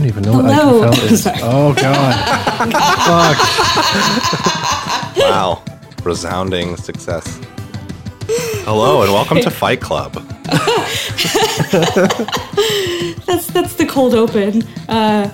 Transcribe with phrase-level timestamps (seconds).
[0.00, 0.80] don't even know Hello.
[0.80, 1.22] what IQ is.
[1.24, 1.38] Sorry.
[1.42, 2.14] Oh god.
[3.06, 3.38] Fuck.
[5.16, 5.62] Wow.
[6.02, 7.38] Resounding success.
[8.64, 10.14] Hello and welcome to Fight Club.
[13.26, 14.62] That's that's the cold open.
[14.88, 15.28] Uh,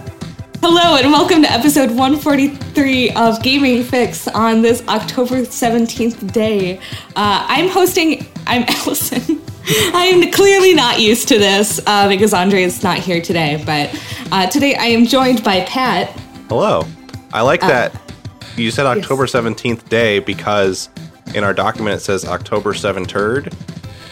[0.61, 6.79] hello and welcome to episode 143 of Gaming Fyx on this October 17th day.
[7.15, 8.27] Uh, I'm hosting.
[8.47, 9.41] I'm Allison.
[9.95, 13.63] I'm clearly not used to this uh, because Andre is not here today.
[13.67, 13.91] But
[14.33, 16.11] uh, today I am joined by Pat.
[16.49, 16.85] Hello.
[17.33, 17.95] I like that
[18.57, 20.89] you said October 17th day because
[21.35, 23.55] in our document it says October 7 turd.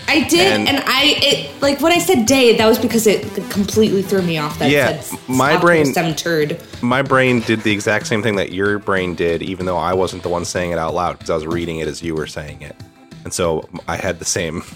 [0.06, 3.22] I did, And- and, I it like when I said day, that was because it
[3.50, 4.58] completely threw me off.
[4.58, 6.60] That it Yeah, said my brain- 7 turd.
[6.82, 10.22] My brain did the exact same thing that your brain did, even though I wasn't
[10.22, 12.60] the one saying it out loud because I was reading it as you were saying
[12.62, 12.76] it.
[13.24, 14.62] And so I had the same.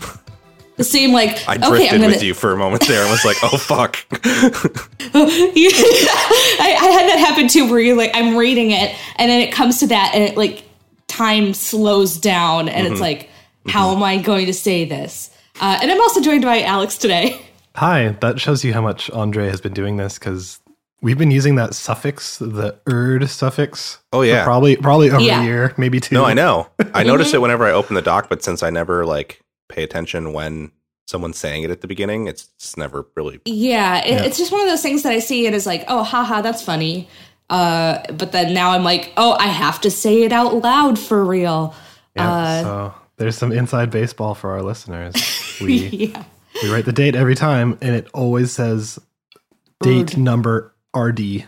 [0.79, 3.11] The same like I okay, drifted I'm gonna with you for a moment there and
[3.11, 3.97] was like, oh, fuck.
[5.15, 9.53] I, I had that happen too, where you're like, I'm reading it, and then it
[9.53, 10.65] comes to that, and it like
[11.09, 12.93] time slows down, and Mm-hmm.
[12.93, 13.29] it's like,
[13.69, 15.31] how am I going to say this?
[15.61, 17.41] Uh, and I'm also joined by Alex today.
[17.77, 20.59] Hi, that shows you how much Andre has been doing this because
[21.03, 23.99] we've been using that suffix, the erd suffix.
[24.13, 24.45] Oh, for yeah.
[24.45, 25.43] probably probably over Yeah.
[25.43, 26.15] a year, maybe two.
[26.15, 26.69] No, I know.
[26.95, 30.33] I notice it whenever I open the doc, but since I never like pay attention
[30.33, 30.73] when
[31.07, 33.41] someone's saying it at the beginning, it's just never really.
[33.45, 34.23] Yeah, it, Yeah.
[34.25, 36.63] it's just one of those things that I see it as like, oh, haha, that's
[36.63, 37.09] funny.
[37.51, 41.25] Uh, but then now I'm like, oh, I have to say it out loud for
[41.25, 41.75] real.
[42.15, 45.15] Yeah, Uh, so there's some inside baseball for our listeners.
[45.61, 46.23] We yeah.
[46.63, 48.97] we write the date every time, and it always says
[49.83, 51.47] date number RD.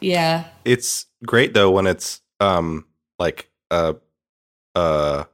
[0.00, 0.44] Yeah.
[0.64, 2.84] It's great though when it's um
[3.20, 3.94] like a
[4.74, 5.26] a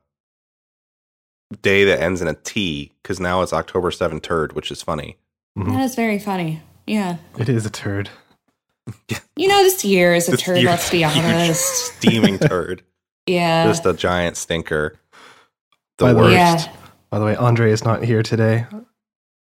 [1.62, 5.16] day that ends in a T because now it's October 7 turd, which is funny.
[5.58, 5.72] Mhm.
[5.72, 6.62] That is very funny.
[6.86, 7.16] Yeah.
[7.38, 8.10] It is a turd.
[9.36, 11.62] You know, this year is a This turd, year- let's be honest.
[11.96, 12.82] Steaming turd.
[13.26, 13.64] Yeah.
[13.66, 14.98] Just a giant stinker.
[15.98, 16.32] The By the worst.
[16.32, 16.72] yeah.
[17.10, 18.66] By the way, Andre is not here today.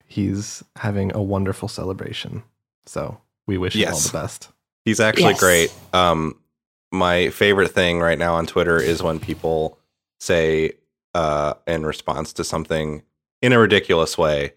[0.06, 2.42] He's having a wonderful celebration.
[2.86, 4.48] So we wish him all the best.
[4.84, 5.40] He's actually Yes.
[5.40, 5.72] great.
[5.92, 6.34] Um,
[6.92, 9.78] my favorite thing right now on Twitter is when people
[10.20, 10.72] say,
[11.14, 13.02] uh, in response to something
[13.42, 14.54] in a ridiculous way,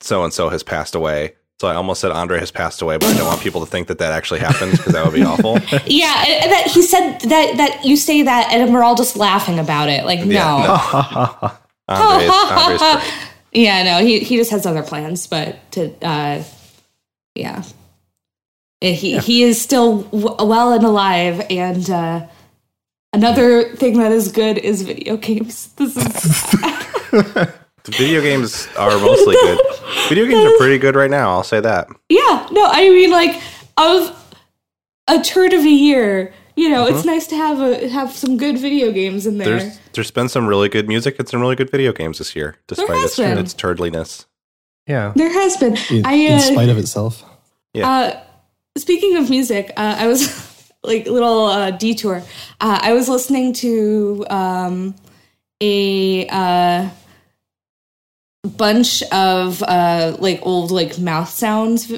[0.00, 1.34] so and so has passed away.
[1.60, 3.88] So I almost said Andre has passed away, but I don't want people to think
[3.88, 5.54] that that actually happens because that would be awful.
[5.86, 9.16] Yeah, and- and that he said that that you say that, and we're all just
[9.16, 10.04] laughing about it.
[10.04, 11.52] Like, Yeah, no, no.
[11.88, 13.12] Andre's, Andre's
[13.52, 15.26] yeah, no, he he just has other plans.
[15.26, 16.44] But to, uh,
[17.34, 17.64] yeah,
[18.80, 21.44] Eh, he he is still w- well and alive.
[21.50, 22.26] And uh,
[23.12, 25.68] another thing that is good is video games.
[25.76, 26.04] This is
[27.84, 29.58] The video games are mostly good.
[30.08, 31.30] Video games are pretty good right now.
[31.30, 31.88] I'll say that.
[32.08, 33.40] yeah, no, I mean like
[33.76, 34.14] of
[35.08, 36.34] a turd of a year.
[36.54, 39.58] You know, it's nice to have a have some good video games in there.
[39.58, 42.56] There's there's been some really good music and some really good video games this year,
[42.66, 44.26] despite its, its turdliness.
[44.86, 45.12] yeah.
[45.14, 45.76] there has been.
[45.88, 47.24] in, I in uh, spite of itself.
[47.80, 48.20] Uh,
[48.76, 50.26] speaking of music, uh, I was
[50.82, 52.22] like little uh, detour.
[52.60, 54.94] Uh, I was listening to um,
[55.60, 56.88] a uh,
[58.56, 61.92] bunch of uh, like old like mouth sounds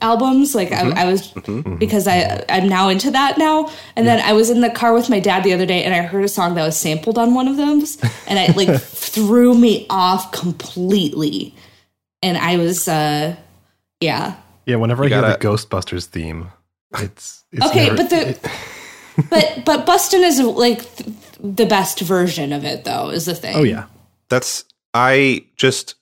[0.00, 0.54] albums.
[0.54, 1.32] Like I, I was
[1.78, 3.70] because I I'm now into that now.
[3.96, 6.02] And then I was in the car with my dad the other day, and I
[6.02, 9.86] heard a song that was sampled on one of those, and it like threw me
[9.90, 11.54] off completely.
[12.22, 13.36] And I was uh,
[14.00, 14.36] yeah.
[14.66, 16.50] Yeah, whenever I hear the Ghostbusters theme,
[16.92, 18.46] it's, it's Okay, never- but the- it-
[19.30, 21.08] But but Bustin is like th-
[21.40, 23.08] the best version of it, though.
[23.08, 23.56] Is the thing.
[23.56, 23.86] oh yeah,
[24.28, 25.94] That's I just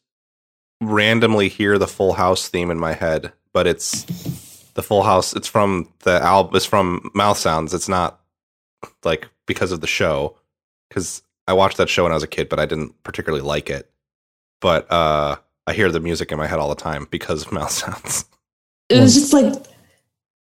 [0.80, 4.02] randomly hear the Full House theme in my head, but it's
[4.74, 5.32] the Full House.
[5.34, 6.56] It's from the album.
[6.56, 7.72] It's from Mouth Sounds.
[7.72, 8.18] It's not
[9.04, 10.36] like because of the show.
[10.88, 13.70] Because I watched that show when I was a kid, but I didn't particularly like
[13.70, 13.88] it.
[14.60, 15.36] But uh,
[15.68, 18.24] I hear the music in my head all the time because of Mouth Sounds.
[18.88, 19.54] It was just like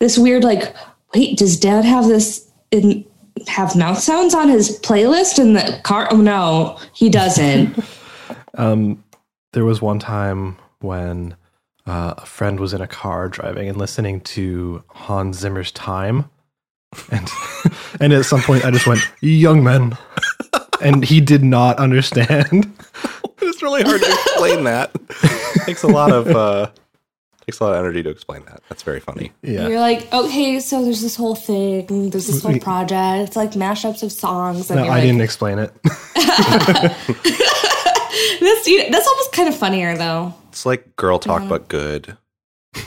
[0.00, 0.74] this weird, like,
[1.14, 3.04] wait, does Dad have this in
[3.48, 6.08] have mouth sounds on his playlist in the car?
[6.10, 7.78] Oh no, he doesn't.
[8.54, 9.02] Um,
[9.54, 11.36] there was one time when
[11.86, 16.28] uh, a friend was in a car driving and listening to Hans Zimmer's "Time,"
[17.10, 17.30] and
[18.00, 19.96] and at some point I just went, "Young men,"
[20.82, 22.72] and he did not understand.
[23.40, 24.90] it's really hard to explain that.
[25.22, 26.70] It takes a lot of uh,
[27.46, 28.62] takes a lot of energy to explain that.
[28.68, 29.32] That's very funny.
[29.42, 32.62] Yeah, You're like, oh, okay, so there's this whole thing, there's this whole Wait.
[32.62, 33.28] project.
[33.28, 34.70] It's like mashups of songs.
[34.70, 35.72] And no, you're I like, didn't explain it.
[38.40, 40.34] That's you know, that's almost kind of funnier though.
[40.48, 42.16] It's like girl talk, but good.
[42.74, 42.82] I'm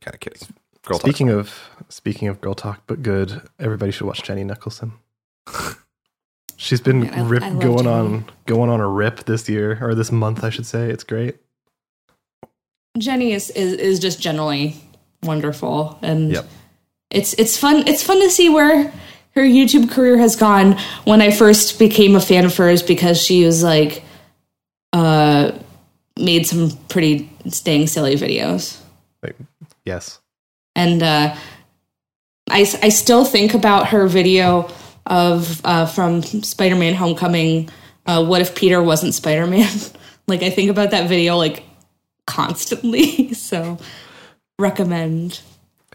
[0.00, 0.48] kind of kidding.
[0.84, 1.02] Girl Talk.
[1.06, 3.42] Speaking of speaking of girl talk, but good.
[3.60, 4.92] Everybody should watch Jenny Nicholson.
[6.56, 7.88] She's been Man, I- rip I going Jenny.
[7.88, 10.90] on going on a rip this year or this month, I should say.
[10.90, 11.36] It's great.
[12.98, 14.76] Jenny is, is is just generally
[15.22, 16.46] wonderful, and Yep.
[17.10, 17.86] it's it's fun.
[17.88, 18.92] It's fun to see where
[19.34, 20.76] her YouTube career has gone.
[21.04, 24.02] When I first became a fan of hers, because she was like,
[24.92, 25.52] uh,
[26.18, 27.30] made some pretty
[27.64, 28.78] dang silly videos,
[29.86, 30.20] yes.
[30.76, 31.34] and uh,
[32.50, 34.70] I I still think about her video
[35.06, 37.70] of uh, from Spider-Man: Homecoming.
[38.04, 39.70] Uh, what if Peter wasn't Spider-Man?
[40.28, 41.62] like I think about that video like
[42.26, 43.32] constantly.
[43.48, 43.78] so
[44.58, 45.40] recommend.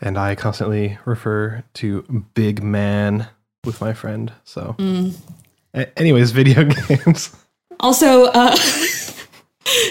[0.02, 3.28] And I constantly refer to big man
[3.64, 4.32] with my friend.
[4.44, 5.16] So Mm.
[5.74, 7.36] A- anyways, video games.
[7.80, 8.56] Also, uh,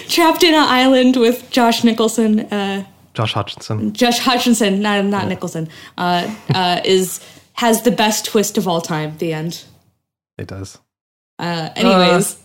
[0.09, 2.83] Trapped in an Island with Josh Nicholson, uh,
[3.13, 3.93] Josh Hutcherson.
[3.93, 5.69] Josh Hutcherson, not not Nicholson,
[5.99, 7.19] uh, uh, is
[7.53, 9.15] has the best twist of all time.
[9.19, 9.63] The end.
[10.39, 10.79] It does.
[11.37, 12.39] Uh, anyways,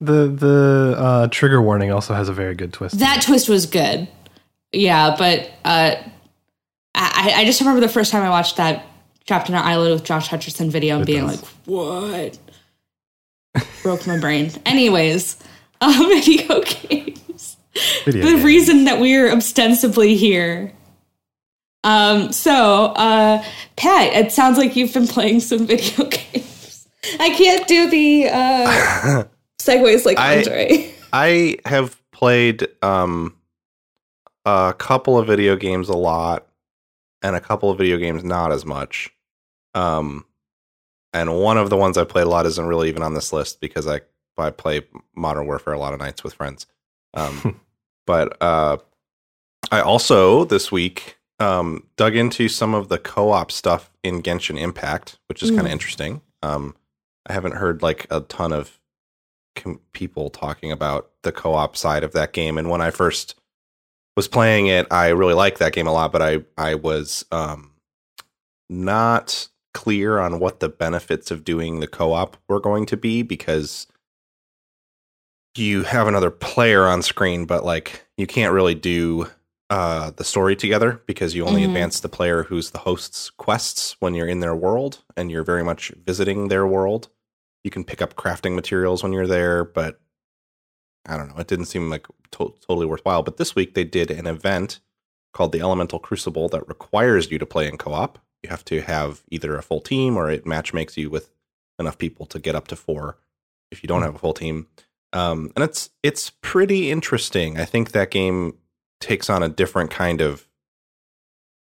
[0.00, 2.98] The the uh, trigger warning also has a very good twist.
[2.98, 4.06] that twist was good.
[4.72, 5.94] Yeah, but uh,
[6.94, 8.84] I I just remember the first time I watched that
[9.26, 11.42] Trapped in an Island with Josh Hutcherson video and It being does.
[11.42, 12.38] like, what?
[13.82, 14.52] Broke my brain.
[14.66, 15.36] Anyways,
[15.80, 17.56] uh, video games.
[18.04, 18.44] Video the games.
[18.44, 20.72] reason that we're ostensibly here.
[21.84, 22.52] Um, so,
[22.96, 23.42] uh,
[23.76, 26.86] Pat, it sounds like you've been playing some video games.
[27.18, 29.24] I can't do the uh,
[29.66, 30.92] segues like I- Andre.
[31.12, 33.36] I have played um,
[34.44, 36.46] a couple of video games a lot,
[37.22, 39.10] and a couple of video games not as much.
[39.74, 40.24] Um,
[41.12, 43.60] and one of the ones I played a lot isn't really even on this list
[43.60, 44.00] because I
[44.38, 44.82] I play
[45.14, 46.66] Modern Warfare a lot of nights with friends.
[47.14, 47.60] Um,
[48.06, 48.76] but uh,
[49.72, 55.18] I also this week um, dug into some of the co-op stuff in Genshin Impact,
[55.28, 55.72] which is kind of Mm.
[55.72, 56.20] interesting.
[56.42, 56.74] Um,
[57.26, 58.78] I haven't heard like a ton of
[59.56, 63.34] com- people talking about the co-op side of that game, and when I first
[64.16, 67.72] was playing it, I really liked that game a lot, but I I was um,
[68.70, 73.86] not clear on what the benefits of doing the co-op were going to be because
[75.56, 79.26] you have another player on screen, but like you can't really do
[79.68, 81.66] uh, the story together because you only Mhm.
[81.68, 85.64] advance the player who's the host's quests when you're in their world and you're very
[85.64, 87.08] much visiting their world.
[87.66, 89.98] You can pick up crafting materials when you're there, but
[91.04, 91.40] I don't know.
[91.40, 93.24] It didn't seem like to- totally worthwhile.
[93.24, 94.78] But this week they did an event
[95.34, 98.20] called the Elemental Crucible that requires you to play in co-op.
[98.44, 101.32] You have to have either a full team or it match makes you with
[101.80, 103.18] enough people to get up to four
[103.72, 104.68] if you don't have a full team.
[105.12, 107.58] Um, and it's it's pretty interesting.
[107.58, 108.58] I think that game
[109.00, 110.46] takes on a different kind of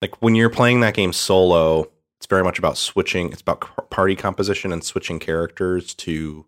[0.01, 1.91] like when you're playing that game solo.
[2.21, 3.33] It's very much about switching.
[3.33, 6.45] It's about party composition and switching characters to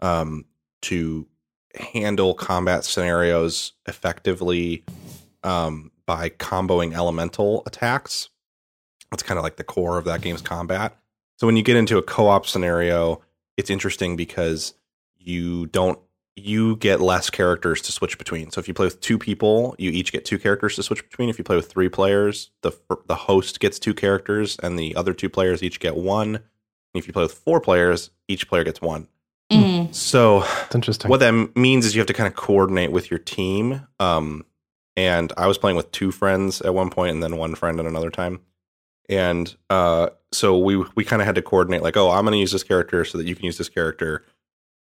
[0.00, 0.46] um,
[0.82, 1.28] to
[1.74, 4.84] handle combat scenarios effectively
[5.44, 8.30] um, by comboing elemental attacks.
[9.10, 10.96] That's kind of like the core of that game's combat.
[11.36, 13.20] So when you get into a co-op scenario,
[13.58, 14.72] it's interesting because
[15.18, 15.98] you don't
[16.36, 18.50] you get less characters to switch between.
[18.50, 21.28] So if you play with two people, you each get two characters to switch between.
[21.28, 22.72] If you play with three players, the
[23.06, 26.36] the host gets two characters and the other two players each get one.
[26.36, 29.08] And if you play with four players, each player gets one.
[29.50, 29.94] Mm.
[29.94, 31.10] So It's interesting.
[31.10, 33.86] what that means is you have to kind of coordinate with your team.
[34.00, 34.44] Um,
[34.96, 37.86] and I was playing with two friends at one point, and then one friend at
[37.86, 38.40] another time.
[39.08, 42.38] And uh, so we we kind of had to coordinate, like, oh, I'm going to
[42.38, 44.24] use this character so that you can use this character.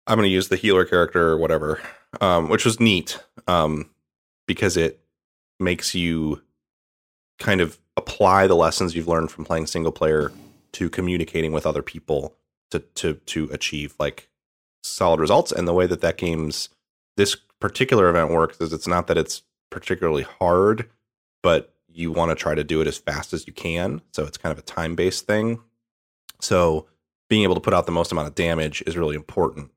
[0.08, 1.80] I'm going to use the healer character or whatever,
[2.22, 3.90] um, which was neat um,
[4.46, 5.00] because it
[5.60, 6.42] makes you
[7.38, 10.32] kind of apply the lessons you've learned from playing single player
[10.72, 12.34] to communicating with other people
[12.70, 14.30] to to to achieve like
[14.82, 15.52] solid results.
[15.52, 16.70] And the way that that game's
[17.18, 20.88] this particular event works is it's not that it's particularly hard,
[21.42, 24.00] but you want to try to do it as fast as you can.
[24.12, 25.60] So it's kind of a time based thing.
[26.40, 26.86] So
[27.28, 29.70] being able to put out the most amount of damage is really important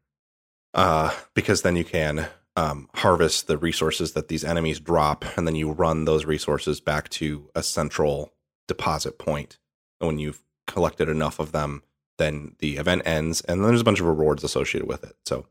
[0.74, 5.56] uh, because then you can um, harvest the resources that these enemies drop, and then
[5.56, 8.34] you run those resources back to a central
[8.68, 9.58] deposit point.
[10.00, 11.84] And when you've collected enough of them,
[12.18, 15.16] then the event ends, and then there's a bunch of rewards associated with it.
[15.26, 15.46] So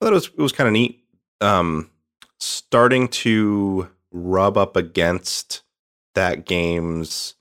[0.00, 1.04] I thought it was it was kind of neat.
[1.40, 1.90] Um,
[2.38, 5.62] starting to rub up against
[6.14, 7.34] that game's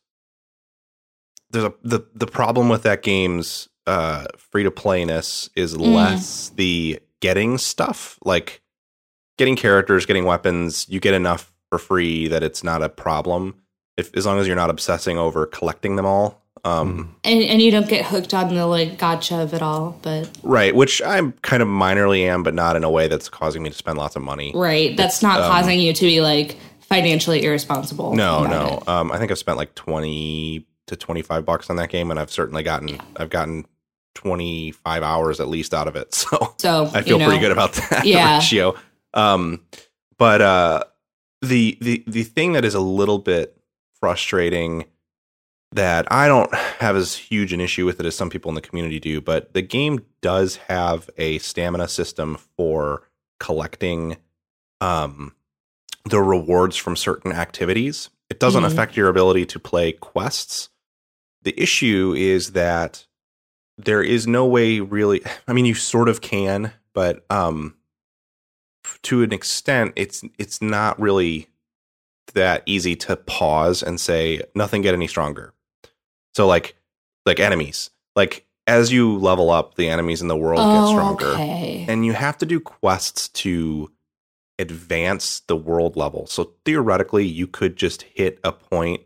[1.50, 5.94] there's a the the problem with that game's uh free to playness is Mm.
[5.94, 8.62] less the getting stuff like
[9.38, 13.56] getting characters getting weapons you get enough for free that it's not a problem
[13.98, 16.42] if as long as you're not obsessing over collecting them all.
[16.64, 20.30] Um, And, and you don't get hooked on the like gotcha of it all, but
[20.44, 23.70] Right, which I'm kind of minorly am, but not in a way that's causing me
[23.70, 24.52] to spend lots of money.
[24.54, 28.12] right, that's not causing you to be like financially irresponsible.
[28.12, 28.84] Um, No, no.
[28.86, 32.20] Um, I think I've spent like twenty to twenty five bucks on that game, and
[32.20, 33.66] I've certainly gotten I've gotten
[34.16, 36.14] twenty five hours at least out of it.
[36.14, 38.36] So So I feel you pretty good about that Yeah.
[38.38, 38.76] ratio.
[39.14, 39.64] Um,
[40.18, 40.84] but uh,
[41.42, 43.58] the the the thing that is a little bit
[44.00, 44.86] frustrating
[45.74, 48.62] that I don't have as huge an issue with it as some people in the
[48.62, 53.04] community do, but the game does have a stamina system for
[53.40, 54.18] collecting
[54.82, 55.34] um,
[56.06, 58.10] the rewards from certain activities.
[58.30, 58.68] It doesn't Mhm.
[58.68, 60.70] affect your ability to play quests.
[61.44, 63.06] The issue is that
[63.86, 67.76] there is no way really I mean you sort of can, but um
[69.04, 71.48] to an extent it's it's not really
[72.34, 75.54] that easy to pause and say nothing get any stronger.
[76.34, 76.76] So like
[77.26, 77.90] like enemies.
[78.16, 81.28] Like as you level up the enemies in the world get Oh, stronger.
[81.34, 81.86] okay.
[81.88, 83.92] And you have to do quests to
[84.60, 86.28] advance the world level.
[86.28, 89.02] So theoretically you could just hit a point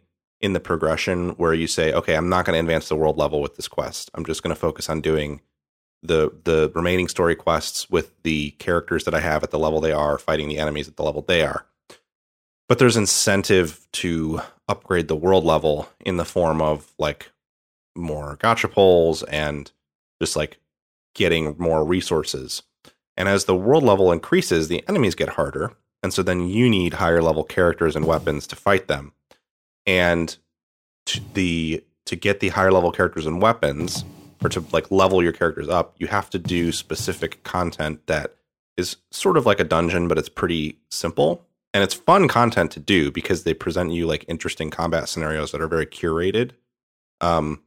[0.46, 3.42] in the progression where you say, okay, I'm not going to advance the world level
[3.42, 4.12] with this quest.
[4.14, 5.42] I'm just going to focus on doing
[6.04, 9.92] the the remaining story quests with the characters that I have at the level they
[9.92, 11.66] are, fighting the enemies at the level they are.
[12.70, 17.32] But there's incentive to upgrade the world level in the form of like
[17.96, 19.72] more gotcha poles and
[20.22, 20.60] just like
[21.16, 22.62] getting more resources.
[23.18, 25.72] And as the world level increases, the enemies get harder.
[26.04, 29.14] And so then you need higher level characters and weapons to fight them.
[29.86, 30.36] And
[31.08, 34.06] to the to get the higher level characters and weapons
[34.44, 38.36] or to like level your characters up, you have to do specific content that
[38.78, 41.46] is sort of like a dungeon, but it's pretty simple.
[41.74, 45.62] And it's fun content to do because they present you like interesting combat scenarios that
[45.62, 46.52] are very curated.
[47.22, 47.62] Um,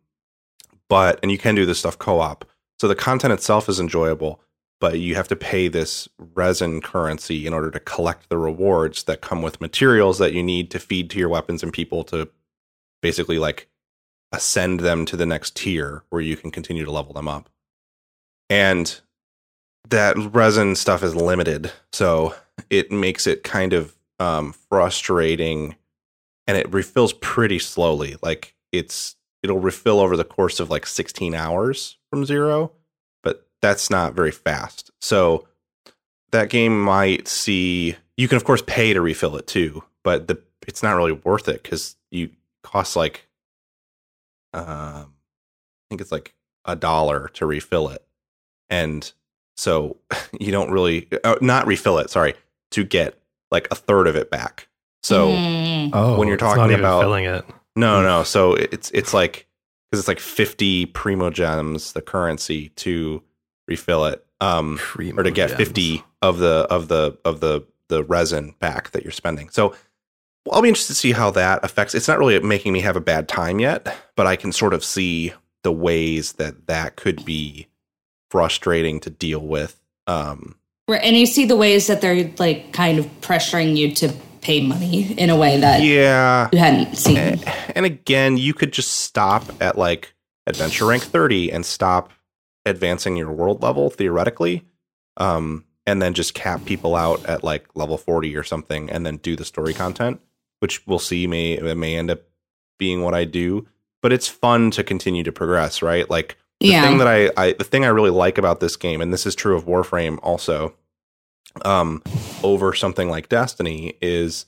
[0.88, 2.44] but and you can do this stuff co-op.
[2.78, 4.40] So the content itself is enjoyable,
[4.80, 9.20] but you have to pay this resin currency in order to collect the rewards that
[9.20, 12.28] come with materials that you need to feed to your weapons and people to
[13.02, 13.68] basically like
[14.32, 17.48] ascend them to the next tier where you can continue to level them up.
[18.50, 19.00] And
[19.90, 22.34] that resin stuff is limited, so
[22.70, 25.76] it makes it kind of um, frustrating,
[26.46, 28.16] and it refills pretty slowly.
[28.22, 32.72] Like it's it'll refill over the course of like 16 hours from zero,
[33.62, 34.90] that's not very fast.
[35.00, 35.46] So
[36.32, 40.40] that game might see you can of course pay to refill it too, but the
[40.66, 42.30] it's not really worth it because you
[42.62, 43.26] cost like
[44.54, 46.34] um I think it's like
[46.64, 48.04] a dollar to refill it.
[48.70, 49.10] And
[49.56, 49.96] so
[50.38, 52.34] you don't really uh, not refill it, sorry,
[52.72, 53.18] to get
[53.50, 54.68] like a third of it back.
[55.02, 55.90] So Mm.
[55.94, 57.44] Oh, When you're it's not talking about- filling it.
[57.76, 58.22] no, no.
[58.24, 59.46] So it's it's like
[59.90, 63.22] because it's like fifty Primogems, the currency to
[63.68, 64.80] refill it, um,
[65.16, 69.02] or to get Primo fifty of the of the of the the resin back that
[69.02, 69.48] you're spending.
[69.50, 69.74] So
[70.50, 71.94] I'll be interested to see how that affects.
[71.94, 74.84] It's not really making me have a bad time yet, but I can sort of
[74.84, 75.32] see
[75.62, 77.68] the ways that that could be
[78.30, 79.80] frustrating to deal with.
[80.06, 80.56] Um,
[80.88, 84.08] Right, and you see the ways that they're like kind of pressuring you to
[84.40, 87.40] pay money in a way that yeah, you hadn't seen.
[87.74, 90.14] and again, you could just stop at like
[90.46, 92.10] adventure rank 30 and stop
[92.68, 94.64] advancing your world level theoretically.
[95.16, 99.16] Um, and then just cap people out at like level 40 or something and then
[99.16, 100.20] do the story content,
[100.60, 102.20] which we'll see may it may end up
[102.78, 103.66] being what I do.
[104.02, 106.08] But it's fun to continue to progress, right?
[106.08, 106.82] Like the yeah.
[106.82, 109.34] thing that I, I the thing I really like about this game, and this is
[109.34, 110.74] true of Warframe also,
[111.64, 112.02] um,
[112.42, 114.44] over something like Destiny is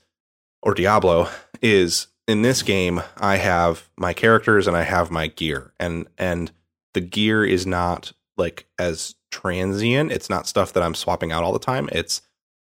[0.62, 1.28] or Diablo
[1.62, 6.52] is in this game I have my characters and I have my gear and and
[6.94, 10.12] the gear is not like as transient.
[10.12, 11.88] It's not stuff that I'm swapping out all the time.
[11.92, 12.22] It's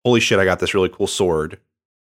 [0.05, 1.59] holy shit, I got this really cool sword.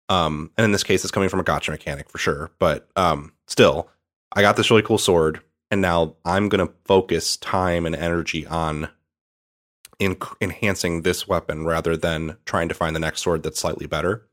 [0.08, 2.50] Um, and in this case, it's coming from a gotcha mechanic for sure.
[2.58, 3.88] But um, still,
[4.32, 5.40] I got this really cool sword,
[5.70, 8.88] and now I'm gonna focus time and energy on
[9.98, 14.26] in- enhancing this weapon rather than trying to find the next sword that's slightly better.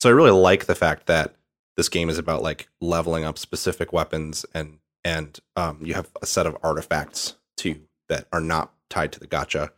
[0.00, 1.34] So I really like the fact that
[1.76, 6.26] this game is about like leveling up specific weapons and and um, you have a
[6.26, 9.70] set of artifacts too that are not tied to the gotcha.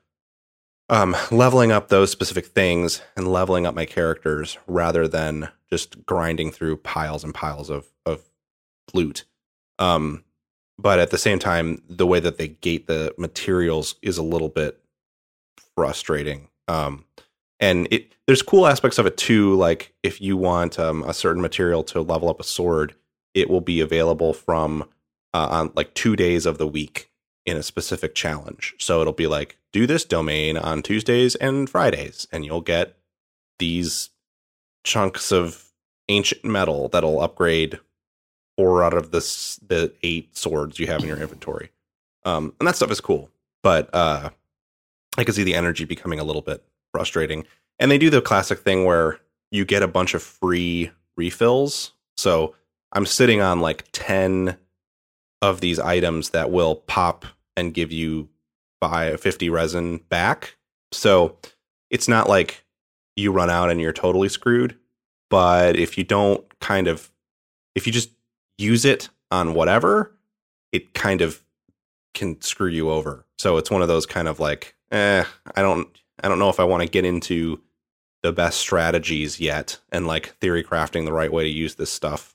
[0.89, 6.51] Um, leveling up those specific things and leveling up my characters rather than just grinding
[6.51, 8.23] through piles and piles of of
[8.93, 9.25] loot.
[9.79, 10.25] Um,
[10.79, 14.49] but at the same time, the way that they gate the materials is a little
[14.49, 14.81] bit
[15.77, 16.49] frustrating.
[16.69, 17.05] Um,
[17.61, 19.55] and it there's cool aspects of it too.
[19.57, 22.95] Like if you want um, a certain material to level up a sword,
[23.35, 24.85] it will be available from
[25.35, 27.11] uh, on like two days of the week
[27.47, 28.75] in a specific challenge.
[28.79, 32.97] So it'll be like do this domain on Tuesdays and Fridays, and you'll get
[33.59, 34.11] these
[34.85, 35.71] chunks of
[36.09, 37.79] ancient metal that'll upgrade
[38.57, 39.21] four out of the
[39.67, 41.71] the eight swords you have in your inventory.
[42.25, 43.31] Um, and that stuff is cool,
[43.63, 44.31] but uh,
[45.17, 47.47] I can see the energy becoming a little bit frustrating.
[47.79, 49.19] And they do the classic thing where
[49.51, 51.93] you get a bunch of free refills.
[52.17, 52.55] So
[52.93, 54.57] I'm sitting on like 10
[55.43, 57.25] of these items that will pop
[57.57, 58.29] and give you
[58.81, 60.57] buy 50 resin back.
[60.93, 61.37] So
[61.91, 62.65] it's not like
[63.17, 64.77] you run out and you're totally screwed.
[65.29, 67.11] But if you don't kind of,
[67.75, 68.11] if you just
[68.59, 70.13] use it on whatever,
[70.73, 71.45] it kind of
[72.15, 73.25] can screw you over.
[73.39, 75.89] So it's one of those kind of like, eh, I don't,
[76.23, 77.61] I don't know if I want to get into
[78.23, 82.35] the best strategies yet and like theory crafting the right way to use this stuff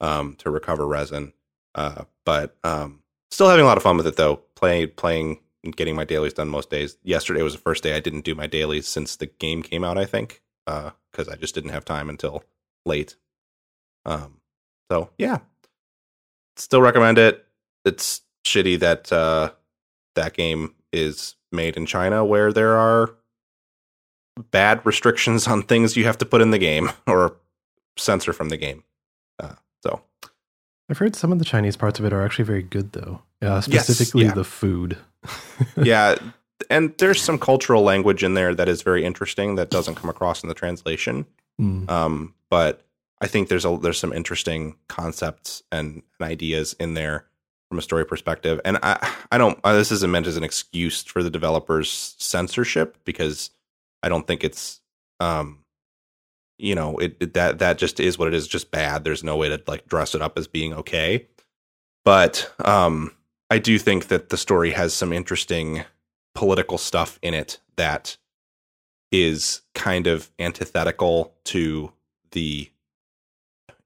[0.00, 1.32] um, to recover resin.
[1.74, 4.36] Uh, but um, still having a lot of fun with it though.
[4.54, 6.96] Playing, playing, and getting my dailies done most days.
[7.02, 9.98] Yesterday was the first day I didn't do my dailies since the game came out.
[9.98, 12.44] I think because I just didn't have time until
[12.84, 13.16] late.
[14.04, 14.40] Um,
[14.90, 15.38] so yeah,
[16.56, 17.46] still recommend it.
[17.84, 19.52] It's shitty that uh,
[20.14, 23.14] that game is made in China, where there are
[24.50, 27.36] bad restrictions on things you have to put in the game or
[27.96, 28.84] censor from the game.
[30.92, 33.22] I've heard some of the Chinese parts of it are actually very good, though.
[33.40, 34.34] Uh, Yes, specifically yeah.
[34.34, 34.98] the food.
[35.82, 36.16] yeah,
[36.68, 40.42] and there's some cultural language in there that is very interesting that doesn't come across
[40.42, 41.24] in the translation.
[41.58, 41.88] Mm.
[41.88, 42.84] Um, but
[43.22, 47.24] I think there's a there's some interesting concepts and, and ideas in there
[47.70, 48.60] from a story perspective.
[48.62, 52.98] And I I don't uh, this isn't meant as an excuse for the developers censorship
[53.06, 53.48] because
[54.02, 54.82] I don't think it's
[55.20, 55.61] um
[56.62, 59.04] you know it, it that that just is what it is just bad.
[59.04, 61.26] There's no way to like dress it up as being okay.
[62.04, 63.12] But um
[63.50, 65.84] I do think that the story has some interesting
[66.34, 68.16] political stuff in it that
[69.10, 71.92] is kind of antithetical to
[72.30, 72.70] the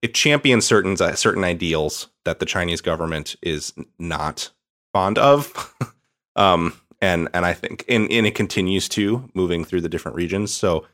[0.02, 4.50] it champions certain certain ideals that the Chinese government is not
[4.92, 5.74] fond of
[6.36, 10.54] um and and I think and, and it continues to moving through the different regions
[10.54, 10.86] so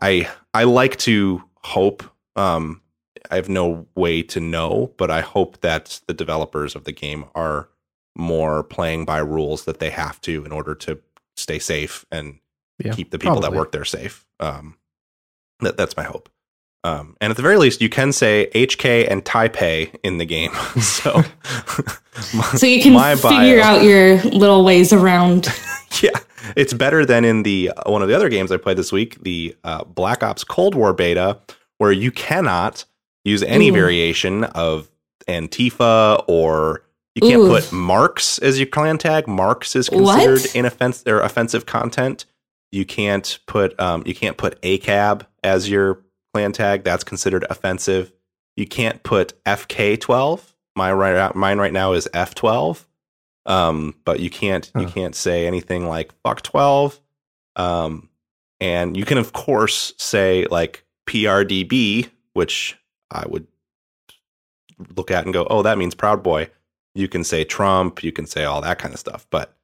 [0.00, 2.02] I I like to hope
[2.36, 2.80] um
[3.30, 7.26] I have no way to know but I hope that the developers of the game
[7.34, 7.68] are
[8.16, 10.98] more playing by rules that they have to in order to
[11.36, 12.38] stay safe and
[12.78, 14.26] Yeah, keep the people that work there safe.
[14.40, 14.76] Um,
[15.60, 16.28] that, that's my hope.
[16.84, 20.52] Um, and at the very least, you can say HK and Taipei in the game.
[20.80, 21.22] so,
[22.56, 23.62] So you can figure bio.
[23.62, 25.48] out your little ways around.
[26.02, 26.18] yeah,
[26.56, 29.22] it's better than in the uh, one of the other games I played this week,
[29.22, 31.38] the uh, Black Ops Cold War beta,
[31.78, 32.84] where you cannot
[33.24, 33.72] use any Ooh.
[33.72, 34.88] variation of
[35.28, 37.48] Antifa or you can't Ooh.
[37.48, 39.28] put Marx as your clan tag.
[39.28, 40.24] Marx is What?
[40.24, 42.24] considered inoffensive or offensive content.
[42.70, 46.00] You can't put um, you can't put ACAB as your
[46.32, 46.84] clan tag.
[46.84, 48.12] That's considered offensive.
[48.56, 50.40] You can't put FK12.
[50.74, 52.86] My right mine right now is F12
[53.46, 57.00] um, but you can't you can't say anything like fuck 12
[57.56, 58.08] um,
[58.60, 62.78] and you can of course say like prdb which
[63.10, 63.46] i would
[64.96, 66.48] look at and go oh that means proud boy
[66.94, 69.56] you can say trump you can say all that kind of stuff but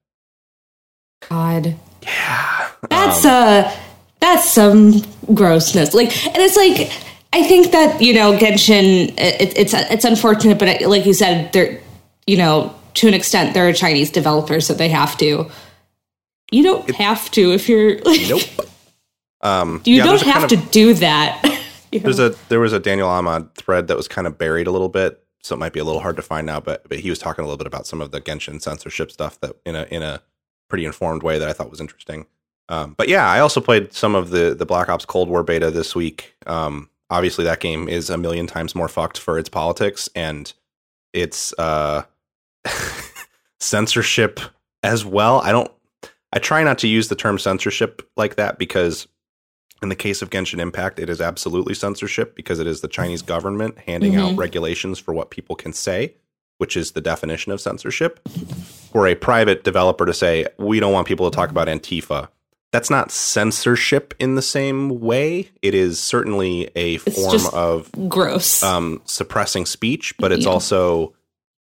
[1.29, 1.77] God.
[2.03, 3.77] yeah That's um, uh
[4.21, 5.01] that's some
[5.35, 5.95] grossness.
[5.95, 6.93] Like and it's like
[7.33, 11.81] I think that, you know, Genshin it, it's it's unfortunate but like you said they're
[12.27, 15.51] you know, to an extent they're a Chinese developer so they have to.
[16.51, 18.43] You don't have to if you're like nope
[19.43, 21.43] um you yeah, don't a kind have of- to do that.
[21.91, 24.71] You There's a there was a Daniel Ahmad thread that was kind of buried a
[24.71, 26.61] little bit, so it might be a little hard to find now.
[26.61, 29.41] But but he was talking a little bit about some of the Genshin censorship stuff
[29.41, 30.21] that in a in a
[30.69, 32.27] pretty informed way that I thought was interesting.
[32.69, 35.71] Um, but yeah, I also played some of the the Black Ops Cold War beta
[35.71, 36.35] this week.
[36.47, 40.53] Um, obviously, that game is a million times more fucked for its politics and
[41.15, 42.03] its uh,
[43.61, 44.41] censorship
[44.83, 45.41] as well.
[45.41, 45.71] I don't.
[46.33, 49.09] I try not to use the term censorship like that because
[49.83, 53.23] in the case of Genshin Impact, it is absolutely censorship because it is the Chinese
[53.23, 54.39] government handing out Mhm.
[54.39, 56.15] regulations for what people can say,
[56.59, 58.21] which is the definition of censorship.
[58.93, 62.29] For a private developer to say, we don't want people to talk about Antifa,
[62.73, 65.49] that's not censorship in the same way.
[65.63, 68.63] It is certainly a form of gross.
[68.63, 70.51] um, suppressing speech, but it's Yeah.
[70.51, 71.15] also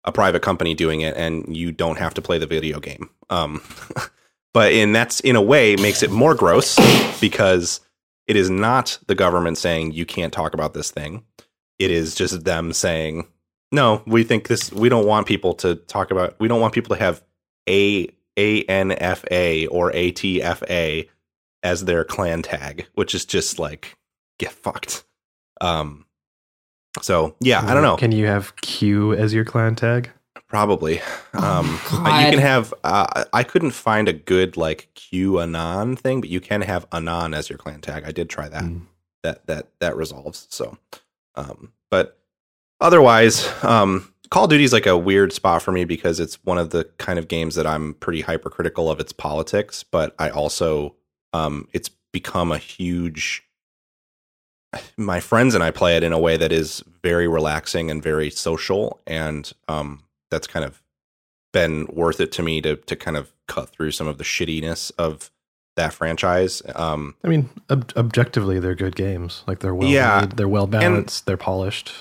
[0.05, 3.11] a private company doing it, and you don't have to play the video game.
[3.31, 3.62] Um,
[4.55, 6.77] but in that's in a way makes it more gross
[7.21, 7.81] because
[8.27, 11.25] it is not the government saying you can't talk about this thing.
[11.79, 13.27] It is just them saying
[13.73, 14.71] no, we think this.
[14.71, 16.38] We don't want people to talk about.
[16.38, 17.25] We don't want people to have
[17.69, 21.09] a a n f a or a t f a
[21.62, 23.97] as their clan tag, which is just like
[24.38, 25.05] get fucked.
[25.61, 26.05] Um.
[27.01, 27.97] So yeah, I don't know.
[27.97, 30.11] Can you have Q as your clan tag?
[30.47, 31.01] Probably.
[31.35, 32.25] Oh, Um, but God.
[32.25, 32.75] you can have.
[32.85, 37.33] Uh, I couldn't find a good like Q anon thing, but you can have anon
[37.33, 38.05] as your clan tag.
[38.07, 38.65] I did try that.
[38.65, 38.83] Mm.
[39.23, 40.47] That that that resolves.
[40.51, 40.77] So,
[41.37, 42.19] um, but
[42.81, 46.59] otherwise, um, Call of Duty is like a weird spot for me because it's one
[46.59, 50.97] of the kind of games that I'm pretty hypercritical of its politics, but I also
[51.33, 53.43] um, it's become a huge.
[54.97, 58.31] My friends and I play it in a way that is very relaxing and very
[58.31, 60.83] social, and um, that's kind of
[61.53, 64.91] been worth it to me to to kind of cut through some of the shittiness
[64.99, 65.31] of
[65.77, 66.63] that franchise.
[66.75, 69.43] Um, I mean, ob- objectively, they're good games.
[69.47, 70.21] Like they're well Yeah.
[70.21, 71.93] made, they're well balanced, they're polished.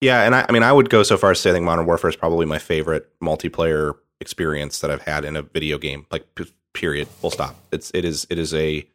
[0.00, 1.64] yeah, and I, I mean, I would go so far as to say I think
[1.64, 6.06] Modern Warfare is probably my favorite multiplayer experience that I've had in a video game.
[6.10, 7.56] Like, p- period, full stop.
[7.72, 8.86] It's it is it is a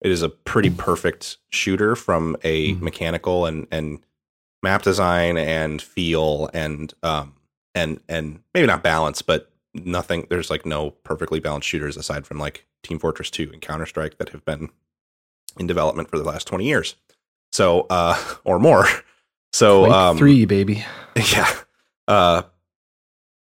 [0.00, 2.80] it is a pretty perfect shooter from a Mhm.
[2.80, 4.00] mechanical and and
[4.62, 7.34] map design and feel and um
[7.74, 10.26] and and maybe not balance, but nothing.
[10.30, 14.18] There's like no perfectly balanced shooters aside from like Team Fortress 2 and Counter Strike
[14.18, 14.70] that have been
[15.58, 16.96] in development for the last 20 years.
[17.52, 18.86] So, uh, or more.
[19.52, 20.84] So, um, three, baby.
[21.32, 21.50] yeah.
[22.08, 22.42] Uh,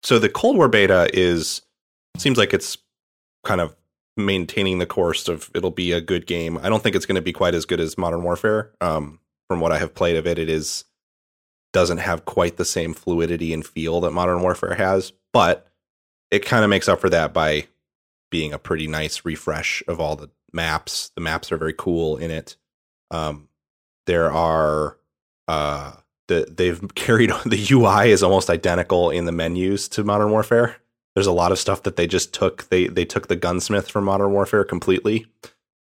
[0.03, 1.63] so the Cold War beta is
[2.17, 2.77] seems like it's
[3.45, 3.75] kind of
[4.17, 6.59] maintaining the course of it'll be a good game.
[6.59, 8.71] I don't think it's going to be quite as good as Modern Warfare.
[8.81, 10.85] Um, from what I have played of it, it is
[11.73, 15.67] doesn't have quite the same fluidity and feel that Modern Warfare has, but
[16.31, 17.67] it kind of makes up for that by
[18.31, 21.11] being a pretty nice refresh of all the maps.
[21.17, 22.57] The maps are very cool in it.
[23.11, 23.49] Um,
[24.07, 24.99] there are
[25.49, 25.93] uh
[26.29, 30.77] the they've carried the UI is almost identical in the menus to Modern Warfare.
[31.15, 34.05] There's a lot of stuff that they just took they they took the gunsmith from
[34.05, 35.27] Modern Warfare completely,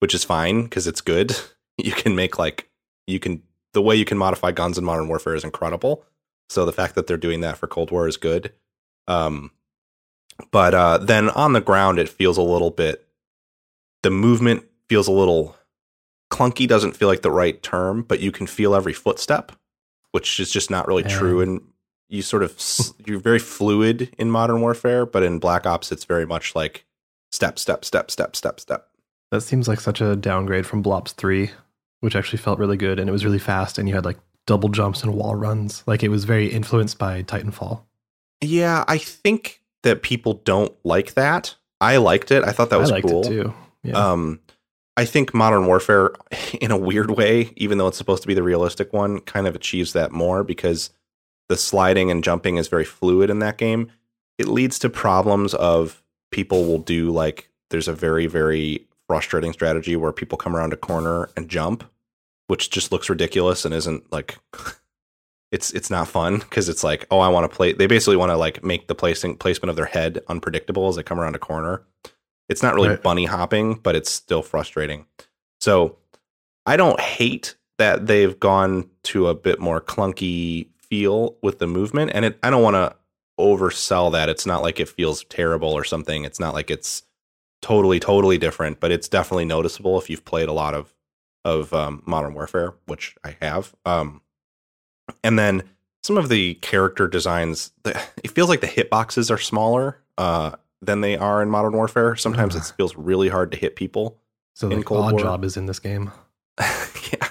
[0.00, 1.36] which is fine because it's good.
[1.76, 2.70] You can make like
[3.08, 3.42] you can
[3.72, 6.04] the way you can modify guns in Modern Warfare is incredible.
[6.48, 8.52] So the fact that they're doing that for Cold War is good.
[9.08, 9.50] Um
[10.52, 13.08] but uh then on the ground it feels a little bit
[14.04, 15.56] the movement feels a little
[16.30, 19.50] clunky doesn't feel like the right term, but you can feel every footstep,
[20.12, 21.18] which is just not really Yeah.
[21.18, 21.40] true.
[21.40, 21.60] And
[22.08, 22.60] you sort of
[23.06, 26.84] you're very fluid in Modern Warfare, but in Black Ops, it's very much like
[27.32, 28.88] step, step, step, step, step, step.
[29.30, 31.50] That seems like such a downgrade from Blops 3,
[32.00, 34.68] which actually felt really good and it was really fast and you had like double
[34.68, 35.82] jumps and wall runs.
[35.86, 37.82] Like it was very influenced by Titanfall.
[38.40, 41.54] Yeah, I think that people don't like that.
[41.80, 42.44] I liked it.
[42.44, 43.24] I thought that was I liked cool.
[43.24, 43.54] it too.
[43.82, 44.12] Yeah.
[44.12, 44.40] Um,
[44.96, 46.12] I think Modern Warfare,
[46.60, 49.54] in a weird way, even though it's supposed to be the realistic one, kind of
[49.54, 50.90] achieves that more because
[51.48, 53.90] the sliding and jumping is very fluid in that game.
[54.38, 59.96] It leads to problems of people will do like there's a very very frustrating strategy
[59.96, 61.84] where people come around a corner and jump,
[62.46, 64.38] which just looks ridiculous and isn't like
[65.52, 67.72] it's it's not fun because it's like oh I want to play.
[67.72, 71.02] They basically want to like make the placing placement of their head unpredictable as they
[71.02, 71.82] come around a corner.
[72.48, 73.02] It's not really Right.
[73.02, 75.06] bunny hopping, but it's still frustrating.
[75.60, 75.96] So
[76.66, 82.12] I don't hate that they've gone to a bit more clunky feel with the movement,
[82.14, 82.38] and it.
[82.42, 82.94] I don't want to
[83.38, 84.28] oversell that.
[84.28, 86.24] It's not like it feels terrible or something.
[86.24, 87.02] It's not like it's
[87.62, 90.94] totally totally different, but it's definitely noticeable if you've played a lot of
[91.44, 93.74] of um, Modern Warfare, which I have.
[93.84, 94.22] Um,
[95.22, 95.62] and then
[96.02, 101.16] some of the character designs, it feels like the hitboxes are smaller uh, than they
[101.16, 102.16] are in Modern Warfare.
[102.16, 104.18] Sometimes it feels really hard to hit people.
[104.54, 106.12] so in like Cold Odd War- Job is in this game.
[106.60, 107.28] yeah.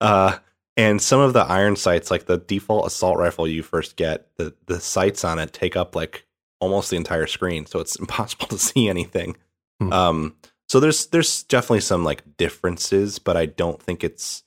[0.00, 0.38] Uh,
[0.76, 4.54] and some of the iron sights, like the default assault rifle you first get, the
[4.66, 6.26] the sights on it take up like
[6.60, 9.36] almost the entire screen, so it's impossible to see anything.
[9.80, 9.92] Hmm.
[9.92, 10.36] Um,
[10.68, 14.42] so there's there's definitely some like differences, but I don't think it's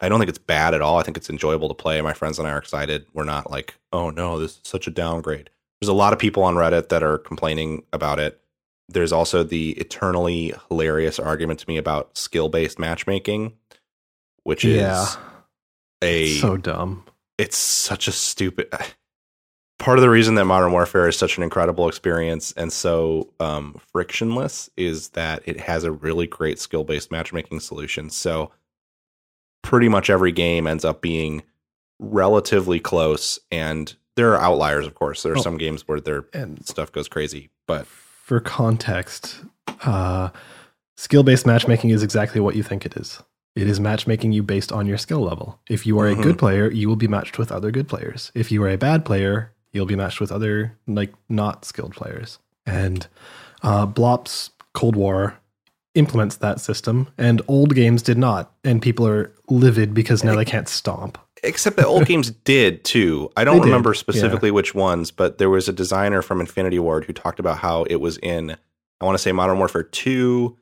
[0.00, 0.98] I don't think it's bad at all.
[0.98, 2.00] I think it's enjoyable to play.
[2.00, 3.06] My friends and I are excited.
[3.14, 5.50] We're not like, oh no, this is such a downgrade.
[5.80, 8.40] There's a lot of people on Reddit that are complaining about it.
[8.88, 13.54] There's also the eternally hilarious argument to me about skill based matchmaking,
[14.44, 15.06] which is Yeah.
[16.02, 17.04] A So dumb.
[17.38, 18.68] it's such a stupid
[19.78, 23.76] part of the reason that modern warfare is such an incredible experience and so um,
[23.92, 28.50] frictionless is that it has a really great skill-based matchmaking solution so
[29.62, 31.42] pretty much every game ends up being
[31.98, 35.42] relatively close and there are outliers of course there are Oh.
[35.42, 39.40] some games where their And stuff goes crazy but for context,
[39.84, 40.30] uh,
[40.96, 43.22] skill based matchmaking is exactly what you think it is.
[43.56, 45.58] It is matchmaking you based on your skill level.
[45.68, 46.20] If you are Mhm.
[46.20, 48.30] a good player, you will be matched with other good players.
[48.34, 52.38] If you are a bad player, You'll be matched with other like not skilled players.
[52.64, 53.06] And
[53.62, 55.38] uh, Blops Cold War
[55.94, 58.52] implements that system, and old games did not.
[58.64, 61.18] And people are livid because now they can't stomp.
[61.42, 63.30] Except that old games did too.
[63.36, 67.04] I don't did, remember specifically which ones, but there was a designer from Infinity Ward
[67.04, 68.56] who talked about how it was in,
[69.02, 70.56] I want to say Modern Warfare 2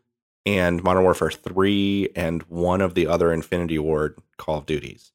[0.46, 5.12] and Modern Warfare 3 and one of the other Infinity Ward Call of Duties.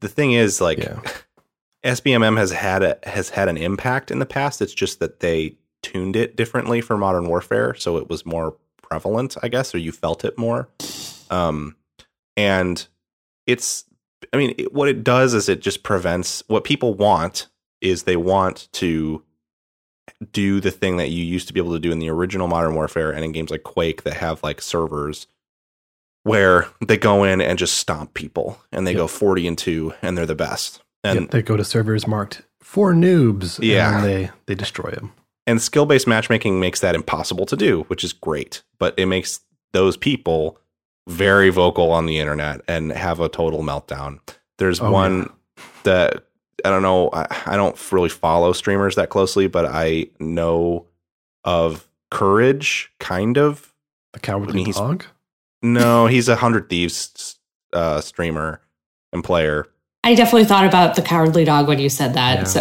[0.00, 1.00] The thing is, like, Yeah.
[1.84, 4.62] SBMM has had a has had an impact in the past.
[4.62, 9.36] It's just that they tuned it differently for Modern Warfare, so it was more prevalent,
[9.42, 10.68] I guess, or you felt it more.
[11.28, 11.74] Um,
[12.36, 12.86] and
[13.48, 13.84] it's,
[14.32, 17.48] I mean, it, what it does is it just prevents what people want
[17.80, 19.24] is they want to
[20.30, 22.74] do the thing that you used to be able to do in the original Modern
[22.74, 25.26] Warfare and in games like Quake that have like servers
[26.24, 28.98] where they go in and just stomp people and they Yep.
[28.98, 30.80] go 40 and 2 and they're the best.
[31.02, 33.58] And Yep, they go to servers marked for noobs.
[33.62, 33.96] Yeah.
[33.98, 35.12] and they they destroy them.
[35.46, 38.62] and skill based matchmaking makes that impossible to do, which is great.
[38.78, 39.40] But it makes
[39.72, 40.58] those people
[41.08, 44.20] very vocal on the internet and have a total meltdown.
[44.58, 45.32] There's Oh, one
[45.82, 46.26] that
[46.64, 47.10] I don't know.
[47.12, 50.86] I, I don't really follow streamers that closely, but I know
[51.44, 53.72] of Courage, kind of.
[54.12, 55.04] The cowardly he's- dog.
[55.64, 57.38] No, he's a Hundred Thieves
[57.72, 58.60] uh, streamer
[59.12, 59.66] and player.
[60.04, 62.38] I definitely thought about the cowardly dog when you said that.
[62.38, 62.44] Yeah.
[62.44, 62.60] So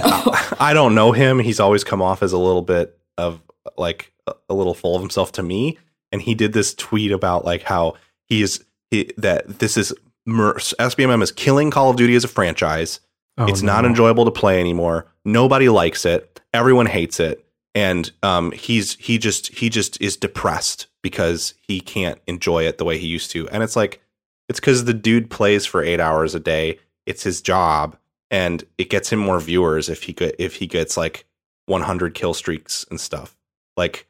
[0.60, 1.40] I don't know him.
[1.40, 3.42] He's always come off as a little bit of
[3.78, 5.78] like a- a little full of himself to me.
[6.12, 9.94] And he did this tweet about like how he is he, that this is
[10.26, 13.00] mur- SBMM is killing Call of Duty as a franchise.
[13.42, 15.08] Oh, it's not enjoyable to play anymore.
[15.26, 16.40] Nobody likes it.
[16.54, 17.46] Everyone hates it.
[17.74, 22.86] And um, he's he just he just is depressed because he can't enjoy it the
[22.86, 23.48] way he used to.
[23.50, 24.02] And it's like
[24.50, 26.80] it's because the dude plays for eight hours a day.
[27.06, 27.98] It's his job,
[28.30, 31.26] and it gets him more viewers if he get if he gets like
[31.68, 33.38] 100 kill streaks and stuff.
[33.78, 34.08] Like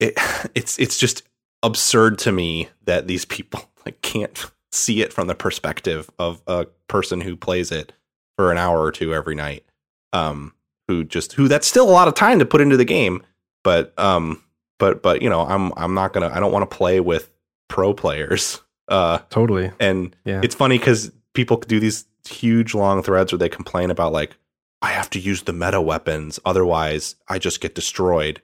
[0.00, 0.14] it,
[0.54, 1.22] it's it's just
[1.62, 6.66] absurd to me that these people like can't see it from the perspective of a
[6.88, 7.92] person who plays it
[8.38, 9.64] for an hour or two every night.
[10.12, 10.54] Um,
[10.86, 13.22] who just who that's still a lot of time to put into the game,
[13.64, 14.42] but um,
[14.78, 17.30] but but you know, I'm I'm not gonna I don't want to play with
[17.68, 18.62] pro players.
[18.90, 19.70] Uh, Totally.
[19.78, 20.40] and Yeah.
[20.42, 24.34] it's funny because people do these huge long threads where they complain about like
[24.80, 28.40] I have to use the meta weapons, otherwise I just get destroyed.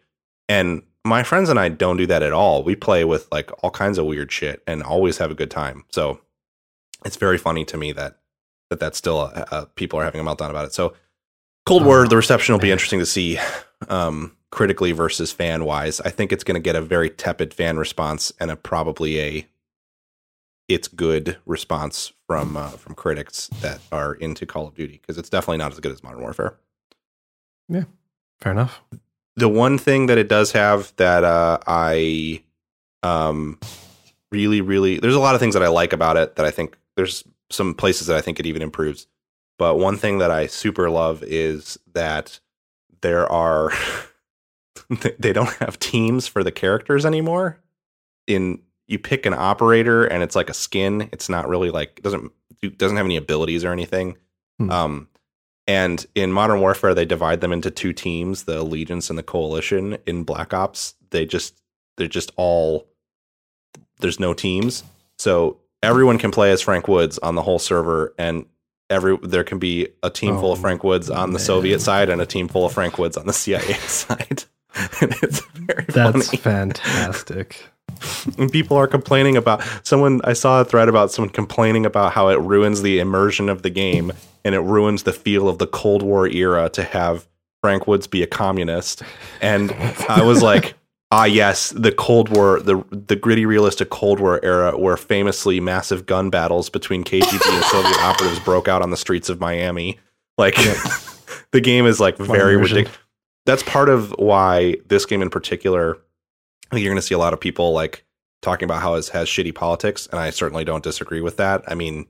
[0.47, 2.63] And my friends and I don't do that at all.
[2.63, 5.87] We play with like all kinds of weird shit and always have a good time.
[5.91, 6.21] So
[7.07, 8.19] it's very funny to me that
[8.75, 10.75] that that's still uh, uh, people are having a meltdown about it.
[10.75, 10.95] So
[11.67, 13.39] Cold War, Oh, the reception will be interesting to see
[13.89, 16.01] um, critically versus fan wise.
[16.01, 19.47] I think it's going to get a very tepid fan response and a probably a
[20.69, 25.29] it's good response from uh, from critics that are into Call of Duty because it's
[25.31, 26.57] definitely not as good as Modern Warfare.
[27.69, 27.85] Yeah,
[28.41, 28.83] fair enough.
[29.37, 32.43] The one thing that it does have that uh, I
[33.03, 33.59] um,
[34.31, 36.77] really, really, there's a lot of things that I like about it that I think
[36.97, 39.07] there's some places that I think it even improves.
[39.59, 42.41] But one thing that I super love is that
[43.03, 43.71] there are
[45.19, 47.61] they don't have teams for the characters anymore.
[48.27, 51.09] In you pick an operator and it's like a skin.
[51.13, 54.17] It's not really like it doesn't it doesn't have any abilities or anything.
[54.59, 54.71] Hmm.
[54.71, 55.09] Um,
[55.67, 59.99] and in Modern Warfare, they divide them into two teams: the Allegiance and the Coalition.
[60.07, 61.61] In Black Ops, they just
[61.97, 62.89] they're just all
[64.01, 64.85] there's no teams,
[65.19, 68.47] so everyone can play as Frank Woods on the whole server, and
[68.91, 71.45] every there can be a team full of Oh, Frank Woods on the man.
[71.47, 74.45] Soviet side and a team full of Frank Woods on the CIA side.
[75.01, 76.39] and it's very That's funny.
[76.39, 77.63] fantastic.
[78.39, 82.29] And people are complaining about someone I saw a thread about someone complaining about how
[82.29, 84.13] it ruins the immersion of the game
[84.45, 87.27] and it ruins the feel of the Cold War era to have
[87.63, 89.03] Frank Woods be a communist.
[89.41, 89.71] And
[90.09, 90.75] I was like,
[91.15, 96.07] ah yes, the Cold War, the the gritty realistic Cold War era where famously massive
[96.07, 99.99] gun battles between KGB and Soviet operatives broke out on the streets of Miami.
[100.37, 100.57] Like
[101.53, 102.99] the game is like very ridiculous.
[103.47, 105.99] That's part of why this game in particular
[106.71, 108.05] I think you're going to see a lot of people like
[108.43, 111.63] talking about how it has shitty politics, and I certainly don't disagree with that.
[111.69, 112.07] I mean,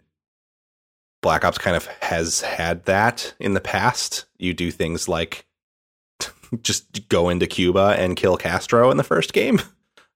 [1.20, 4.24] Black Ops kind of has had that in the past.
[4.38, 5.46] You do things like
[6.62, 9.60] just go into Cuba and kill Castro in the first game.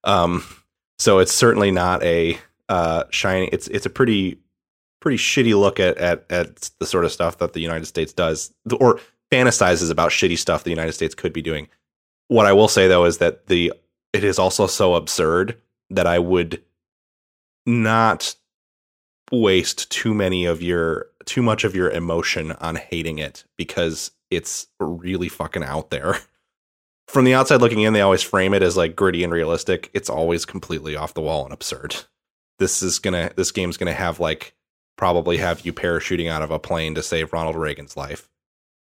[0.05, 0.45] Um,
[0.97, 3.47] so it's certainly not a uh, shiny.
[3.47, 4.39] It's it's a pretty
[5.01, 8.53] pretty shitty look at, at at the sort of stuff that the United States does
[8.79, 11.67] or fantasizes about shitty stuff the United States could be doing.
[12.29, 13.73] What I will say though is that the
[14.13, 15.57] it is also so absurd
[15.89, 16.63] that I would
[17.65, 18.35] not
[19.31, 24.67] waste too many of your too much of your emotion on hating it because it's
[24.79, 26.17] really fucking out there.
[27.09, 29.89] From the outside looking in, they always frame it as like gritty and realistic.
[29.93, 31.95] It's always completely off the wall and absurd.
[32.59, 34.53] This is gonna this game's gonna have like
[34.95, 38.29] probably have you parachuting out of a plane to save Ronald Reagan's life,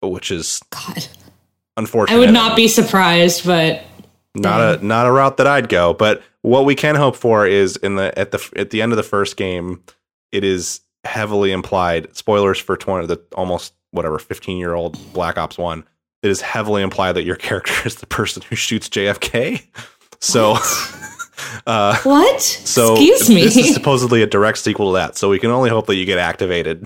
[0.03, 1.07] which is God,
[1.77, 2.15] unfortunate.
[2.15, 3.81] I would not be surprised, but
[4.35, 5.95] not a not a route that I'd go.
[5.95, 8.97] But what we can hope for is in the at the at the end of
[8.97, 9.81] the first game,
[10.31, 12.15] it is heavily implied.
[12.15, 15.85] Spoilers for twenty the almost whatever fifteen year old Black Ops One.
[16.23, 19.65] It is heavily implied that your character is the person who shoots JFK.
[20.19, 20.57] So.
[21.65, 22.39] Uh, what?
[22.39, 23.43] so Excuse me.
[23.43, 25.17] this is supposedly a direct sequel to that.
[25.17, 26.85] So we can only hope that you get activated.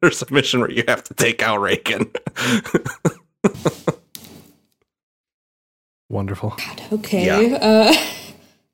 [0.00, 2.10] There's a mission where you have to take out Reagan.
[6.10, 6.56] Wonderful.
[6.92, 7.26] okay.
[7.26, 7.56] Yeah.
[7.56, 7.94] Uh,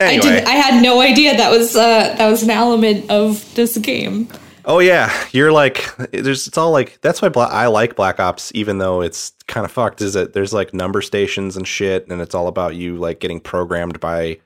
[0.01, 0.45] I anyway, did.
[0.45, 4.29] I had no idea that was uh, that was an element of this game.
[4.65, 8.53] Oh yeah, you're like there's it's all like that's why Bla- I like Black Ops,
[8.55, 10.01] even though it's kind of fucked.
[10.01, 13.41] Is that there's like number stations and shit, and it's all about you like getting
[13.41, 14.39] programmed by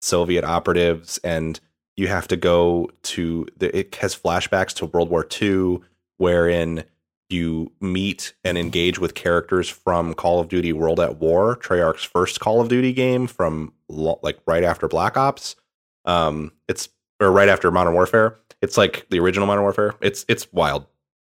[0.00, 1.60] Soviet operatives, and
[1.96, 3.76] you have to go to the.
[3.76, 5.80] It has flashbacks to World War II,
[6.18, 6.84] wherein
[7.28, 12.40] you meet and engage with characters from Call of Duty World at War, Treyarch's first
[12.40, 15.56] Call of Duty game from like right after Black Ops.
[16.04, 16.88] Um, it's
[17.20, 18.38] or right after Modern Warfare.
[18.62, 19.94] It's like the original Modern Warfare.
[20.00, 20.86] It's it's wild.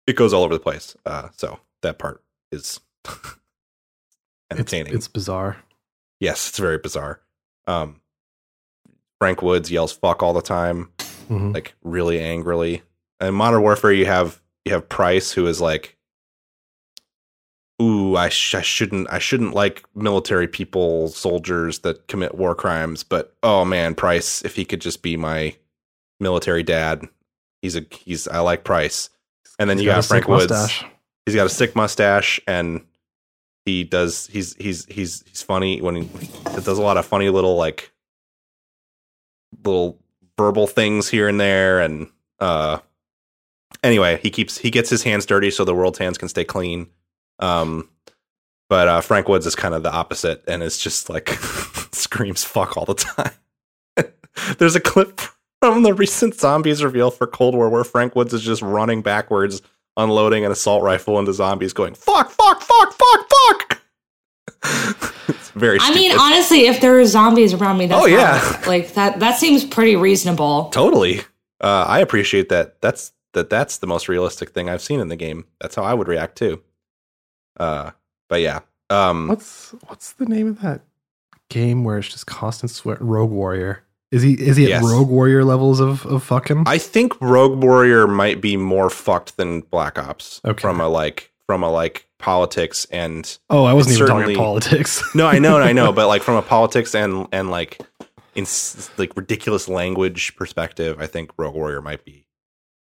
[0.06, 0.94] It goes all over the place.
[1.06, 2.80] Uh, so that part is
[4.50, 4.94] entertaining.
[4.94, 5.56] it's bizarre.
[6.20, 7.20] yes, it's very bizarre.
[7.66, 8.00] Um,
[9.18, 10.90] Frank Woods yells "fuck" all the time
[11.28, 11.54] Mhm.
[11.54, 12.82] like really angrily.
[13.20, 15.96] In Modern Warfare, you have you have Price, who is like,
[17.80, 23.02] "Ooh, I, sh- I shouldn't I shouldn't like military people, soldiers that commit war crimes."
[23.02, 25.56] But oh man, Price, if he could just be my
[26.20, 27.02] military dad,
[27.62, 29.10] he's a he's I like Price.
[29.58, 30.50] And then He's you got, sick Frank Woods.
[30.50, 30.84] mustache.
[31.26, 32.84] He's got a sick mustache and
[33.64, 37.30] he does he's he's he's he's funny when he, he does a lot of funny
[37.30, 37.92] little like
[39.64, 39.98] little
[40.36, 42.08] verbal things here and there and
[42.40, 42.78] uh
[43.82, 46.88] anyway he keeps he gets his hands dirty so the world's hands can stay clean
[47.38, 47.88] um
[48.68, 51.28] but uh frank woods is kind of the opposite and is just like
[51.92, 53.32] screams fuck all the time
[54.58, 55.20] there's a clip
[55.72, 59.62] from the recent zombies reveal for cold war where frank woods is just running backwards
[59.96, 63.82] unloading an assault rifle into zombies going fuck fuck fuck fuck fuck
[65.28, 68.40] it's very I mean, honestly, if there are zombies around me, that's Oh, yeah.
[68.42, 69.20] not- like that.
[69.20, 70.70] That seems pretty reasonable.
[70.70, 71.20] Totally.
[71.60, 72.80] Uh, I appreciate that.
[72.80, 73.50] That's that.
[73.50, 75.44] That's the most realistic thing I've seen in the game.
[75.60, 76.62] That's how I would react too.
[77.58, 77.90] Uh,
[78.30, 78.60] but yeah.
[78.90, 80.80] Um, What's what's the name of that
[81.50, 83.00] game where it's just constant sweat?
[83.02, 83.82] Rogue Warrior.
[84.14, 84.84] Is he is he Yes.
[84.84, 86.64] at Rogue Warrior levels of of fucking?
[86.66, 90.60] I think Rogue Warrior might be more fucked than Black Ops Okay.
[90.60, 95.02] from a like from a like politics and oh, I wasn't even talking politics.
[95.14, 97.80] no, I know, I know, but like from a politics and and like
[98.36, 98.46] in
[98.98, 102.24] like ridiculous language perspective, I think Rogue Warrior might be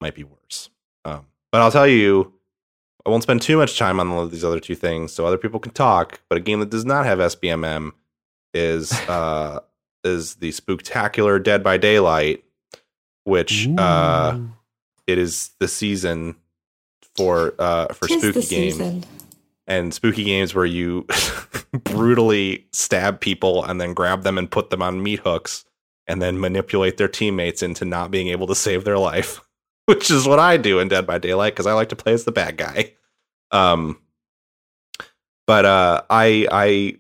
[0.01, 0.71] might be worse.
[1.05, 2.33] Um, but I'll tell you,
[3.07, 5.73] I won't spend too much time on these other two things, so other people can
[5.73, 6.21] talk.
[6.29, 7.93] But a game that does not have SBMM
[8.55, 9.61] is uh
[10.05, 12.45] is the Spooktacular Dead by Daylight,
[13.25, 14.39] which uh
[15.07, 16.37] it is the season
[17.17, 19.05] for uh for Tis spooky games season.
[19.67, 21.07] and spooky games where you
[21.85, 25.65] brutally stab people and then grab them and put them on meat hooks
[26.07, 29.41] and then manipulate their teammates into not being able to save their life,
[29.87, 32.25] which is what I do in Dead by Daylight because I like to play as
[32.25, 32.95] the bad guy.
[33.51, 33.99] Um,
[35.47, 36.99] but uh, I I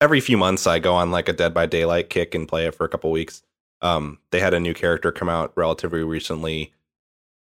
[0.00, 2.74] every few months I go on like a Dead by Daylight kick and play it
[2.74, 3.42] for a couple weeks.
[3.80, 6.72] Um, they had a new character come out relatively recently.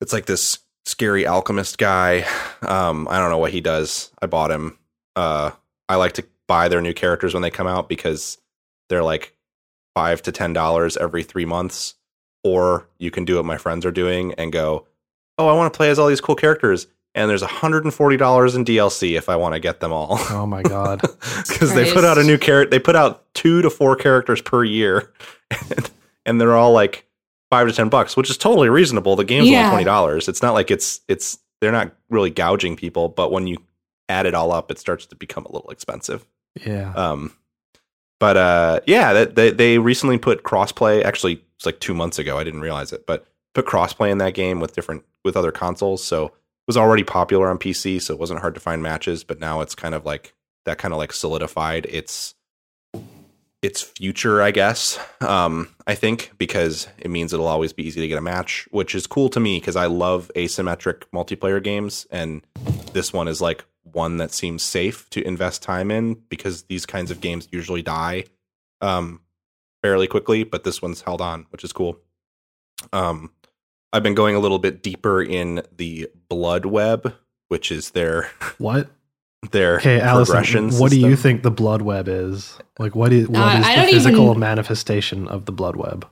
[0.01, 2.27] It's like this scary alchemist guy.
[2.63, 4.11] Um, I don't know what he does.
[4.23, 4.79] I bought him.
[5.17, 5.51] Uh,
[5.89, 8.39] I like to buy their new characters when they come out because
[8.89, 9.35] they're like
[9.95, 11.95] five to ten dollars every three months.
[12.45, 14.87] Or you can do what my friends are doing and go,
[15.39, 19.19] "Oh, I want to play as all these cool characters." And there's $140 in DLC
[19.19, 20.17] if I want to get them all.
[20.31, 21.01] oh my god.
[21.49, 22.71] because they put out a new character.
[22.71, 25.13] They put out two to four characters per year,
[25.51, 25.91] and,
[26.25, 27.07] and they're all like
[27.51, 29.15] five to ten bucks, which is totally reasonable.
[29.17, 29.59] The game's Yeah.
[29.65, 30.27] only twenty dollars.
[30.29, 33.59] It's not like it's it's they're not really gouging people, but when you
[34.09, 36.25] add it all up, it starts to become a little expensive.
[36.67, 36.93] Yeah.
[36.95, 37.35] Um,
[38.21, 41.05] but uh, yeah, that they they recently put crossplay.
[41.05, 42.39] Actually, it's like two months ago.
[42.39, 46.03] I didn't realize it, but put crossplay in that game with different with other consoles.
[46.03, 46.33] So it
[46.67, 49.25] was already popular on PC, so it wasn't hard to find matches.
[49.25, 50.35] But now it's kind of like
[50.65, 52.35] that kind of like solidified its
[53.63, 54.99] its future, I guess.
[55.21, 58.95] Um, I think because it means it'll always be easy to get a match, which
[58.95, 62.45] is cool to me because I love asymmetric multiplayer games, and
[62.93, 67.11] this one is like one that seems safe to invest time in because these kinds
[67.11, 68.25] of games usually die
[68.81, 69.21] um,
[69.83, 71.99] fairly quickly, but this one's held on, which is cool.
[72.93, 73.33] Um,
[73.93, 77.15] I've been going a little bit deeper in the blood web,
[77.49, 78.89] which is their What?
[79.51, 82.57] their Okay, Allison, progression what do you think the blood web is?
[82.79, 86.07] Like, what is, what Uh, is I the physical even- manifestation of the blood web?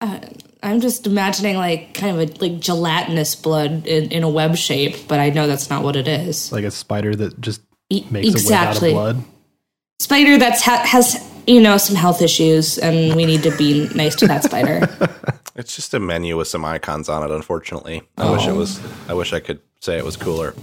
[0.00, 0.20] Uh,
[0.62, 5.08] I'm just imagining like kind of a like gelatinous blood in, in a web shape,
[5.08, 6.52] but I know that's not what it is.
[6.52, 8.92] Like a spider that just makes exactly.
[8.92, 9.24] a web out of blood?
[9.98, 14.14] Spider that's ha- has you know some health issues, and we need to be nice
[14.16, 14.88] to that spider.
[15.58, 17.34] It's just a menu with some icons on it.
[17.34, 18.80] Unfortunately, I wish it was.
[19.08, 20.54] I wish I could say it was cooler,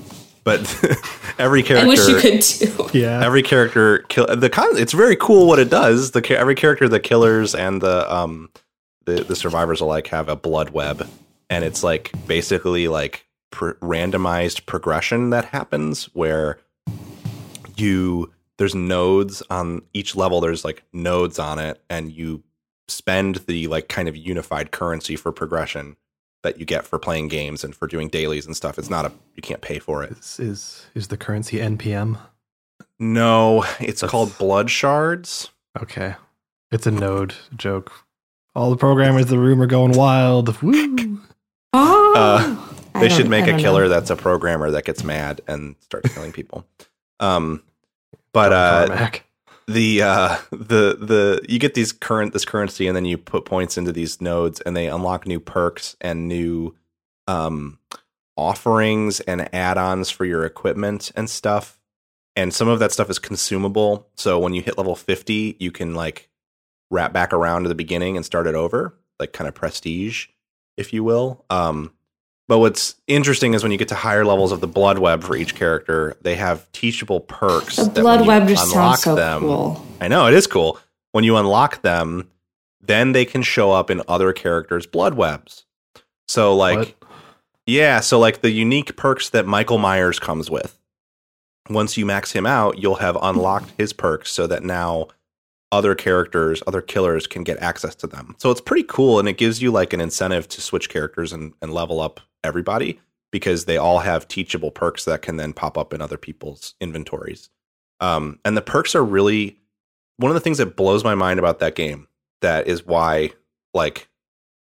[0.46, 0.62] but
[1.38, 2.98] every character, I wish you could too.
[2.98, 3.24] Yeah.
[3.24, 4.78] Every character kill the con.
[4.78, 6.12] It's very cool what it does.
[6.12, 8.50] The every character, the killers and the um
[9.06, 11.06] the the survivors alike have a blood web,
[11.50, 16.58] and it's like basically like pr- randomized progression that happens where
[17.76, 20.40] you there's nodes on each level.
[20.40, 22.44] There's like nodes on it, and you
[22.88, 25.96] spend the like kind of unified currency for progression
[26.44, 28.78] that you get for playing games and for doing dailies and stuff.
[28.78, 30.12] It's not a you can't pay for it.
[30.12, 32.18] is, is is the currency NPM?
[33.00, 35.50] No, it's That's- called blood shards.
[35.82, 36.16] Okay.
[36.72, 37.92] It's a node joke.
[38.56, 40.62] All the programmers in the room are going wild.
[40.62, 41.20] Woo!
[41.74, 42.14] Oh,
[42.96, 43.90] Uh, They should make a killer know.
[43.90, 46.66] that's a programmer that gets mad and starts killing people.
[47.20, 47.62] Um,
[48.32, 49.25] but uh, Tarmac.
[49.68, 53.78] The uh, the the you get these current this currency and then you put points
[53.78, 56.76] into these nodes and they unlock new perks and new
[57.28, 57.80] um,
[58.38, 61.80] offerings and add-ons for your equipment and stuff.
[62.36, 64.08] And some of that stuff is consumable.
[64.16, 66.30] So when you hit level 50, you can like
[66.92, 70.28] wrap back around to the beginning and start it over, like kind of prestige,
[70.78, 71.46] if you will.
[71.50, 71.94] Um,
[72.48, 75.36] but what's interesting is when you get to higher levels of the blood web for
[75.36, 77.76] each character, they have teachable perks.
[77.78, 79.86] The blood you web just unlock sounds so them- cool.
[80.02, 80.80] I know it is cool.
[81.12, 82.30] When you unlock them,
[82.82, 85.66] then they can show up in other characters' blood webs.
[86.28, 86.94] So like What?
[87.66, 90.78] yeah, so like the unique perks that Michael Myers comes with.
[91.70, 95.08] Once you max him out, you'll have unlocked his perks so that now
[95.72, 98.36] other characters, other killers can get access to them.
[98.38, 101.54] So it's pretty cool and it gives you like an incentive to switch characters and,
[101.62, 103.00] and level up everybody
[103.32, 107.50] because they all have teachable perks that can then pop up in other people's inventories.
[108.00, 109.58] Um, and the perks are really
[110.18, 112.08] one of the things that blows my mind about that game.
[112.42, 113.32] That is why,
[113.74, 114.08] like,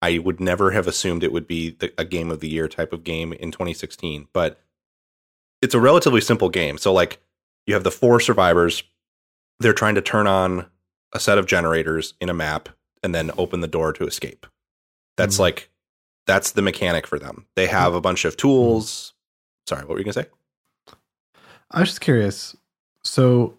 [0.01, 2.93] I would never have assumed it would be the, a game of the year type
[2.93, 4.29] of game in 2016.
[4.33, 4.59] But
[5.61, 6.79] it's a relatively simple game.
[6.79, 7.21] So, like,
[7.67, 8.83] you have the four survivors.
[9.61, 10.67] They're trying to turn on
[11.13, 12.69] a set of generators in a map
[13.03, 14.47] and then open the door to escape.
[15.17, 15.41] That's Mhm.
[15.41, 15.71] like,
[16.27, 17.47] that's the mechanic for them.
[17.57, 19.13] They have a bunch of tools.
[19.69, 20.29] Sorry, what were you going to say?
[21.71, 22.55] I was just curious.
[23.05, 23.55] So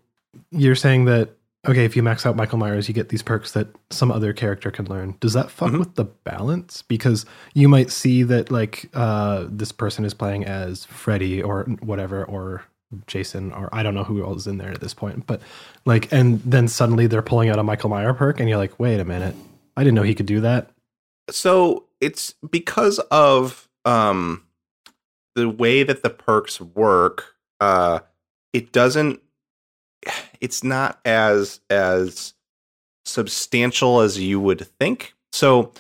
[0.51, 1.29] you're saying that
[1.65, 4.69] okay, if you max out Michael Myers, you get these perks that some other character
[4.69, 5.15] can learn.
[5.21, 5.79] Does that fuck Mhm.
[5.79, 6.81] with the balance?
[6.81, 12.25] Because you might see that like uh, this person is playing as Freddy or whatever,
[12.25, 12.63] or
[13.07, 15.25] Jason, or I don't know who else is in there at this point.
[15.25, 15.41] But
[15.85, 18.99] like, and then suddenly they're pulling out a Michael Myers perk, and you're like, wait
[18.99, 19.33] a minute,
[19.77, 20.69] I didn't know he could do that.
[21.29, 24.43] so it's because of um
[25.35, 27.99] the way that the perks work uh
[28.53, 29.21] it doesn't
[30.41, 32.33] it's not as as
[33.05, 35.13] substantial as you would think.
[35.31, 35.71] So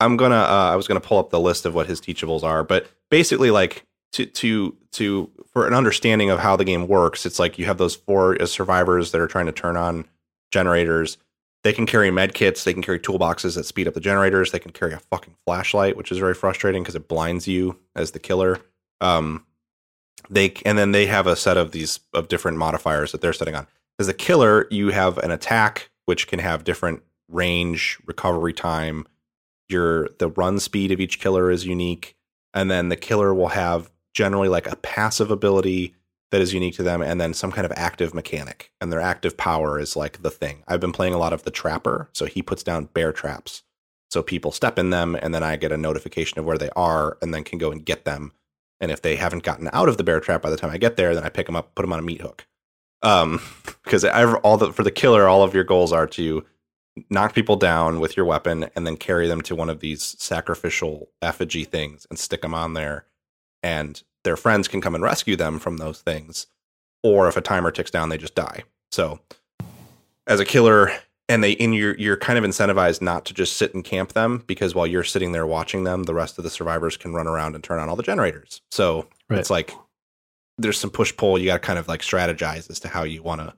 [0.00, 2.62] i'm gonna uh, i was gonna pull up the list of what his teachables are
[2.62, 7.38] but basically like to to to for an understanding of how the game works it's
[7.38, 10.04] like you have those four uh, survivors that are trying to turn on
[10.52, 11.18] generators
[11.64, 14.58] they can carry med kits, they can carry toolboxes that speed up the generators, they
[14.58, 18.18] can carry a fucking flashlight, which is very frustrating because it blinds you as the
[18.18, 18.60] killer.
[19.00, 19.44] Um,
[20.30, 23.54] they and then they have a set of these of different modifiers that they're setting
[23.54, 23.66] on.
[23.98, 29.06] As a killer, you have an attack which can have different range, recovery time.
[29.68, 32.16] Your the run speed of each killer is unique,
[32.54, 35.94] and then the killer will have generally like a passive ability
[36.30, 39.36] that is unique to them and then some kind of active mechanic and their active
[39.36, 40.62] power is like the thing.
[40.68, 43.62] I've been playing a lot of the trapper so he puts down bear traps.
[44.10, 47.18] So people step in them and then i get a notification of where they are
[47.22, 48.32] and then can go and get them.
[48.80, 50.96] And if they haven't gotten out of the bear trap by the time i get
[50.96, 52.46] there then i pick them up put them on a meat hook.
[53.02, 53.40] Um
[53.84, 56.44] because all the for the killer all of your goals are to
[57.10, 61.08] knock people down with your weapon and then carry them to one of these sacrificial
[61.22, 63.06] effigy things and stick them on there
[63.62, 66.46] and their friends can come and rescue them from those things
[67.02, 69.18] or if a timer ticks down they just die so
[70.26, 70.90] as a killer
[71.30, 74.42] and they in you're you're kind of incentivized not to just sit and camp them
[74.46, 77.54] because while you're sitting there watching them, the rest of the survivors can run around
[77.54, 78.62] and turn on all the generators.
[78.70, 79.38] So Right.
[79.38, 79.72] it's like
[80.56, 81.38] there's some push pull.
[81.38, 83.52] You got to kind of like strategize as to how you want to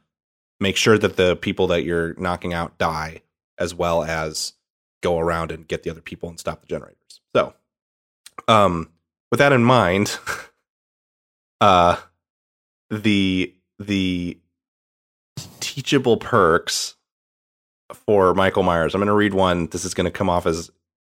[0.58, 3.22] make sure that the people that you're knocking out die,
[3.56, 4.54] as well as
[5.00, 7.20] go around and get the other people and stop the generators.
[7.36, 7.54] So,
[8.48, 8.90] um,
[9.30, 10.18] with that in mind,
[11.60, 11.96] uh,
[12.90, 14.38] the the
[15.60, 16.96] teachable perks
[18.06, 18.94] for Michael Myers.
[18.94, 19.66] I'm going to read one.
[19.68, 20.70] This is going to come off as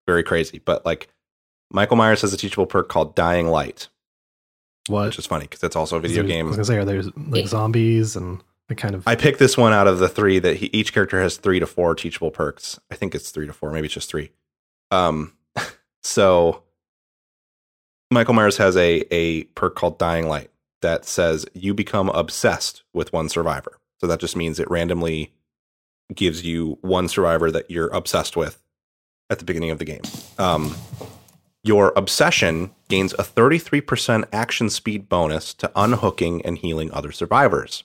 [0.07, 1.09] very crazy, but like
[1.71, 3.89] Michael Myers has a teachable perk called Dying Light,
[4.89, 5.07] What?
[5.07, 6.57] which is funny because it's also a video game I was game.
[6.57, 9.07] gonna say, are there like zombies and the kind of?
[9.07, 11.67] I picked this one out of the three that he, each character has three to
[11.67, 12.79] four teachable perks.
[12.91, 14.31] I think it's three to four, maybe it's just three.
[14.91, 15.33] Um,
[16.03, 16.63] so
[18.11, 20.51] Michael Myers has a a perk called Dying Light
[20.83, 23.79] that says you become obsessed with one survivor.
[24.01, 25.33] So that just means it randomly
[26.15, 28.63] gives you one survivor that you're obsessed with
[29.31, 30.03] at the beginning of the game.
[30.39, 30.77] Um,
[31.65, 37.83] your obsession gains a 33% action speed bonus to unhooking and healing other survivors.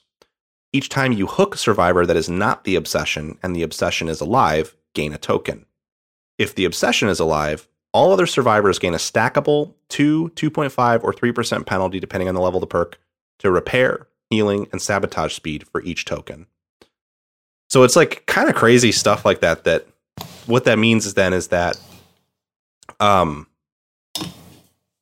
[0.72, 4.20] Each time you hook a survivor that is not the obsession and the obsession is
[4.20, 5.66] alive, gain a token.
[6.38, 11.66] If the obsession is alive, all other survivors gain a stackable 2, 2.5, or 3%
[11.66, 12.98] penalty, depending on the level of the perk,
[13.38, 16.46] to repair, healing, and sabotage speed for each token.
[17.68, 19.64] So it's like kind of crazy stuff like that.
[19.64, 19.86] That
[20.46, 21.80] what that means is then is that
[23.00, 23.46] um,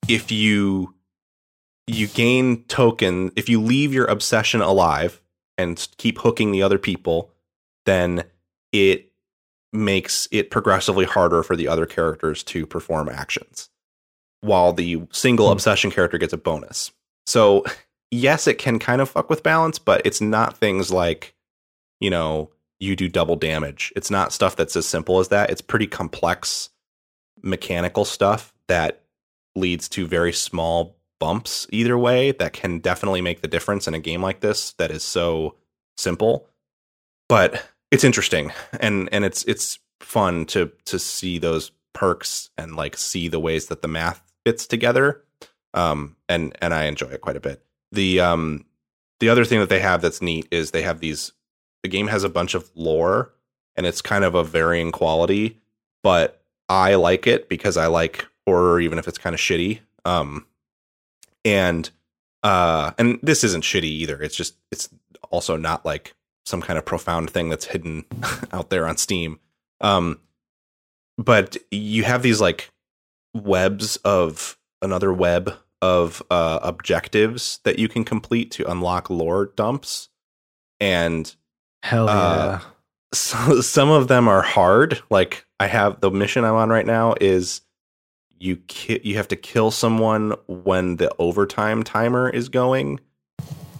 [0.09, 0.95] if you
[1.86, 5.20] you gain token, if you leave your obsession alive
[5.59, 7.32] and keep hooking the other people,
[7.86, 8.22] then
[8.72, 9.09] it
[9.73, 13.68] makes it progressively harder for the other characters to perform actions.
[14.41, 15.53] While the single Hmm.
[15.53, 16.91] obsession character gets a bonus.
[17.27, 17.64] So,
[18.11, 21.35] yes, it can kind of fuck with balance, but it's not things like,
[22.01, 23.93] you know, you do double damage.
[23.95, 25.51] It's not stuff that's as simple as that.
[25.51, 26.71] It's pretty complex
[27.43, 29.03] mechanical stuff that
[29.55, 33.99] leads to very small bumps either way that can definitely make the difference in a
[33.99, 35.55] game like this that is so
[35.99, 36.49] simple.
[37.29, 42.97] But it's interesting and and it's it's fun to to see those perks and like
[42.97, 45.22] see the ways that the math fits together.
[45.74, 47.64] Um and and I enjoy it quite a bit.
[47.93, 48.64] The um
[49.18, 51.32] the other thing that they have that's neat is they have these
[51.82, 53.32] the game has a bunch of lore
[53.76, 55.61] and it's kind of a varying quality,
[56.03, 59.80] but I like it because I like horror even if it's kind of shitty.
[60.05, 60.47] Um
[61.45, 61.91] and
[62.43, 64.22] uh and this isn't shitty either.
[64.22, 64.88] It's just it's
[65.30, 66.14] also not like
[66.51, 68.05] some kind of profound thing that's hidden
[68.53, 69.38] out there on Steam.
[69.80, 70.20] Um
[71.16, 72.70] but you have these like
[73.34, 80.09] webs of another web of uh objectives that you can complete to unlock lore dumps
[80.80, 81.34] and
[81.82, 82.12] Hell yeah!
[82.12, 82.61] uh,
[83.12, 85.01] so, some of them are hard.
[85.11, 87.62] Like I have the mission I'm on right now is
[88.38, 93.01] you ki- you have to kill someone when the overtime timer is going,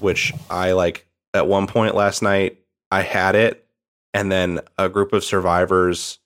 [0.01, 2.59] which I like at one point last night
[2.91, 3.67] I had it
[4.13, 6.19] and then a group of survivors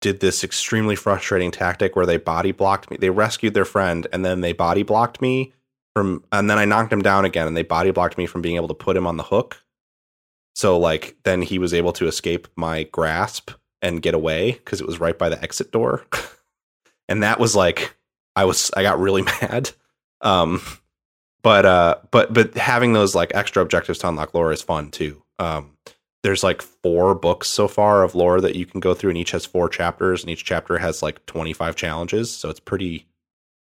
[0.00, 2.96] did this extremely frustrating tactic where they body blocked me.
[2.98, 5.52] They rescued their friend and then they body blocked me
[5.94, 8.56] from and then I knocked him down again and they body blocked me from being
[8.56, 9.62] able to put him on the hook.
[10.54, 14.86] So like then he was able to escape my grasp and get away because it
[14.86, 16.04] was right by the exit door.
[17.08, 17.96] and that was like
[18.36, 19.70] I was I got really mad.
[20.20, 20.60] Um
[21.42, 25.23] but uh but but having those like extra objectives to unlock lore is fun too.
[25.38, 25.76] Um
[26.22, 29.32] there's like four books so far of lore that you can go through and each
[29.32, 33.06] has four chapters and each chapter has like 25 challenges, so it's pretty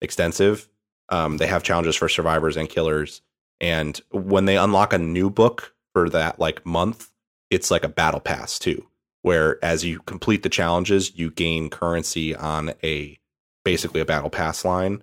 [0.00, 0.68] extensive.
[1.08, 3.22] Um they have challenges for survivors and killers
[3.60, 7.10] and when they unlock a new book for that like month,
[7.50, 8.86] it's like a battle pass too,
[9.22, 13.18] where as you complete the challenges, you gain currency on a
[13.64, 15.02] basically a battle pass line.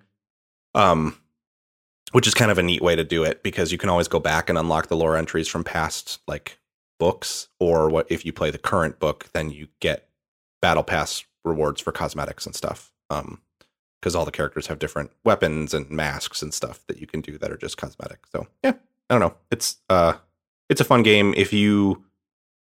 [0.76, 1.18] Um
[2.12, 4.20] which is kind of a neat way to do it because you can always go
[4.20, 6.60] back and unlock the lore entries from past like
[7.00, 10.10] books or what if you play the current book then you get
[10.62, 12.92] battle pass rewards for cosmetics and stuff.
[13.10, 13.42] Um
[14.02, 17.38] because all the characters have different weapons and masks and stuff that you can do
[17.38, 18.20] that are just cosmetic.
[18.32, 18.72] So, yeah,
[19.10, 19.36] I don't know.
[19.52, 20.14] It's uh
[20.70, 22.04] it's a fun game if you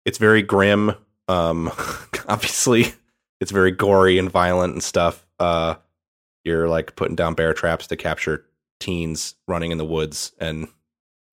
[0.06, 0.94] it's very grim
[1.28, 1.72] um
[2.28, 2.94] obviously
[3.40, 5.76] it's very gory and violent and stuff uh
[6.44, 8.46] you're like putting down bear traps to capture
[8.80, 10.68] teens running in the woods and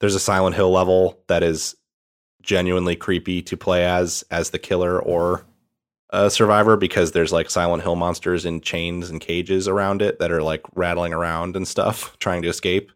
[0.01, 1.77] there's a silent hill level that is
[2.43, 5.45] genuinely creepy to play as as the killer or
[6.11, 10.31] a survivor because there's like silent hill monsters in chains and cages around it that
[10.31, 12.93] are like rattling around and stuff trying to escape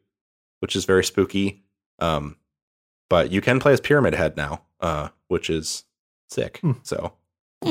[0.60, 1.62] which is very spooky
[1.98, 2.36] um
[3.10, 5.84] but you can play as Pyramid Head now, uh, which is
[6.30, 6.62] sick.
[6.84, 7.12] So,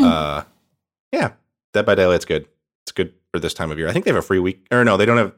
[0.05, 0.43] uh,
[1.11, 1.31] yeah,
[1.73, 2.45] Dead by Daylight's good.
[2.83, 3.87] It's good for this time of year.
[3.87, 5.33] I think they have a free week, or no, they don't have.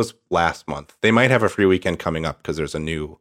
[0.00, 0.96] Was last month.
[1.02, 3.18] They might have a free weekend coming up because there's a new,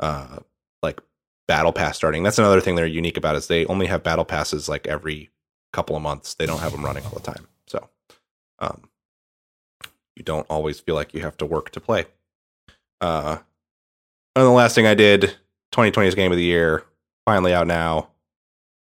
[0.00, 0.38] uh,
[0.82, 1.00] like
[1.46, 2.24] battle pass starting.
[2.24, 5.30] That's another thing they're unique about is they only have battle passes like every
[5.72, 6.34] couple of months.
[6.34, 7.46] They don't have them running all the time.
[7.68, 7.88] So,
[8.58, 8.88] um,
[10.16, 12.06] you don't always feel like you have to work to play.
[13.00, 13.38] Uh,
[14.34, 15.36] and the last thing I did,
[15.70, 16.82] 2020's game of the year,
[17.26, 18.08] finally out now.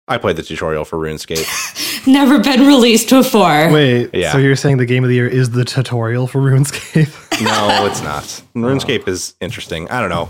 [0.09, 1.47] I played the tutorial for RuneScape.
[2.07, 3.71] Never been released before.
[3.73, 4.33] Wait, Yeah.
[4.33, 7.41] so you're saying the game of the year is the tutorial for RuneScape?
[7.43, 8.25] no, it's not.
[8.57, 9.89] RuneScape is interesting.
[9.89, 10.29] I don't know.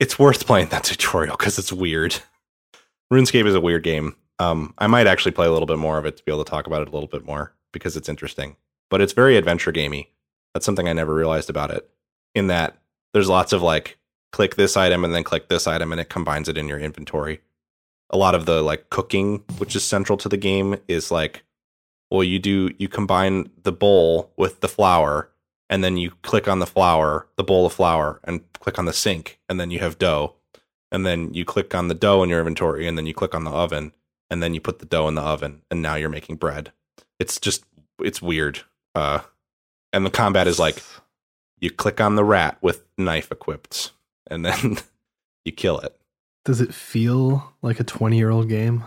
[0.00, 2.16] It's worth playing that tutorial because it's weird.
[3.12, 4.16] RuneScape is a weird game.
[4.38, 6.50] Um, I might actually play a little bit more of it to be able to
[6.50, 8.56] talk about it a little bit more because it's interesting.
[8.90, 10.10] But it's very adventure gamey.
[10.52, 11.88] That's something I never realized about it.
[12.34, 12.78] In that
[13.12, 13.98] there's lots of like
[14.32, 17.40] click this item and then click this item and it combines it in your inventory.
[18.14, 21.44] A lot of the like cooking, which is central to the game, is like,
[22.10, 25.30] well, you do you combine the bowl with the flour
[25.70, 28.92] and then you click on the flour, the bowl of flour, and click on the
[28.92, 30.34] sink, and then you have dough.
[30.92, 33.44] And then you click on the dough in your inventory, and then you click on
[33.44, 33.92] the oven,
[34.30, 36.72] and then you put the dough in the oven, and now you're making bread.
[37.18, 37.64] It's just
[37.98, 38.60] it's weird.
[38.94, 39.20] Uh
[39.92, 40.82] and the combat is like
[41.60, 43.92] you click on the rat with knife equipped,
[44.30, 44.78] and then
[45.44, 45.98] you kill it.
[46.44, 48.84] Does it feel like a 20 year old game?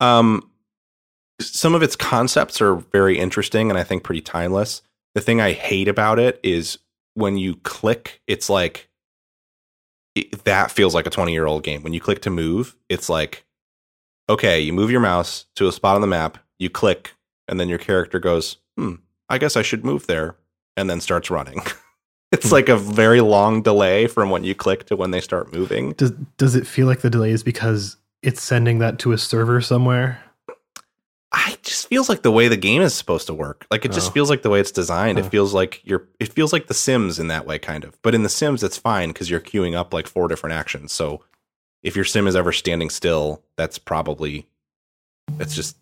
[0.00, 0.50] Um,
[1.40, 4.82] some of its concepts are very interesting and I think pretty timeless.
[5.14, 6.78] The thing I hate about it is
[7.14, 8.88] when you click, it's like
[10.14, 11.82] it, that feels like a 20 year old game.
[11.82, 13.44] When you click to move, it's like,
[14.28, 17.14] okay, you move your mouse to a spot on the map, you click,
[17.48, 18.94] and then your character goes, hmm,
[19.28, 20.36] I guess I should move there,
[20.76, 21.60] and then starts running.
[22.32, 25.92] it's like a very long delay from when you click to when they start moving.
[25.92, 29.60] Does does it feel like the delay is because it's sending that to a server
[29.60, 30.22] somewhere?
[31.32, 33.64] I just feels like the way the game is supposed to work.
[33.70, 34.12] Like it just Oh.
[34.12, 35.16] feels like the way it's designed.
[35.18, 36.08] It feels like you're.
[36.18, 38.00] It feels like The Sims in that way, kind of.
[38.02, 40.90] But in The Sims, it's fine because you're queuing up like four different actions.
[40.92, 41.22] So
[41.84, 44.46] if your sim is ever standing still, that's probably
[45.38, 45.76] it's just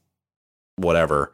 [0.77, 1.33] whatever.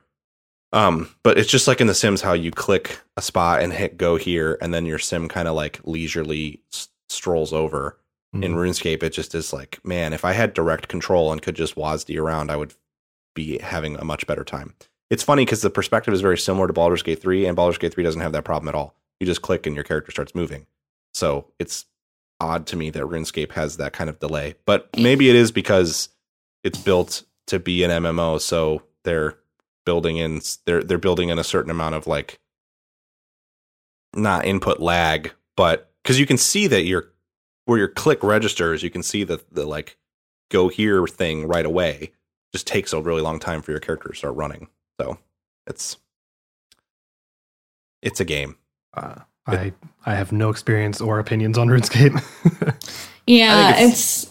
[0.75, 3.97] Um, but it's just like in The Sims how you click a spot and hit
[3.97, 7.99] go here, and then your sim kind of like leisurely s- strolls over
[8.35, 8.57] in Mm.
[8.57, 12.18] RuneScape, it just is like, man, if I had direct control and could just WASD
[12.20, 12.75] around, I would
[13.37, 14.75] be having a much better time.
[15.11, 17.95] It's funny because the perspective is very similar to Baldur's Gate 3, and Baldur's Gate
[17.95, 18.97] 3 doesn't have that problem at all.
[19.20, 20.66] You just click and your character starts moving.
[21.12, 21.85] So it's
[22.41, 24.57] odd to me that RuneScape has that kind of delay.
[24.66, 26.09] But maybe it is because
[26.64, 29.37] it's built to be an MMO, so they're
[29.85, 32.39] building in they're they're building in a certain amount of like
[34.14, 37.12] not input lag, but because you can see that your
[37.64, 39.97] where your click registers, you can see the the like
[40.51, 42.12] go here thing right away.
[42.53, 44.68] Just takes a really long time for your character to start running.
[45.01, 45.18] So
[45.66, 45.97] it's
[48.03, 48.57] it's a game.
[48.95, 49.72] Uh, I
[50.07, 52.22] I have no experience or opinions on RuneScape.
[53.26, 54.24] Yeah, I think it's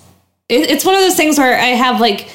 [0.49, 2.29] it, it's one of those things where I have like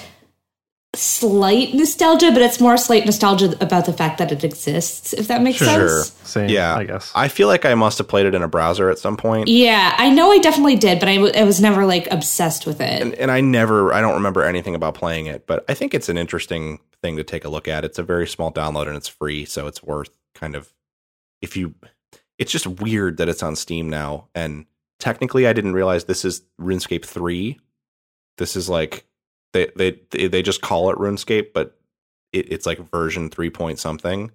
[0.99, 5.13] slight nostalgia, but it's more slight nostalgia about the fact that it exists.
[5.13, 5.89] If that makes Sure.
[6.03, 6.13] sense.
[6.25, 6.77] Same, Yeah.
[6.77, 7.11] I guess.
[7.15, 9.49] I feel like I must have played it in a browser at some point.
[9.49, 12.81] Yeah, I know I definitely did, but I, w- I was never like obsessed with
[12.81, 13.01] it.
[13.03, 16.09] and, and I never, I don't remember anything about playing it, but I think it's
[16.09, 17.85] an interesting thing to take a look at.
[17.85, 20.73] It's a very small download and it's free, so it's worth kind of
[21.41, 21.75] if you.
[22.39, 24.67] It's just weird that it's on Steam now, and
[25.01, 27.59] technically, I didn't realize this is RuneScape three.
[28.37, 29.05] This is like
[29.53, 31.79] they they they, just call it RuneScape, but
[32.33, 34.31] it, it's like version three point something.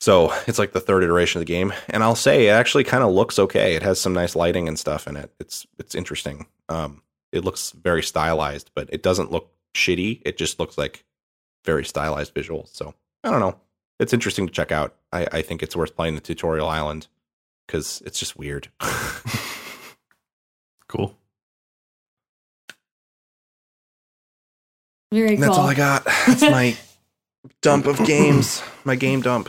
[0.00, 3.02] So it's like the third iteration of the game, and I'll say it actually kind
[3.02, 3.74] of looks okay.
[3.74, 5.32] It has some nice lighting and stuff in it.
[5.40, 6.46] It's it's interesting.
[6.68, 7.02] Um,
[7.32, 10.22] it looks very stylized, but it doesn't look shitty.
[10.24, 11.04] It just looks like
[11.64, 12.68] very stylized visuals.
[12.74, 12.94] So
[13.24, 13.58] I don't know.
[13.98, 14.94] It's interesting to check out.
[15.12, 17.06] I, I think it's worth playing the tutorial island
[17.66, 18.68] because it's just weird.
[20.88, 21.16] cool.
[25.14, 25.46] Very cool.
[25.46, 26.04] that's all I got.
[26.26, 26.76] That's my
[27.62, 28.62] dump of games.
[28.84, 29.48] My game dump.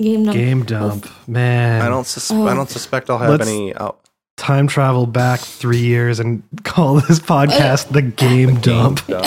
[0.00, 0.38] Game number.
[0.38, 1.82] Game dump, man.
[1.82, 2.06] I don't.
[2.06, 2.46] Sus- Oh.
[2.46, 3.74] I don't suspect I'll have Let's- any.
[3.74, 4.00] Out-
[4.36, 9.04] time travel back three years and call this podcast the Game Dump.
[9.08, 9.26] dump.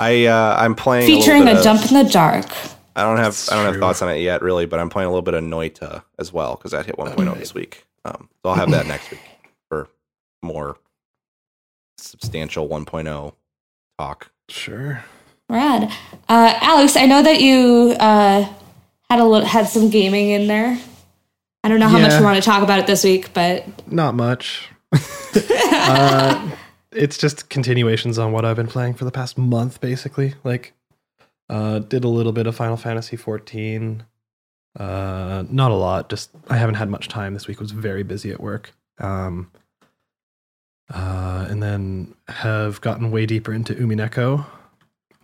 [0.00, 2.46] I uh, I'm playing Featuring bit a of- dump in the dark.
[2.96, 5.10] I don't have I don't have thoughts on it yet, really, but I'm playing a
[5.10, 7.86] little bit of Noita as well because that hit 1.0 this week.
[8.04, 9.20] Um, so I'll have that next week
[9.70, 9.88] for
[10.42, 10.76] more
[11.98, 13.32] substantial 1.0
[13.98, 14.31] talk.
[14.48, 15.04] Sure.
[15.48, 15.92] Rad.
[16.28, 18.48] Uh, Alex, I know that you uh,
[19.10, 20.78] had a little, had some gaming in there.
[21.64, 24.14] I don't know how much we want to talk about it this week, but Not
[24.14, 24.68] much.
[24.92, 26.50] uh,
[26.90, 30.34] it's just continuations on what I've been playing for the past month, basically.
[30.42, 30.72] Like,
[31.48, 34.04] uh, did a little bit of Final Fantasy 14.
[34.78, 36.08] Uh, not a lot.
[36.08, 37.60] Just I haven't had much time this week.
[37.60, 38.72] Was very busy at work.
[38.98, 39.50] Um,
[40.90, 44.46] uh, and then have gotten way deeper into Umineko,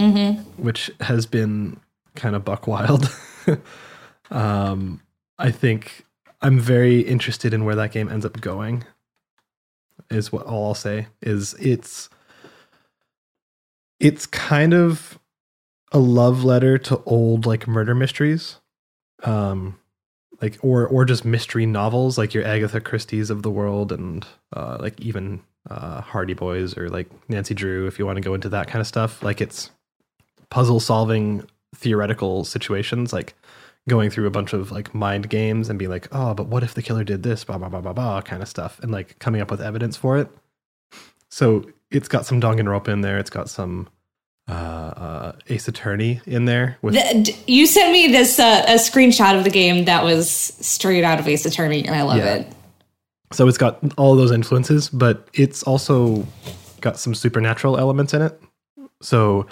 [0.01, 0.41] Mm-hmm.
[0.63, 1.81] which has been
[2.15, 3.11] kind of buck wild.
[4.31, 5.01] um,
[5.39, 6.05] I think
[6.41, 8.85] I'm very interested in where that game ends up going.
[10.11, 11.09] Is what all I'll say.
[11.21, 12.09] Is it's
[14.01, 15.19] it's kind of
[15.93, 18.57] a love letter to old like murder mysteries,
[19.25, 19.79] um,
[20.41, 24.77] like or or just mystery novels like your Agatha Christie's of the world and uh,
[24.81, 25.41] like even
[25.71, 28.81] uh, Hardy Boys or like Nancy Drew if you want to go into that kind
[28.81, 29.23] of stuff.
[29.23, 29.71] Like it's
[30.51, 31.45] puzzle solving
[31.75, 33.35] theoretical situations like
[33.89, 36.73] going through a bunch of like mind games and be like oh but what if
[36.73, 39.41] the killer did this blah blah blah blah blah kind of stuff and like coming
[39.43, 40.29] up with evidence for it
[41.31, 43.89] so it's got some Danganronpa in there it's got some
[44.49, 49.37] uh, uh ace attorney in there with The- you sent me this uh, a screenshot
[49.37, 52.35] of the game that was straight out of Ace Attorney, and I love Yeah.
[52.37, 52.53] it.
[53.33, 56.27] So it's got all those influences but it's also
[56.81, 58.41] got some supernatural elements in it.
[59.03, 59.47] So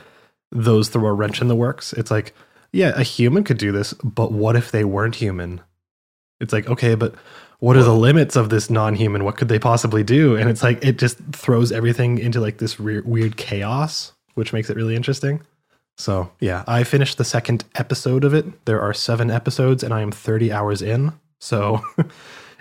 [0.53, 1.93] those throw a wrench in the works.
[1.93, 2.35] It's like
[2.73, 5.61] yeah a human could do this but what if they weren't human?
[6.41, 7.15] It's like okay but
[7.59, 9.25] what are the limits of this non-human?
[9.25, 10.37] What could they possibly do?
[10.37, 14.69] And it's like it just throws everything into like this re- weird chaos which makes
[14.69, 15.43] it really interesting.
[15.99, 18.65] So yeah i finished the second episode of it.
[18.67, 21.13] There are seven episodes and i am 30 hours in.
[21.41, 21.83] So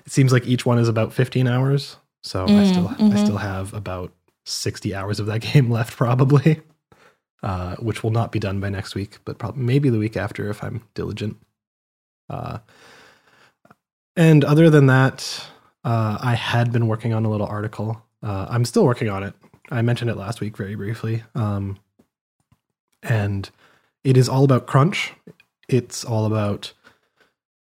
[0.06, 1.98] it seems like each one is about 15 hours.
[2.26, 4.12] So i still i still have about
[4.46, 6.60] 60 hours of that game left probably
[7.44, 10.50] uh, which will not be done by next week but probably maybe the week after
[10.50, 11.38] if i'm diligent.
[12.28, 12.58] Uh,
[14.16, 15.46] and other than that
[15.84, 18.02] uh, i had been working on a little article.
[18.24, 19.36] Uh, i'm still working on it.
[19.70, 21.24] I mentioned it last week very briefly.
[21.36, 21.78] Um,
[23.04, 23.48] and
[24.04, 25.14] it is all about crunch.
[25.70, 26.74] It's all about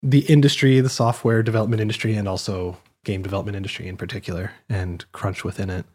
[0.03, 5.43] the industry, the software development industry, and also game development industry in particular, and crunch
[5.43, 5.85] within it.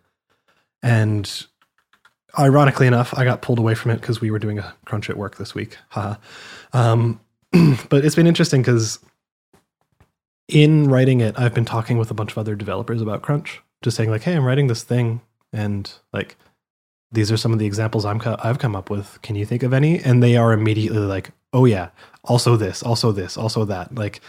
[0.83, 1.47] And
[2.39, 5.17] ironically enough, I got pulled away from it because we were doing a crunch at
[5.19, 5.77] work this week.
[5.91, 6.17] Haha.
[6.73, 7.21] Um,
[7.89, 8.99] but it's been interesting because
[10.49, 13.97] in writing it, I've been talking with a bunch of other developers about crunch, just
[13.97, 15.21] saying like, "Hey, I'm writing this thing,
[15.53, 16.37] and like."
[17.11, 19.19] These are some of the examples I'm co- I've come up with.
[19.23, 19.99] Can you think of any?
[19.99, 21.89] And they are immediately like, "Oh yeah,
[22.25, 24.21] also this, also this, also that." Like,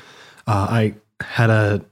[0.47, 1.85] uh, I had a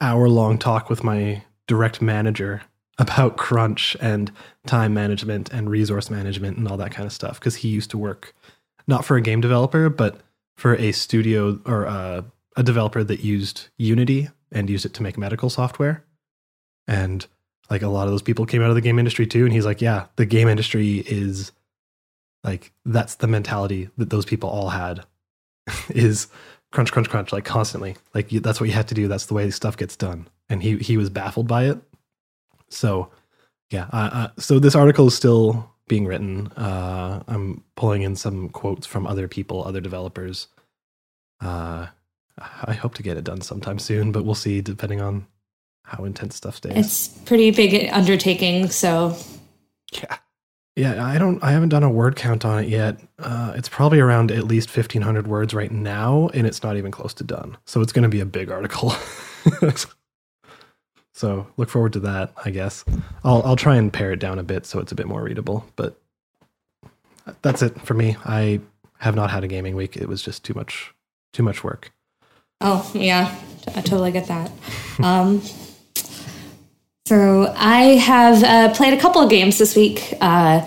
[0.00, 2.62] hour long talk with my direct manager
[2.98, 4.30] about crunch and
[4.66, 7.98] time management and resource management and all that kind of stuff because he used to
[7.98, 8.34] work
[8.86, 10.20] not for a game developer but
[10.56, 12.22] for a studio or uh,
[12.56, 16.04] a developer that used Unity and used it to make medical software
[16.86, 17.26] and
[17.70, 19.64] like a lot of those people came out of the game industry too and he's
[19.64, 21.52] like yeah the game industry is
[22.44, 25.04] like that's the mentality that those people all had
[25.90, 26.26] is
[26.72, 27.96] crunch crunch crunch like constantly.
[28.14, 29.08] Like you, that's what you have to do.
[29.08, 30.28] That's the way stuff gets done.
[30.48, 31.78] And he he was baffled by it.
[32.70, 33.10] So
[33.70, 36.48] yeah uh, uh, so this article is still being written.
[36.52, 40.48] Uh i'm pulling in some quotes from other people other developers.
[41.40, 41.86] Uh
[42.38, 45.26] i hope to get it done sometime soon but we'll see depending on
[45.84, 46.72] how intense stuff stays.
[46.76, 49.16] It's pretty big undertaking, so
[49.92, 50.16] Yeah.
[50.74, 51.42] Yeah, I don't.
[51.44, 52.98] I haven't done a word count on it yet.
[53.18, 56.90] Uh, it's probably around at least fifteen hundred words right now, and it's not even
[56.90, 57.58] close to done.
[57.66, 58.94] So it's going to be a big article.
[61.12, 62.32] so look forward to that.
[62.42, 62.86] I guess
[63.22, 65.66] I'll I'll try and pare it down a bit so it's a bit more readable.
[65.76, 66.00] But
[67.42, 68.16] that's it for me.
[68.24, 68.60] I
[68.98, 69.96] have not had a gaming week.
[69.96, 70.94] It was just too much
[71.34, 71.92] too much work.
[72.62, 73.34] Oh yeah,
[73.74, 74.50] I totally get that.
[75.02, 75.42] Um,
[77.06, 80.14] so I have uh, played a couple of games this week.
[80.20, 80.66] Uh,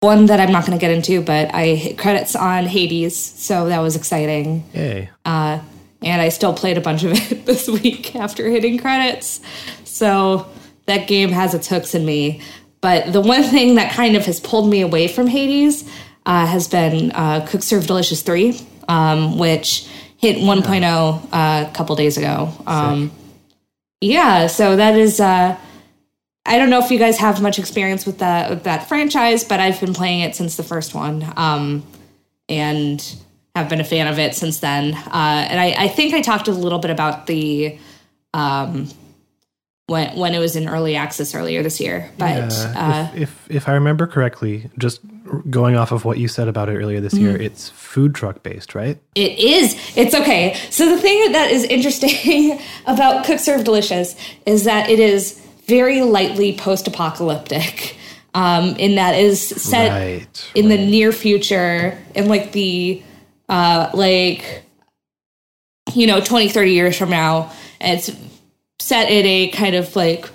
[0.00, 3.68] one that I'm not going to get into, but I hit credits on Hades, so
[3.68, 4.64] that was exciting.
[4.72, 5.10] Yay!
[5.24, 5.60] Uh,
[6.02, 9.40] and I still played a bunch of it this week after hitting credits.
[9.84, 10.48] So
[10.86, 12.40] that game has its hooks in me.
[12.80, 15.88] But the one thing that kind of has pulled me away from Hades
[16.24, 18.58] uh, has been uh, Cook Serve Delicious 3,
[18.88, 22.52] um, which hit 1.0 uh, a couple days ago.
[22.66, 23.12] Um,
[24.00, 25.20] yeah, so that is.
[25.20, 25.56] Uh,
[26.46, 29.60] I don't know if you guys have much experience with that with that franchise, but
[29.60, 31.84] I've been playing it since the first one, um,
[32.48, 33.16] and
[33.54, 34.94] have been a fan of it since then.
[34.94, 37.78] Uh, and I, I think I talked a little bit about the
[38.32, 38.88] um,
[39.90, 42.08] when when it was in early access earlier this year.
[42.16, 45.00] But Yeah, uh, if, if if I remember correctly, just
[45.50, 48.74] going off of what you said about it earlier this year, it's food truck based,
[48.74, 48.98] right?
[49.14, 49.74] It is.
[49.96, 50.54] It's okay.
[50.70, 54.14] So the thing that is interesting about Cook Serve Delicious
[54.46, 57.96] is that it is very lightly post-apocalyptic.
[58.32, 60.50] Um, in that is set Right.
[60.54, 63.02] in the near future in like the
[63.48, 64.62] uh like
[65.94, 68.08] you know 20 30 years from now it's
[68.80, 70.28] set in a kind of like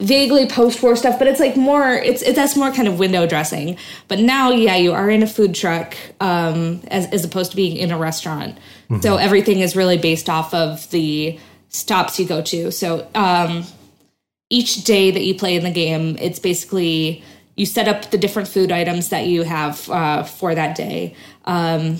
[0.00, 3.76] vaguely post-war stuff but it's like more it's it, that's more kind of window dressing.
[4.08, 7.76] But now yeah you are in a food truck um as, as opposed to being
[7.76, 8.58] in a restaurant.
[9.02, 12.70] So everything is really based off of the stops you go to.
[12.70, 13.64] So um
[14.50, 17.22] each day that you play in the game, it's basically
[17.56, 21.14] you set up the different food items that you have uh, for that day.
[21.44, 21.98] Um,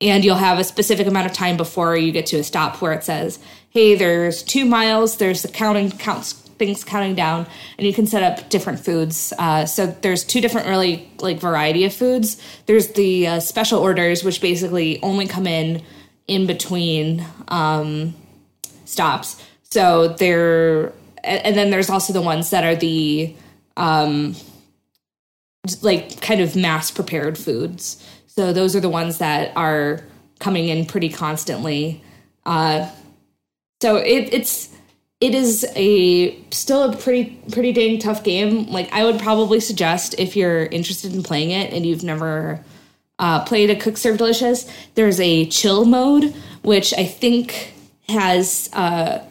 [0.00, 2.92] and you'll have a specific amount of time before you get to a stop where
[2.92, 3.38] it says,
[3.70, 8.22] hey, there's two miles, there's the counting counts things counting down and you can set
[8.22, 13.26] up different foods uh, so there's two different really like variety of foods there's the
[13.26, 15.82] uh, special orders which basically only come in
[16.26, 18.14] in between um,
[18.86, 19.42] stops.
[19.64, 20.92] So they're
[21.22, 23.34] and and then there's also the ones that are the
[23.76, 24.34] um
[25.82, 28.02] like kind of mass prepared foods.
[28.36, 30.00] So those are the ones that are
[30.38, 32.02] coming in pretty constantly.
[32.44, 32.90] Uh
[33.82, 34.70] so it, it's
[35.20, 38.66] it is a still a pretty pretty dang tough game.
[38.66, 42.62] Like I would probably suggest if you're interested in playing it and you've never
[43.18, 47.72] uh, played a Cook Serve Delicious, there's a chill mode which I think
[48.08, 49.24] has uh,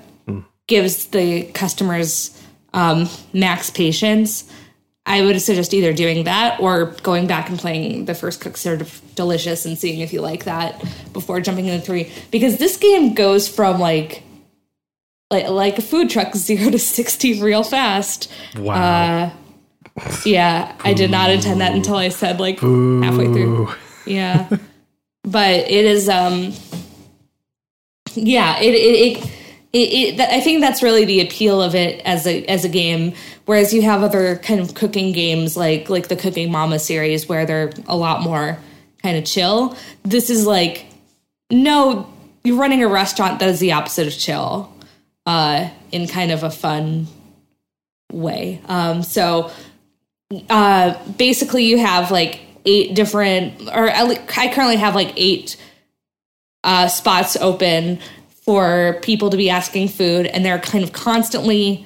[0.67, 2.41] gives the customers
[2.73, 4.51] um, max patience.
[5.07, 9.01] I would suggest either doing that or going back and playing the first Cook Serve
[9.13, 10.83] Delicious and seeing if you like that
[11.13, 12.11] before jumping into three.
[12.31, 14.23] Because this game goes from like
[15.29, 18.31] like like a food truck zero to sixty real fast.
[18.57, 18.75] Wow.
[18.75, 19.31] Uh,
[20.25, 23.73] yeah, I did not intend that until I said like halfway through.
[24.05, 24.49] Yeah,
[25.23, 26.09] but it is.
[26.09, 26.51] um
[28.15, 29.17] Yeah, it it.
[29.23, 29.31] it
[29.75, 33.13] it, it, I think that's really the appeal of it as a as a game.
[33.45, 37.45] Whereas you have other kind of cooking games like like the Cooking Mama series where
[37.45, 38.57] they're a lot more
[39.03, 39.77] kind of chill.
[40.03, 40.87] This is like
[41.51, 42.11] no,
[42.43, 44.73] you're running a restaurant that is the opposite of chill,
[45.25, 47.07] uh, in kind of a fun
[48.11, 48.61] way.
[48.65, 49.51] Um, so
[50.49, 55.57] uh, basically, you have like eight different, or I currently have like eight
[56.63, 57.99] uh, spots open
[58.45, 61.85] for people to be asking food, and they're kind of constantly.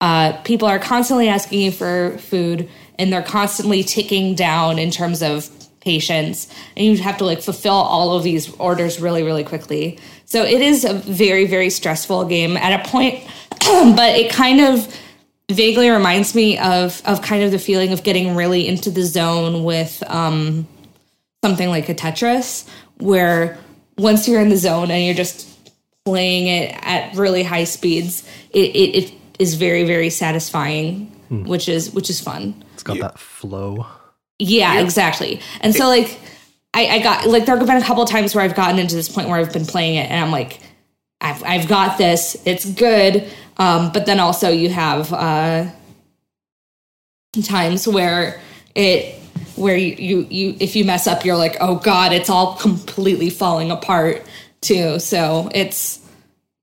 [0.00, 2.68] Uh, people are constantly asking you for food,
[2.98, 7.72] and they're constantly ticking down in terms of patience, and you have to like fulfill
[7.72, 9.98] all of these orders really, really quickly.
[10.24, 13.24] So it is a very, very stressful game at a point,
[13.60, 14.94] but it kind of
[15.50, 19.64] vaguely reminds me of of kind of the feeling of getting really into the zone
[19.64, 20.66] with um,
[21.42, 22.68] something like a Tetris,
[22.98, 23.58] where
[23.96, 25.46] once you're in the zone and you're just
[26.04, 31.92] playing it at really high speeds, it, it, it is very very satisfying, which is
[31.92, 32.64] which is fun.
[32.74, 33.86] It's got that flow.
[34.38, 35.40] Yeah, exactly.
[35.60, 36.18] And so like
[36.74, 38.94] I, I got like there have been a couple of times where I've gotten into
[38.94, 40.60] this point where I've been playing it and I'm like,
[41.20, 43.28] I've I've got this, it's good.
[43.56, 45.66] Um, but then also you have uh
[47.42, 48.40] times where
[48.74, 49.14] it
[49.56, 53.30] where you, you you if you mess up you're like, oh god, it's all completely
[53.30, 54.24] falling apart
[54.60, 54.98] too.
[55.00, 56.00] So it's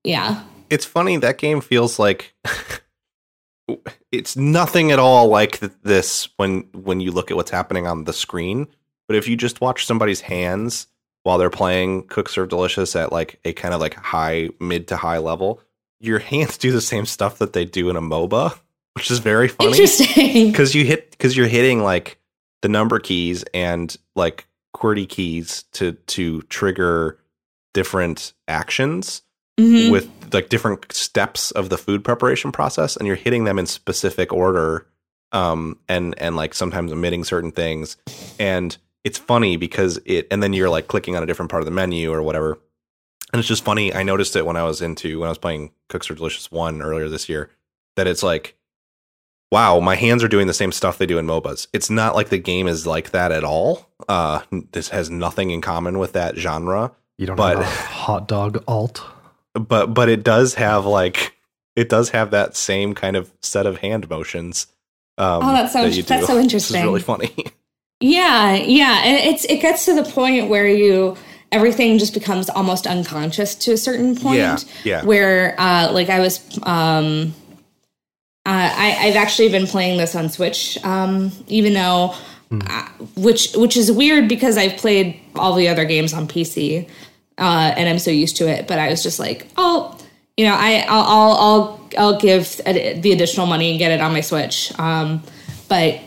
[0.04, 0.44] yeah.
[0.70, 2.34] It's funny that game feels like
[4.12, 8.04] it's nothing at all like th- this when when you look at what's happening on
[8.04, 8.68] the screen
[9.08, 10.88] but if you just watch somebody's hands
[11.24, 14.96] while they're playing cook serve delicious at like a kind of like high mid to
[14.98, 15.60] high level
[16.00, 18.56] your hands do the same stuff that they do in a moba
[18.94, 20.48] which is very funny Interesting.
[20.52, 22.20] because you hit because you're hitting like
[22.62, 24.46] the number keys and like
[24.76, 27.18] QWERTY keys to to trigger
[27.74, 29.22] different actions
[29.60, 29.90] Mhm.
[29.90, 34.32] with like different steps of the food preparation process and you're hitting them in specific
[34.34, 34.86] order
[35.32, 37.98] um and and like sometimes omitting certain things.
[38.40, 41.66] And it's funny because it and then you're like clicking on a different part of
[41.66, 42.58] the menu or whatever.
[43.34, 45.72] And it's just funny i noticed it when i was into when i was playing
[45.90, 47.50] cook serve delicious 1 earlier this year
[47.98, 48.56] that it's like
[49.52, 52.30] wow my hands are doing the same stuff they do in mobas it's not like
[52.30, 53.90] the game is like that at all.
[54.08, 58.28] Uh this has nothing in common with that genre You don't But- have a hot
[58.28, 59.04] dog alt.
[59.60, 61.36] But but it does have like
[61.76, 64.68] it does have that same kind of set of hand motions.
[65.18, 66.84] Um, Oh, that's so- that that's so interesting.
[66.84, 67.34] really funny.
[68.02, 71.16] Yeah, yeah, and it's it gets to the point where you
[71.54, 74.38] everything just becomes almost unconscious to a certain point.
[74.38, 75.06] Yeah, yeah.
[75.06, 77.34] Where uh, like I was, um,
[78.46, 82.14] uh, I I've actually been playing this on Switch, um, even though.
[82.52, 86.88] Uh, which which is weird because I've played all the other games on PC,
[87.38, 88.68] uh, and I'm so used to it.
[88.68, 89.98] But I was just like, oh,
[90.38, 94.22] you know, I I'll I'll I'll, give the additional money and get it on my
[94.22, 94.78] Switch.
[94.80, 95.24] Um,
[95.70, 96.02] but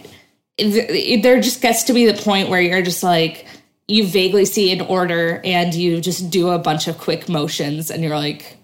[0.58, 3.46] there just gets to be the point where you're just like
[3.86, 8.02] you vaguely see an order and you just do a bunch of quick motions and
[8.02, 8.56] you're like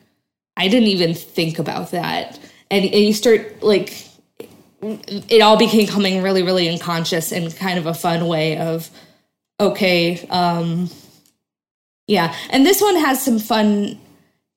[0.57, 2.39] i didn't even think about that
[2.71, 4.07] and, and you start like
[4.83, 8.91] it all became coming really really unconscious in kind of a fun way of
[9.61, 10.91] okay um
[12.07, 13.99] yeah and this one has some fun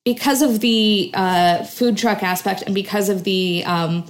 [0.03, 4.05] because of the uh food truck aspect and because of the um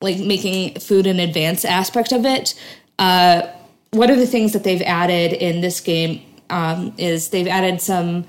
[0.00, 2.54] like making food in advance aspect of it.
[2.98, 3.48] Uh
[3.90, 6.20] one of the things that they've added in this game
[6.50, 8.24] um, is they've added some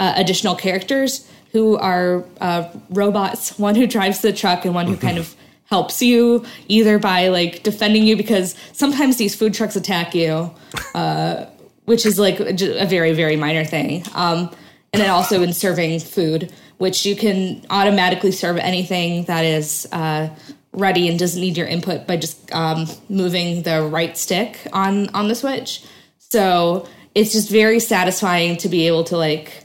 [0.00, 3.58] uh, additional characters who are uh, robots.
[3.58, 5.34] One who drives the truck and one who kind of
[5.66, 10.52] helps you either by like defending you because sometimes these food trucks attack you.
[10.94, 11.46] Uh,
[11.86, 14.50] which is like a very very minor thing um,
[14.92, 20.28] and then also in serving food which you can automatically serve anything that is uh,
[20.76, 25.28] ready and doesn't need your input by just um, moving the right stick on on
[25.28, 25.84] the switch.
[26.18, 29.64] So it's just very satisfying to be able to like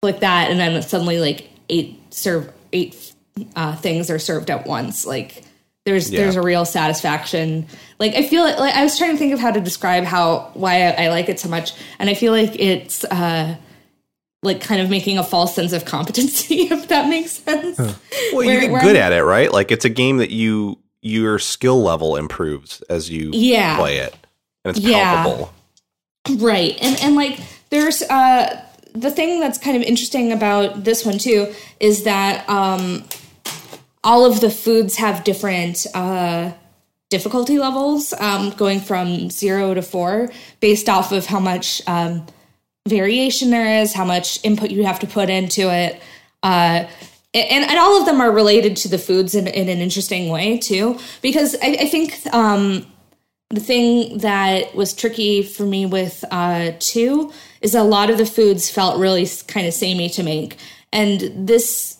[0.00, 3.12] click that and then suddenly like eight serve eight
[3.56, 5.04] uh, things are served at once.
[5.04, 5.42] Like
[5.84, 6.20] there's yeah.
[6.20, 7.66] there's a real satisfaction.
[7.98, 10.50] Like I feel like, like, I was trying to think of how to describe how
[10.54, 13.04] why I, I like it so much, and I feel like it's.
[13.04, 13.56] Uh,
[14.44, 17.94] like kind of making a false sense of competency if that makes sense huh.
[18.32, 20.80] well where, you get good I'm, at it right like it's a game that you
[21.00, 23.76] your skill level improves as you yeah.
[23.76, 24.16] play it
[24.64, 25.22] and it's yeah.
[25.22, 25.52] palpable
[26.38, 28.64] right and and like there's uh
[28.94, 33.04] the thing that's kind of interesting about this one too is that um
[34.04, 36.52] all of the foods have different uh
[37.10, 40.30] difficulty levels um going from 0 to 4
[40.60, 42.26] based off of how much um
[42.86, 46.00] variation there is, how much input you have to put into it.
[46.42, 46.86] Uh,
[47.34, 50.58] and, and all of them are related to the foods in, in an interesting way
[50.58, 52.86] too, because I, I think um,
[53.50, 58.26] the thing that was tricky for me with uh, two is a lot of the
[58.26, 60.56] foods felt really kind of samey to make,
[60.92, 61.96] and this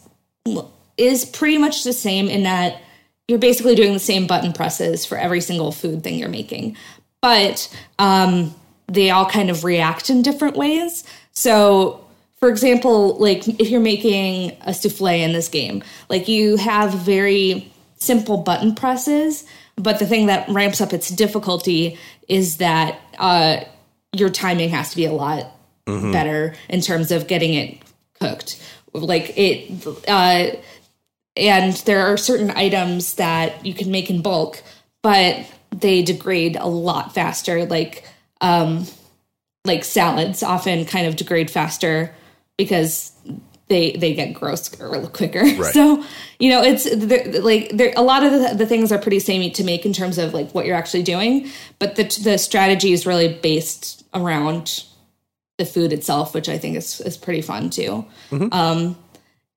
[1.03, 2.81] is pretty much the same in that
[3.29, 6.77] you're basically doing the same button presses for every single food thing you're making,
[7.21, 8.55] but um,
[8.89, 11.05] they all kind of react in different ways.
[11.33, 12.05] So,
[12.41, 17.73] for example, like if you're making a souffle in this game, like you have very
[17.97, 19.45] simple button presses,
[19.77, 21.99] but the thing that ramps up its difficulty
[22.29, 23.59] is that uh,
[24.13, 25.47] your timing has to be a lot
[25.87, 26.13] mm-hmm.
[26.13, 27.79] better in terms of getting it
[28.21, 28.61] cooked.
[28.93, 30.57] Like it, uh,
[31.37, 34.63] and there are certain items that you can make in bulk,
[35.03, 37.65] but they degrade a lot faster.
[37.65, 38.05] Like
[38.41, 38.87] um,
[39.65, 42.15] like salads often kind of degrade faster
[42.59, 43.13] because
[43.69, 45.43] they they get gross quicker.
[45.59, 45.73] Right.
[45.73, 46.05] So
[46.39, 46.87] you know it's
[47.43, 50.19] like there a lot of the, the, things are pretty samey to make in terms
[50.19, 54.85] of like what you're actually doing, but the the strategy is really based around
[55.59, 58.05] the food itself, which I think is is pretty fun too.
[58.31, 58.53] Mm-hmm.
[58.53, 58.97] Um,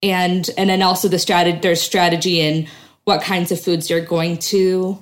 [0.01, 2.67] and and then also the strategy there's strategy in
[3.05, 5.01] what kinds of foods you're going to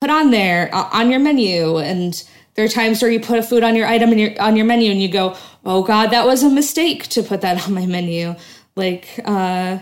[0.00, 2.24] put on there uh, on your menu and
[2.58, 4.66] there are times where you put a food on your item and your on your
[4.66, 7.86] menu and you go, "Oh God, that was a mistake to put that on my
[7.86, 8.34] menu."
[8.74, 9.78] Like, uh,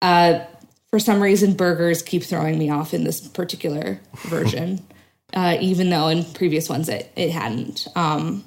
[0.00, 0.44] uh,
[0.90, 4.86] for some reason, burgers keep throwing me off in this particular version,
[5.34, 7.88] uh, even though in previous ones it it hadn't.
[7.96, 8.44] Um,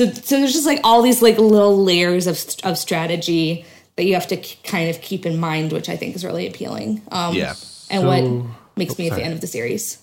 [0.00, 3.66] so, so there's just like all these like little layers of of strategy
[4.00, 6.46] that you have to k- kind of keep in mind, which I think is really
[6.46, 7.02] appealing.
[7.12, 7.50] Um, yeah,
[7.90, 8.46] and so, what
[8.78, 9.98] makes me a fan of the series.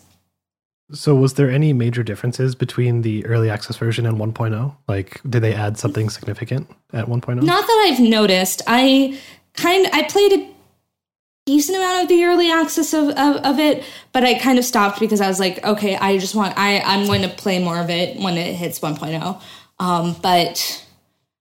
[0.91, 4.75] So, was there any major differences between the early access version and 1.0?
[4.87, 7.41] Like, did they add something significant at 1.0?
[7.41, 8.61] Not that I've noticed.
[8.67, 9.19] I
[9.55, 10.53] kind I played a
[11.47, 13.83] decent amount of the early access of, of, of, it,
[14.13, 17.07] but I kind of stopped because I was like, okay, I just want I I'm
[17.07, 19.41] going to play more of it when it hits 1.0.
[19.79, 20.86] Um, but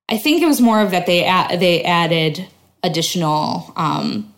[0.08, 1.20] I think it was more of that they
[1.58, 2.46] they added
[2.82, 4.32] additional um,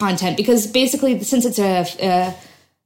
[0.00, 2.34] content because basically since it's a, a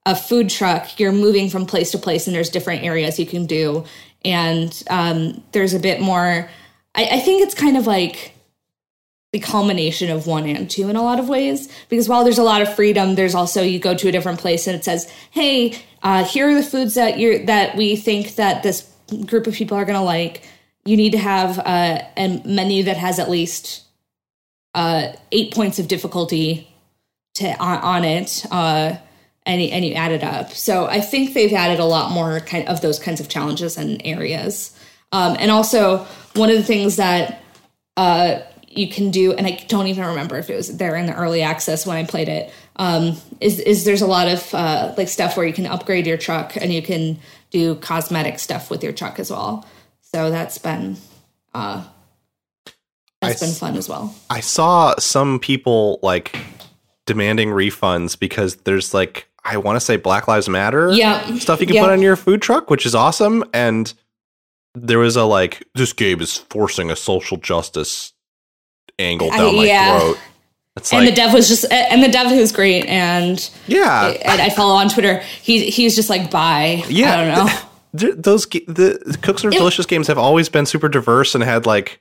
[0.04, 3.46] a food truck, you're moving from place to place, and there's different areas you can
[3.46, 3.84] do.
[4.24, 6.48] And um, there's a bit more.
[6.94, 8.34] I, I think it's kind of like
[9.32, 12.42] the culmination of one and two in a lot of ways because while there's a
[12.42, 15.74] lot of freedom there's also you go to a different place and it says hey
[16.02, 18.86] uh, here are the foods that you're that we think that this
[19.24, 20.46] group of people are going to like
[20.84, 23.84] you need to have uh, a menu that has at least
[24.74, 26.68] uh, eight points of difficulty
[27.34, 28.96] to on, on it uh,
[29.44, 30.52] and, and you add it up.
[30.52, 34.00] So I think they've added a lot more kind of those kinds of challenges and
[34.04, 34.76] areas.
[35.12, 35.98] Um, and also
[36.34, 37.42] one of the things that
[37.96, 41.14] uh, you can do, and I don't even remember if it was there in the
[41.14, 42.52] early access when I played it.
[42.76, 46.16] Um, is is there's a lot of uh, like stuff where you can upgrade your
[46.16, 47.18] truck and you can
[47.50, 49.66] do cosmetic stuff with your truck as well.
[50.14, 50.96] So that's been
[51.54, 51.84] uh,
[53.20, 54.14] that's I been s- fun as well.
[54.30, 56.38] I saw some people like
[57.06, 61.36] demanding refunds because there's like I want to say Black Lives Matter Yeah.
[61.38, 61.82] stuff you can Yeah.
[61.82, 63.44] put on your food truck, which is awesome.
[63.52, 63.92] And
[64.74, 68.12] there was a like this game is forcing a social justice
[68.98, 69.98] angle I- down my yeah.
[69.98, 70.18] throat.
[70.76, 74.40] It's and like the dev was just, and the dev who's great, and yeah, and
[74.40, 75.18] I follow on Twitter.
[75.42, 76.82] He he's just like bye.
[76.88, 77.12] Yeah.
[77.14, 77.52] I don't know.
[77.96, 78.64] Th- those the,
[79.04, 82.00] the Cooks Are It- Delicious games have always been super diverse and had like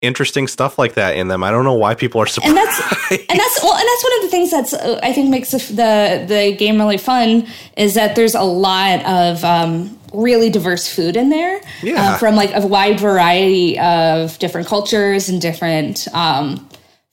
[0.00, 1.44] interesting stuff like that in them.
[1.44, 2.56] I don't know why people are surprised.
[2.56, 5.30] and that's and that's well, and that's one of the things that's uh, I think
[5.30, 10.50] makes the the, the game really fun is that there's a lot of um, really
[10.50, 11.60] diverse food in there.
[11.82, 12.14] Yeah.
[12.14, 16.68] uh, from like a wide variety of different cultures and different um,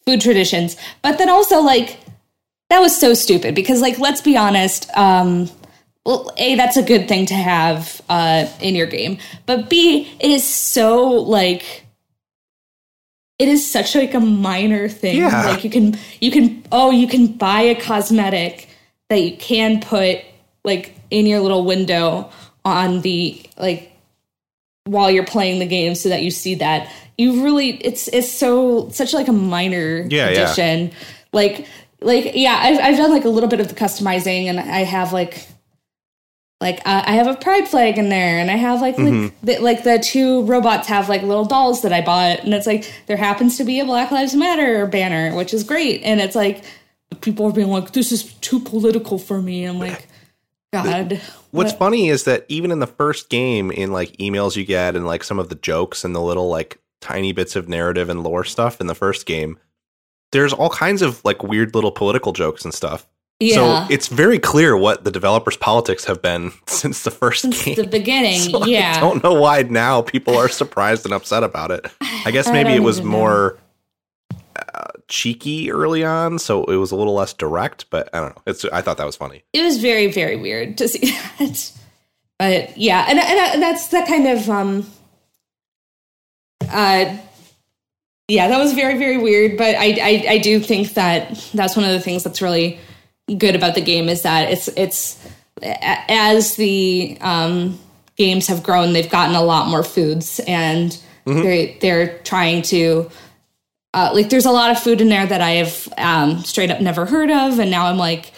[0.05, 1.99] food traditions, but then also like
[2.69, 4.89] that was so stupid because like let's be honest.
[4.95, 5.49] Um,
[6.05, 10.31] well, a that's a good thing to have uh, in your game, but b it
[10.31, 11.85] is so like
[13.37, 15.17] it is such like a minor thing.
[15.17, 15.45] Yeah.
[15.47, 18.67] Like you can you can oh you can buy a cosmetic
[19.09, 20.19] that you can put
[20.63, 22.29] like in your little window
[22.65, 23.91] on the like
[24.83, 26.91] while you're playing the game so that you see that.
[27.17, 30.29] You really it's it's so such like a minor Yeah, yeah.
[30.29, 30.91] addition.
[31.33, 31.65] Like
[32.01, 35.13] like yeah, I've I've done like a little bit of the customizing and I have
[35.13, 35.45] like
[36.61, 39.23] like uh, I have a pride flag in there, and I have like Mm-hmm.
[39.23, 42.67] like, the, like the two robots have like little dolls that I bought, and it's
[42.67, 46.35] like there happens to be a Black Lives Matter banner, which is great, and it's
[46.35, 46.63] like
[47.21, 50.07] people are being like, "This is too political for me." I'm like,
[50.73, 54.65] God, What's what- funny is that even in the first game, in like emails you
[54.65, 58.09] get and like some of the jokes and the little like tiny bits of narrative
[58.09, 59.57] and lore stuff in the first game,
[60.33, 63.07] there's all kinds of like weird little political jokes and stuff.
[63.39, 63.55] Yeah,
[63.87, 67.75] So it's very clear what the developers' politics have been since the first since game.
[67.75, 71.71] the beginning, So yeah, I don't know why now people are surprised and upset about
[71.71, 71.85] it.
[72.01, 73.57] I guess maybe don't it was more
[74.55, 77.89] uh, cheeky early on, so it was a little less direct.
[77.89, 78.41] But I don't know.
[78.45, 79.43] It's I thought that was funny.
[79.53, 81.71] it was very very weird to see that
[82.37, 84.85] but yeah and, and that's that kind of um
[86.69, 87.17] uh
[88.27, 91.85] yeah that was very very weird but I, I i do think that that's one
[91.85, 92.79] of the things that's really
[93.37, 95.27] good about the game is that it's it's
[95.61, 97.77] as the um
[98.15, 103.09] games have grown they've gotten a lot more foods and they're they're trying to
[103.93, 106.79] uh, like there's a lot of food in there that I have um, straight up
[106.79, 108.31] never heard of, and now I'm like,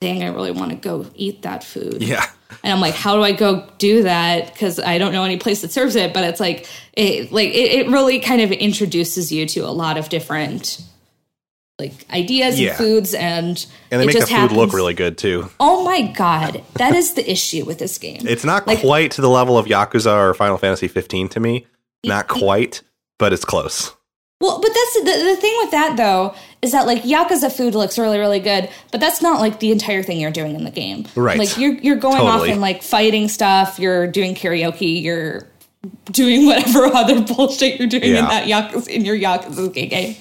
[0.00, 2.02] dang, I really want to go eat that food.
[2.02, 2.24] Yeah.
[2.62, 4.52] And I'm like, how do I go do that?
[4.52, 6.14] Because I don't know any place that serves it.
[6.14, 9.98] But it's like, it like it, it really kind of introduces you to a lot
[9.98, 10.82] of different
[11.78, 12.70] like ideas Yeah.
[12.70, 15.50] and foods, and And they it make the food look really good too.
[15.60, 18.22] Oh my god, that is the issue with this game.
[18.26, 21.66] It's not Like- quite to the level of Yakuza or Final Fantasy 15 to me.
[22.04, 22.82] Not quite,
[23.18, 23.92] but it's close.
[24.40, 27.98] Well, but that's the, the thing with that though is that like Yakuza food looks
[27.98, 31.06] really really good, but that's not like the entire thing you're doing in the game.
[31.14, 31.38] Right.
[31.38, 32.48] Like you're you're going Totally.
[32.48, 33.78] off and like fighting stuff.
[33.78, 35.02] You're doing karaoke.
[35.02, 35.46] You're
[36.12, 38.28] doing whatever other bullshit you're doing in Yeah.
[38.28, 40.16] that Yakuza in your Yakuza game.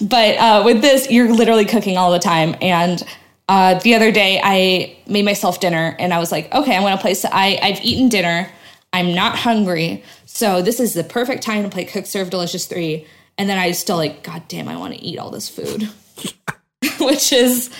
[0.00, 2.54] But uh, with this, you're literally cooking all the time.
[2.60, 3.02] And
[3.48, 6.98] uh, the other day, I made myself dinner, and I was like, okay, I'm gonna
[6.98, 7.14] play.
[7.14, 8.48] So I I've eaten dinner.
[8.92, 13.06] I'm not hungry, so this is the perfect time to play Cook Serve Delicious Three.
[13.38, 15.88] And then I was still like, God damn, I want to eat all this food,
[17.00, 17.70] which is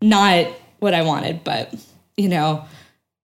[0.00, 0.46] not
[0.78, 1.44] what I wanted.
[1.44, 1.74] But
[2.16, 2.64] you know,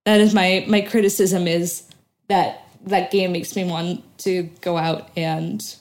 [0.05, 1.83] that is my my criticism is
[2.29, 5.77] that that game makes me want to go out and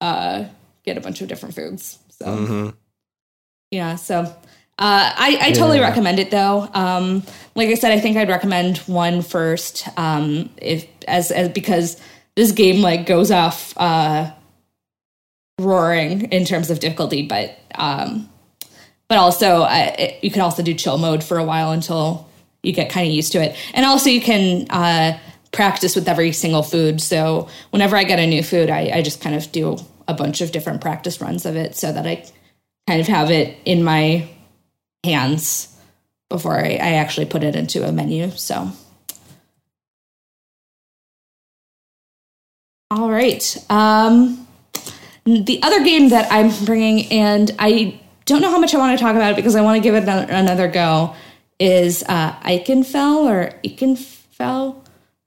[0.00, 0.44] uh
[0.84, 1.98] get a bunch of different foods.
[2.10, 2.74] So Mhm.
[3.70, 4.20] yeah, so
[4.78, 5.88] uh, I, I totally Yeah.
[5.88, 6.66] recommend it though.
[6.72, 7.22] Um,
[7.54, 11.98] like I said, I think I'd recommend one first, um, if as, as because
[12.34, 14.30] this game like goes off uh,
[15.58, 18.28] roaring in terms of difficulty, but um,
[19.08, 22.26] but also uh, it, you can also do chill mode for a while until
[22.62, 25.18] you get kind of used to it, and also you can uh,
[25.52, 27.00] practice with every single food.
[27.00, 30.40] So whenever I get a new food, I, I just kind of do a bunch
[30.40, 32.24] of different practice runs of it so that I
[32.86, 34.28] kind of have it in my
[35.04, 35.76] hands
[36.28, 38.30] before I, I actually put it into a menu.
[38.30, 38.70] So,
[42.90, 43.56] all right.
[43.68, 44.46] Um,
[45.24, 49.02] the other game that I'm bringing, and I don't know how much I want to
[49.02, 51.14] talk about it because I want to give it another, another go,
[51.58, 54.76] is uh, Ikenfell or Ikenfell.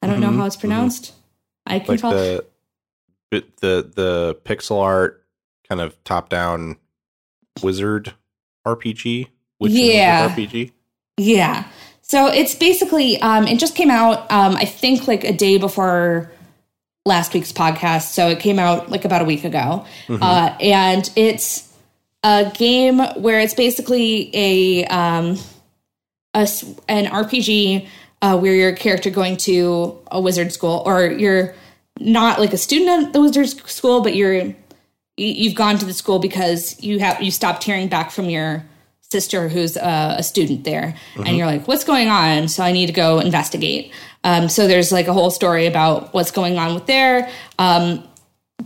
[0.04, 1.14] I don't know how it's pronounced.
[1.66, 1.90] I can't.
[1.90, 2.46] Like Ikenfell.
[3.32, 5.26] the the the pixel art
[5.68, 6.78] kind of top down
[7.62, 8.14] wizard
[8.68, 9.28] RPG.
[9.60, 10.28] Yeah.
[10.28, 10.72] wizard RPG.
[11.18, 11.68] Yeah.
[12.02, 16.32] So it's basically um it just came out um I think like a day before
[17.06, 18.12] last week's podcast.
[18.14, 19.86] So it came out like about a week ago.
[20.10, 21.74] Uh and it's
[22.24, 25.38] a game where it's basically a um
[26.34, 26.48] a
[26.88, 27.88] an RPG
[28.24, 31.54] uh, where you're character going to a wizard school or you're
[32.00, 34.56] not like a student at the wizard school but you're you-
[35.18, 38.66] you've gone to the school because you have you stopped hearing back from your
[39.12, 40.96] sister who's a, a student there.
[41.18, 42.48] And you're like what's going on?
[42.48, 43.92] So i need to go investigate.
[44.24, 47.30] Um, so there's like a whole story about what's going on with there.
[47.60, 48.04] Um,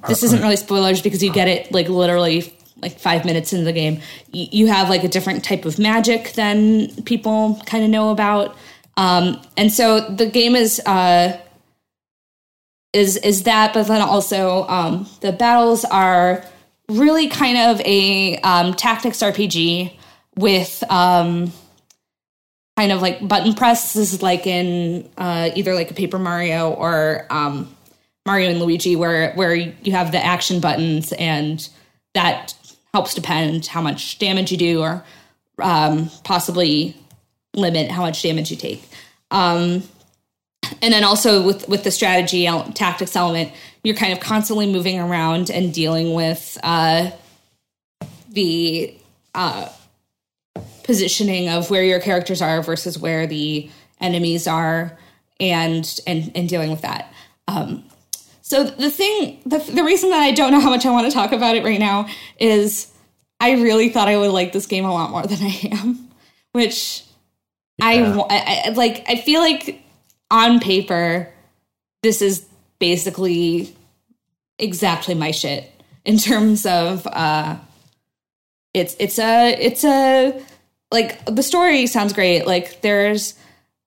[0.08, 3.74] this isn't really spoilers because you get it like literally like five minutes into the
[3.74, 4.00] game.
[4.32, 8.56] You have like a different type of magic than people kind of know about
[8.98, 11.40] um, and so the game is uh,
[12.92, 16.44] is is that but then also um, the battles are
[16.90, 19.94] really kind of a um, tactics rpg
[20.36, 21.52] with um,
[22.76, 27.74] kind of like button presses like in uh, either like a paper mario or um,
[28.26, 31.70] mario and luigi where where you have the action buttons and
[32.16, 32.56] that
[32.94, 35.04] helps depend how much damage you do or
[35.62, 36.96] um, possibly
[37.58, 38.88] limit how much damage you take.
[39.32, 39.84] Um,
[40.82, 43.52] and then also with with the strategy tactics element
[43.84, 47.10] you're kind of constantly moving around and dealing with uh,
[48.30, 48.94] the
[49.34, 49.70] uh,
[50.84, 53.70] positioning of where your characters are versus where the
[54.02, 54.98] enemies are
[55.40, 57.14] and and and dealing with that.
[57.48, 57.84] Um,
[58.42, 61.12] so the thing the, the reason that i don't know how much i want to
[61.12, 62.08] talk about it right now
[62.40, 62.92] is
[63.42, 66.10] i really thought i would like this game a lot more than i am
[66.54, 67.04] which
[67.80, 68.22] Yeah.
[68.30, 69.82] I, I like i feel like
[70.32, 71.32] on paper
[72.04, 72.46] this is
[72.80, 73.76] basically
[74.60, 75.72] exactly my shit
[76.06, 77.58] in terms of uh
[78.74, 80.42] it's it's a it's a
[80.92, 82.48] like the story sounds great.
[82.48, 83.36] Like there's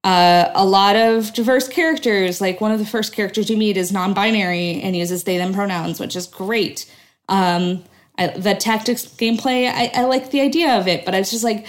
[0.04, 2.40] uh, a lot of diverse characters.
[2.40, 6.00] Like one of the first characters you meet is non-binary and uses they them pronouns
[6.00, 6.90] which is great.
[7.28, 7.84] Um
[8.18, 11.44] I, the tactics gameplay I, I like the idea of it but i was just
[11.44, 11.64] like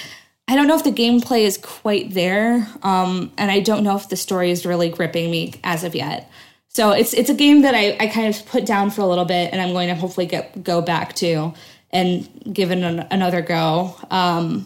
[0.52, 4.10] i don't know if the gameplay is quite there um and i don't know if
[4.10, 6.30] the story is really gripping me as of yet.
[6.73, 9.26] So it's it's a game that I, I kind of put down for a little
[9.26, 11.53] bit, and I'm going to hopefully get go back to
[11.91, 14.65] and give it an, another go um,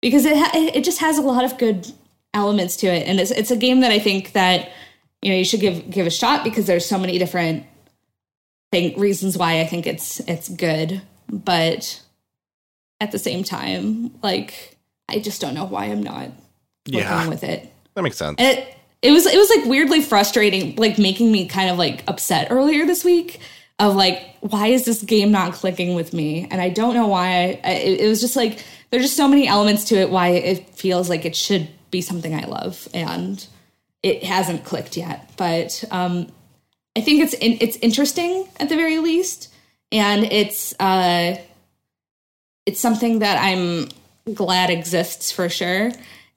[0.00, 1.92] because it ha- it just has a lot of good
[2.32, 4.70] elements to it, and it's it's a game that I think that
[5.20, 7.66] you know you should give give a shot because there's so many different
[8.72, 12.02] thing, reasons why I think it's it's good, but
[12.98, 14.73] at the same time, like
[15.14, 16.28] I just don't know why I'm not
[16.86, 17.14] Yeah.
[17.16, 17.72] working with it.
[17.94, 18.36] That makes sense.
[18.38, 22.02] And it it was it was like weirdly frustrating, like making me kind of like
[22.08, 23.40] upset earlier this week
[23.78, 26.46] of like why is this game not clicking with me?
[26.50, 27.60] And I don't know why.
[27.64, 30.68] I, it, it was just like there's just so many elements to it why it
[30.70, 33.44] feels like it should be something I love and
[34.02, 35.30] it hasn't clicked yet.
[35.36, 36.28] But um
[36.96, 39.52] I think it's in, it's interesting at the very least
[39.92, 41.36] and it's uh
[42.66, 43.88] it's something that I'm
[44.32, 45.92] glad exists for sure.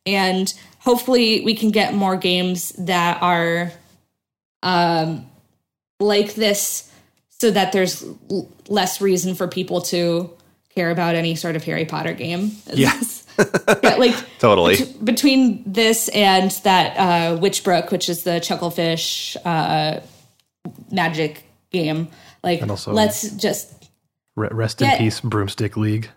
[0.05, 3.71] And hopefully we can get more games that are
[4.63, 5.25] um,
[5.99, 6.91] like this
[7.29, 10.29] so that there's l- less reason for people to
[10.73, 12.51] care about any sort of Harry Potter game.
[12.73, 12.99] Yeah,
[13.83, 14.77] like Totally.
[14.77, 20.01] bet- between this and that uh, Witchbrook, which is the Chucklefish uh,
[20.91, 22.07] magic game,
[22.43, 23.73] like also- let's just
[24.35, 26.09] Rest in peace, Broomstick League.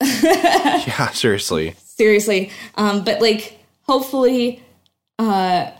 [0.22, 1.74] yeah, seriously.
[1.84, 2.50] seriously.
[2.76, 4.62] Um but like hopefully
[5.18, 5.70] uh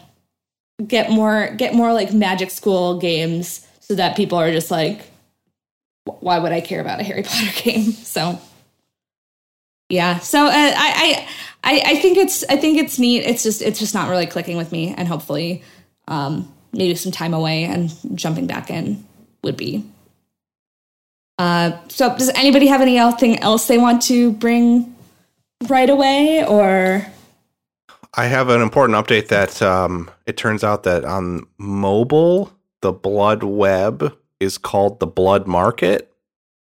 [0.87, 5.01] get more get more like magic school games so that people are just like
[6.05, 7.93] why would i care about a harry potter game?
[7.93, 8.39] So
[9.89, 10.19] yeah.
[10.19, 11.27] So uh, I,
[11.65, 13.25] I i i think it's i think it's neat.
[13.25, 15.63] It's just it's just not really clicking with me and hopefully
[16.09, 19.05] um maybe some time away and jumping back in
[19.43, 19.85] would be
[21.41, 24.95] uh so does anybody have anything else they want to bring
[25.69, 27.07] right away or
[28.15, 32.53] I have an important update that um, it turns out that on mobile,
[32.83, 36.13] the blood web is called the blood market,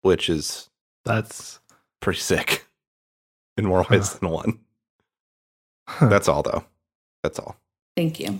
[0.03, 0.69] which is
[1.03, 1.59] That's
[1.99, 2.65] pretty sick
[3.57, 4.59] in more ways than one.
[5.89, 6.07] huh.
[6.07, 6.63] That's all, though.
[7.23, 7.57] That's all.
[7.97, 8.39] thank you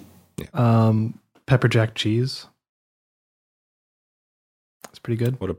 [0.53, 2.47] um pepper jack cheese.
[4.89, 5.39] It's pretty good.
[5.41, 5.57] What a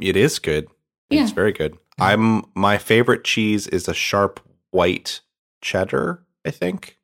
[0.00, 0.68] it is good.
[1.10, 1.22] Yeah.
[1.22, 1.78] It's very good.
[1.98, 4.40] I'm my favorite cheese is a sharp
[4.70, 5.20] white
[5.62, 6.22] cheddar.
[6.44, 6.98] I think.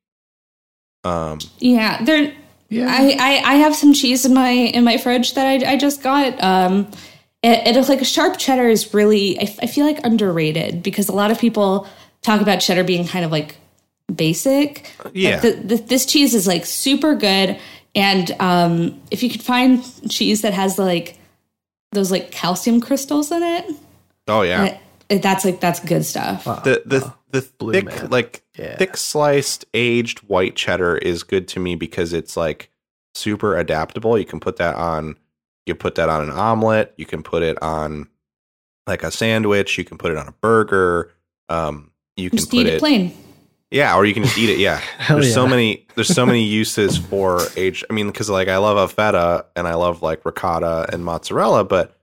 [1.05, 2.32] Um, yeah there
[2.69, 2.86] Yeah.
[2.89, 6.01] I, I i have some cheese in my in my fridge that i, I just
[6.01, 6.86] got um
[7.43, 11.09] it, it like a sharp cheddar is really I, f- I feel like underrated because
[11.09, 11.89] a lot of people
[12.23, 13.56] talk about cheddar being kind of like
[14.14, 14.90] basic.
[15.12, 15.40] Yeah.
[15.40, 17.59] The, the, this cheese is like super good,
[17.94, 21.19] and um, if you could find cheese that has like
[21.93, 23.66] those like calcium crystals in it,
[24.28, 24.64] Oh yeah.
[24.64, 26.44] it, it- that's like that's good stuff.
[26.44, 28.10] the the the Blue thick man.
[28.10, 28.77] like Yeah.
[28.77, 32.70] thick sliced aged white cheddar is good to me because it's like
[33.14, 34.19] super adaptable.
[34.19, 35.16] You can put that on
[35.66, 38.09] you put that on an omelet, you can put it on
[38.86, 41.10] like a sandwich, you can put it on a burger.
[41.48, 43.14] Um you can Just put eat it, it plain.
[43.73, 44.77] Yeah, or you can just eat it, yeah.
[44.99, 48.59] Hell there's so many there's so many uses for aged I mean cuz like I
[48.59, 51.97] love a feta and I love like ricotta and mozzarella, but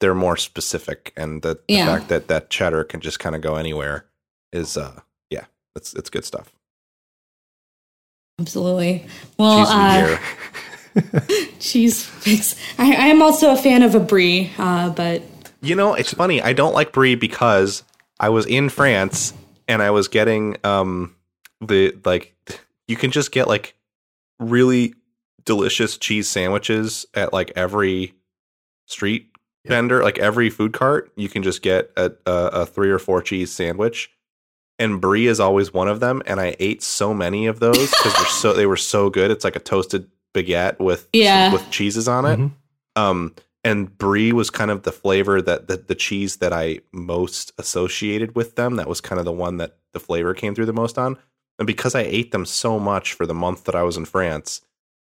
[0.00, 1.86] they're more specific and the, the Yeah.
[1.86, 4.04] fact that that cheddar can just kind of go anywhere
[4.52, 5.00] is uh
[5.30, 6.52] yeah it's it's good stuff
[8.38, 9.06] Absolutely.
[9.38, 10.20] Well, cheese
[11.16, 11.20] uh,
[11.58, 12.54] cheese fix.
[12.78, 15.22] I, I am also a fan of a brie, uh, but
[15.62, 17.82] you know it's funny i don't like brie because
[18.20, 19.32] i was in france
[19.68, 21.14] and i was getting um
[21.60, 22.34] the like
[22.88, 23.74] you can just get like
[24.38, 24.94] really
[25.44, 28.14] delicious cheese sandwiches at like every
[28.86, 29.28] street
[29.64, 29.70] Yeah.
[29.70, 33.22] vendor like every food cart you can just get a, a, a three or four
[33.22, 34.10] cheese sandwich
[34.78, 38.12] and brie is always one of them and i ate so many of those because
[38.14, 41.52] they're so they were so good it's like a toasted baguette with Yeah.
[41.52, 42.50] with cheeses on it Mhm.
[42.96, 43.34] um
[43.66, 48.34] and brie was kind of the flavor that the, the cheese that i most associated
[48.34, 50.96] with them that was kind of the one that the flavor came through the most
[50.98, 51.16] on
[51.58, 54.60] and because i ate them so much for the month that i was in france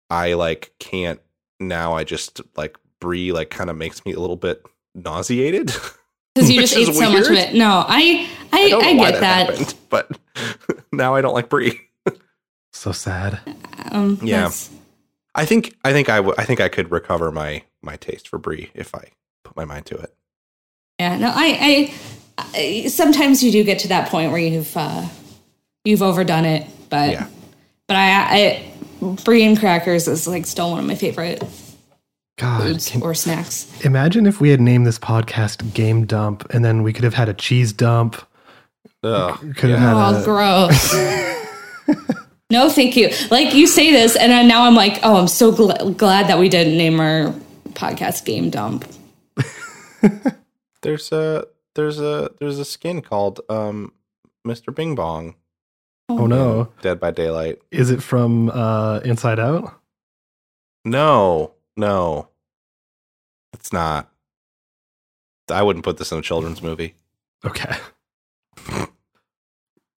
[0.10, 1.20] i like can't
[1.60, 4.64] now i just like brie like kind of makes me a little bit
[4.96, 5.68] nauseated
[6.36, 7.54] because you just ate is so much of it.
[7.54, 9.58] No, I I, i I, don't know why get that, that.
[9.58, 10.18] happened but
[10.92, 11.80] now i don't like brie
[12.76, 13.40] So sad.
[13.92, 14.38] Um, Yeah.
[14.50, 14.70] that's-
[15.36, 18.70] i think i think i i think i could recover my my taste for brie
[18.74, 19.04] if i
[19.44, 20.14] put my mind to it
[21.00, 21.18] Yeah.
[21.18, 21.94] No, I,
[22.38, 22.88] I, I.
[22.88, 25.08] Sometimes you do get to that point where you've uh,
[25.86, 27.28] you've overdone it, but yeah
[27.88, 28.72] but I, I
[29.26, 31.44] brie and crackers is like still one of my favorite
[32.38, 33.68] God, foods can, or snacks.
[33.84, 37.28] imagine if we had named this podcast Game Dump and then we could have had
[37.28, 38.16] a cheese dump.
[39.04, 40.94] Ugh, Could have had Oh, a, gross.
[42.50, 43.10] no, thank you.
[43.32, 46.38] Like you say this, and then now I'm like, oh, I'm so gl- glad that
[46.40, 47.32] we didn't name our
[47.72, 48.86] podcast Game Dump.
[50.82, 51.46] There's a
[51.76, 53.94] there's a there's a skin called um
[54.46, 54.76] Mr.
[54.76, 55.36] Bing Bong,
[56.10, 56.70] Oh no.
[56.82, 57.60] Dead by Daylight.
[57.72, 59.74] Is it from uh, Inside Out?
[60.86, 62.28] No, no,
[63.54, 64.10] it's not.
[65.50, 66.96] I wouldn't put this in a children's movie.
[67.46, 67.76] Okay.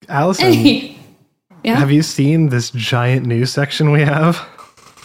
[0.09, 0.95] Allison,
[1.67, 4.39] yeah, have you seen this giant news section we have?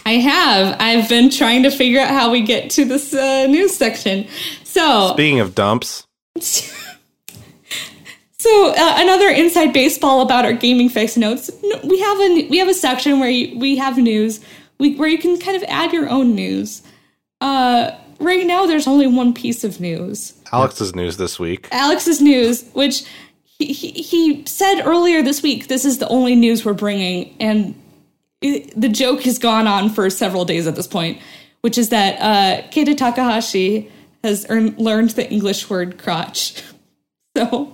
[0.05, 0.77] I have.
[0.79, 4.27] I've been trying to figure out how we get to this uh, news section.
[4.63, 6.07] So, Speaking of dumps,
[6.39, 6.73] so
[8.69, 11.51] uh, another inside baseball about our Gaming Fyx notes.
[11.83, 14.39] We have a we have a section where you, we have news,
[14.79, 16.81] we, where you can kind of add your own news.
[17.41, 20.33] Uh, right now, there's only one piece of news.
[20.53, 21.67] Alex's news this week.
[21.71, 23.03] Alex's news, which
[23.59, 27.75] he, he, he said earlier this week, this is the only news we're bringing, and
[28.41, 31.21] it, the joke has gone on for several days at this point,
[31.61, 33.91] which is that uh, Keita Takahashi
[34.23, 36.61] has earned, learned the English word crotch.
[37.35, 37.73] So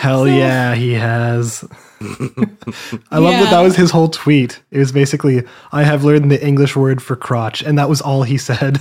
[0.00, 1.64] Hell yeah, he has.
[2.00, 4.62] I love that that was his whole tweet.
[4.70, 5.42] It was basically,
[5.72, 8.78] I have learned the English word for crotch, and that was all he said.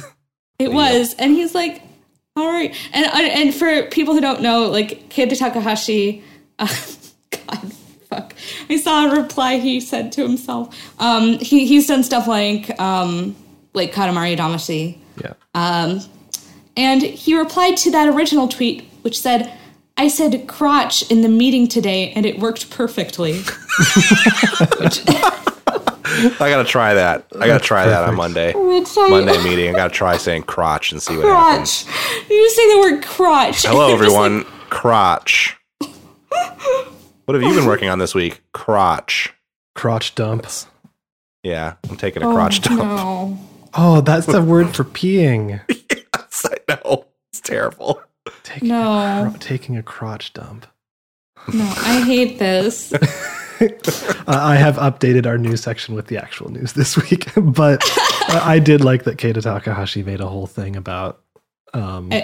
[0.59, 1.81] it was, and he's like,
[2.35, 6.23] "All right." And and for people who don't know, like Keita Takahashi,
[6.59, 6.67] uh,
[7.31, 7.73] God,
[8.09, 8.35] fuck.
[8.69, 10.75] I saw a reply he said to himself.
[10.99, 13.35] Um, he he's done stuff like um,
[13.73, 14.97] like Katamari Damacy.
[15.21, 15.33] Yeah.
[15.53, 16.01] Um,
[16.75, 19.53] and he replied to that original tweet, which said,
[19.95, 23.33] I said crotch in the meeting today and it worked perfectly.
[26.39, 27.25] I gotta try that.
[27.39, 28.17] I gotta try that on perfect.
[28.17, 28.53] Monday.
[28.55, 29.69] Oh, Which Monday meeting.
[29.73, 31.85] I gotta try saying crotch and see what happens.
[32.29, 33.61] You just say the word crotch.
[33.65, 34.43] Hello, Just everyone.
[34.69, 35.57] crotch.
[37.25, 38.41] What have you been working on this week?
[38.53, 39.33] Crotch.
[39.75, 40.45] Crotch dump.
[41.41, 42.79] Yeah, I'm taking a like, crotch oh, dump.
[42.81, 43.39] No.
[43.73, 45.61] Oh, that's the word for peeing.
[46.15, 47.05] Yes, I know.
[47.31, 48.01] It's terrible.
[48.43, 48.81] Taking, No.
[48.81, 50.65] a cro- taking a crotch dump.
[51.53, 52.91] No, I hate this.
[54.25, 57.83] Uh, I have updated our news section with the actual news this week, but
[58.29, 61.21] uh, I did like that Keita Takahashi made a whole thing about
[61.73, 62.21] um, Uh,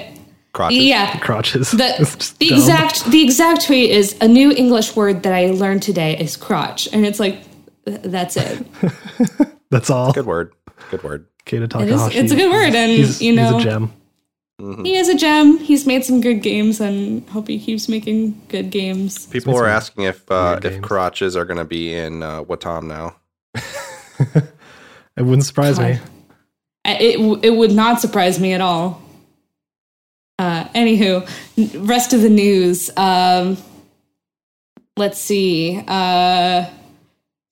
[0.53, 0.77] Crotches.
[0.79, 1.19] yeah.
[1.19, 1.71] crotches.
[1.71, 6.17] The, the exact the exact tweet is a new English word that I learned today
[6.17, 7.41] is crotch, and it's like
[7.85, 8.65] that's it.
[9.69, 10.13] That's all.
[10.13, 10.53] Good word.
[10.89, 11.25] Good word.
[11.45, 11.69] Keita It is.
[11.69, 12.17] Takahashi.
[12.17, 13.93] It's a good word, and He's, you know, he's a gem.
[14.59, 14.85] Mhm.
[14.85, 15.57] He is a gem.
[15.59, 19.25] He's made some good games, and hope he keeps making good games.
[19.27, 20.85] People made were asking if uh, if games.
[20.85, 23.15] crotches are going to be in uh, Wattam now.
[25.17, 25.93] It wouldn't surprise me.
[25.93, 26.01] God.
[26.85, 29.01] Uh, It it would not surprise me at all.
[30.37, 31.27] Uh, anywho,
[31.87, 32.89] rest of the news.
[32.95, 33.57] Um,
[34.95, 35.83] let's see.
[35.85, 36.65] Uh,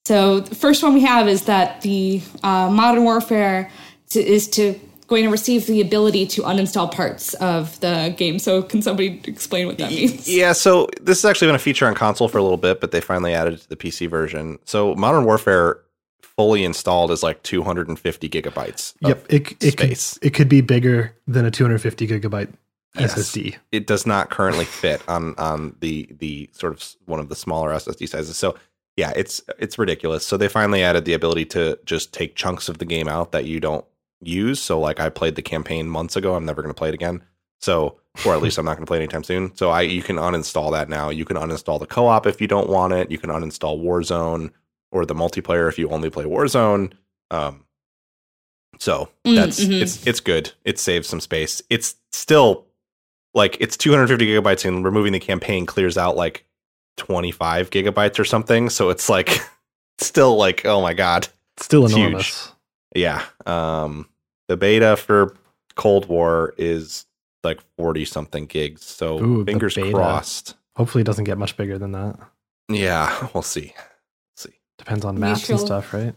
[0.05, 3.69] so the first one we have is that the uh, Modern Warfare
[4.11, 8.39] to, is to going to receive the ability to uninstall parts of the game.
[8.39, 10.27] So can somebody explain what that means?
[10.27, 12.91] Yeah, so this has actually been a feature on console for a little bit, but
[12.91, 14.59] they finally added it to the PC version.
[14.65, 15.79] So Modern Warfare
[16.21, 18.93] fully installed is like 250 gigabytes.
[19.03, 22.53] of Yep, it it could, it could be bigger than a 250 gigabyte
[22.97, 23.13] Yes.
[23.15, 23.55] SSD.
[23.71, 27.69] it does not currently fit on on the the sort of one of the smaller
[27.71, 28.37] SSD sizes.
[28.37, 28.55] So
[28.95, 30.25] yeah, it's it's ridiculous.
[30.25, 33.45] So they finally added the ability to just take chunks of the game out that
[33.45, 33.85] you don't
[34.21, 34.61] use.
[34.61, 37.23] So like I played the campaign months ago, I'm never going to play it again.
[37.59, 39.55] So or at least I'm not going to play it anytime soon.
[39.55, 41.09] So I you can uninstall that now.
[41.09, 43.11] You can uninstall the co-op if you don't want it.
[43.11, 44.51] You can uninstall Warzone
[44.91, 46.93] or the multiplayer if you only play Warzone.
[47.31, 47.65] Um
[48.79, 49.81] so Mm, that's mhm.
[49.81, 50.51] it's it's good.
[50.63, 51.61] It saves some space.
[51.69, 52.65] It's still
[53.33, 56.45] like it's 250 gigabytes and removing the campaign clears out like
[56.97, 59.37] 25 gigabytes or something so it's like
[59.99, 61.27] still like oh my god
[61.59, 62.33] Still It's huge.
[62.97, 63.25] Enormous.
[63.47, 64.07] yeah um
[64.47, 65.35] the beta for
[65.75, 67.05] cold war is
[67.43, 71.93] like 40 something gigs so Ooh, fingers crossed Hopefully, it doesn't get much bigger than
[71.93, 72.19] that.
[72.69, 73.73] yeah we'll see
[74.35, 76.13] see Depends on maps and stuff, right?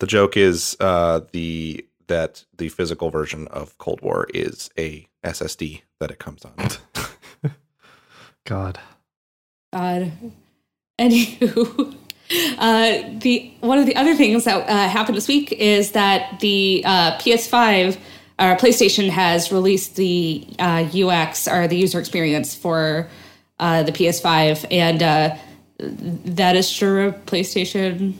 [0.00, 5.82] the joke is uh the that the physical version of cold war is a ssd
[5.98, 6.54] that it comes on
[8.44, 8.78] God.
[9.72, 10.12] God.
[11.00, 11.96] Anywho,
[12.58, 16.82] uh, the one of the other things that uh, happened this week is that the
[16.84, 17.96] uh, PS5
[18.38, 23.08] or PlayStation has released the uh, UX or the user experience for
[23.58, 25.36] uh, the PS5, and uh,
[25.78, 28.14] that is sure PlayStation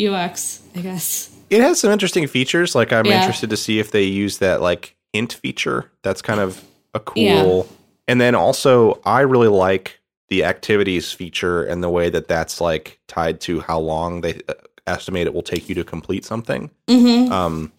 [0.00, 1.34] UX, I guess.
[1.50, 2.74] It has some interesting features.
[2.74, 3.18] Like I'm Yeah.
[3.18, 5.90] interested to see if they use that like hint feature.
[6.02, 6.62] That's kind of
[6.94, 7.22] a cool.
[7.68, 7.76] Yeah.
[8.06, 9.99] And then also, I really like
[10.30, 14.54] the activities feature and the way that that's like tied to how long they uh,
[14.86, 16.70] estimate it will take you to complete something.
[16.86, 17.32] Mm-hmm.
[17.32, 17.72] Um,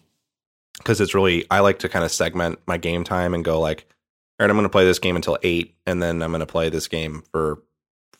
[0.78, 3.86] because it's really I like to kind of segment my game time and go like,
[4.38, 6.46] all right, I'm going to play this game until eight, and then I'm going to
[6.46, 7.62] play this game for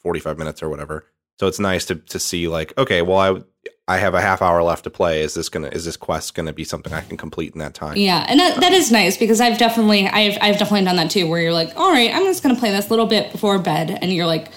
[0.01, 1.05] 45 minutes or whatever.
[1.41, 3.43] So it's nice to to see like, okay, well I
[3.89, 5.23] I have a half hour left to play.
[5.23, 7.97] Is this gonna is this quest gonna be something I can complete in that time?
[7.97, 11.29] Yeah, and that, that is nice because I've definitely I've I've definitely done that too,
[11.29, 14.13] where you're like, all right, I'm just gonna play this little bit before bed, and
[14.13, 14.49] you're like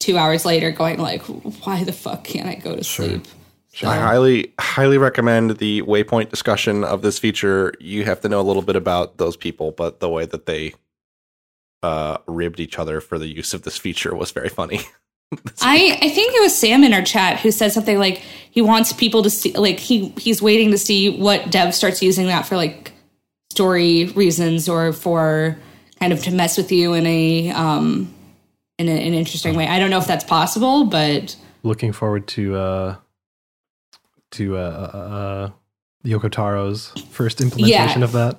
[0.00, 1.22] two hours later going like,
[1.64, 3.26] why the fuck can't I go to sleep?
[3.26, 7.74] So- I highly highly recommend the waypoint discussion of this feature.
[7.80, 10.74] You have to know a little bit about those people, but the way that they
[11.82, 14.80] uh ribbed each other for the use of this feature was very funny.
[15.62, 18.18] I, I think it was Sam in our chat who said something like
[18.50, 22.26] he wants people to see like he he's waiting to see what dev starts using
[22.28, 22.92] that for like
[23.50, 25.56] story reasons or for
[26.00, 28.12] kind of to mess with you in a um
[28.78, 29.66] in a, an interesting way.
[29.66, 32.96] I don't know if that's possible, but Looking forward to uh
[34.32, 35.50] to uh, uh, uh
[36.04, 38.04] Yoko Taro's first implementation Yeah.
[38.04, 38.36] of that.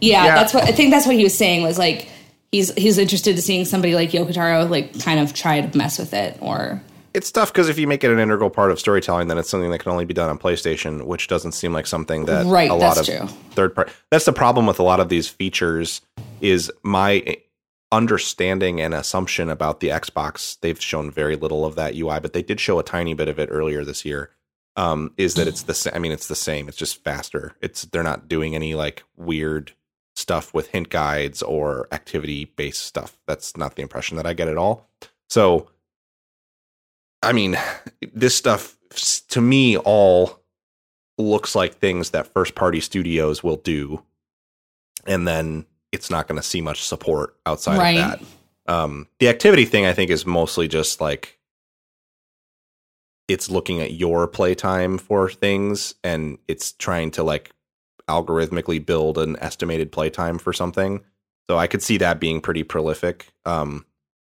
[0.00, 0.34] yeah, Yeah.
[0.34, 2.08] that's what I think that's what he was saying was like
[2.52, 5.98] he's he's interested in seeing somebody like Yoko Taro like kind of try to mess
[5.98, 6.82] with it or
[7.14, 9.70] it's tough because if you make it an integral part of storytelling, then it's something
[9.70, 12.74] that can only be done on PlayStation, which doesn't seem like something that Right, a
[12.74, 13.26] lot that's of true.
[13.52, 13.90] third part.
[14.10, 16.02] That's the problem with a lot of these features.
[16.42, 17.38] Is my
[17.90, 20.60] understanding and assumption about the Xbox?
[20.60, 23.38] They've shown very little of that UI, but they did show a tiny bit of
[23.38, 24.30] it earlier this year.
[24.76, 25.94] Um, is that it's the same?
[25.94, 26.68] I mean, it's the same.
[26.68, 27.56] It's just faster.
[27.60, 29.72] It's they're not doing any like weird
[30.18, 33.16] stuff with hint guides or activity based stuff.
[33.26, 34.88] That's not the impression that I get at all.
[35.28, 35.70] So
[37.22, 37.56] I mean,
[38.12, 38.76] this stuff
[39.28, 40.40] to me all
[41.18, 44.02] looks like things that first party studios will do,
[45.06, 47.98] and then it's not going to see much support outside Right.
[47.98, 48.20] of
[48.66, 48.72] that.
[48.72, 51.38] Um, the activity thing, I think, is mostly just like
[53.26, 57.50] it's looking at your playtime for things, and it's trying to like
[58.08, 61.00] algorithmically build an estimated playtime for something.
[61.48, 63.28] So I could see that being pretty prolific.
[63.44, 63.86] Um,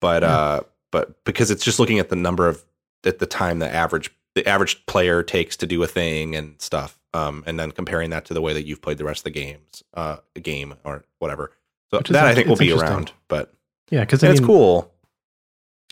[0.00, 0.36] but Yeah.
[0.36, 0.60] uh,
[0.92, 2.64] but because it's just looking at the number of
[3.04, 6.98] at the time the average the average player takes to do a thing and stuff,
[7.14, 9.30] um, and then comparing that to the way that you've played the rest of the
[9.30, 11.52] games, uh, game or whatever.
[11.90, 13.52] So that I think will be around, but
[13.90, 14.92] Yeah, because and it's cool.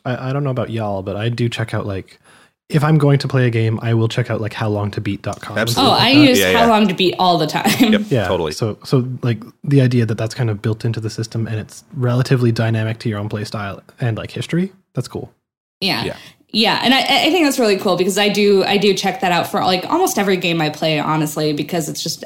[0.04, 2.20] I, I don't know about y'all, but I do check out like
[2.68, 5.32] if I'm going to play a game, I will check out like howlongtobeat.com.
[5.32, 5.90] and stuff Absolutely.
[5.90, 6.20] Oh, I that.
[6.20, 6.66] use Yeah, how yeah.
[6.66, 7.92] long to beat all the time.
[7.92, 8.02] Yep.
[8.08, 8.52] yeah, Totally.
[8.52, 11.84] So, so like the idea that that's kind of built into the system and it's
[11.94, 14.70] relatively dynamic to your own play style and like history.
[14.92, 15.32] That's cool.
[15.80, 16.04] Yeah.
[16.04, 16.16] Yeah.
[16.50, 16.80] Yeah.
[16.82, 19.46] And I, I think that's really cool because I do I do check that out
[19.46, 22.24] for like almost every game I play, honestly, because it's just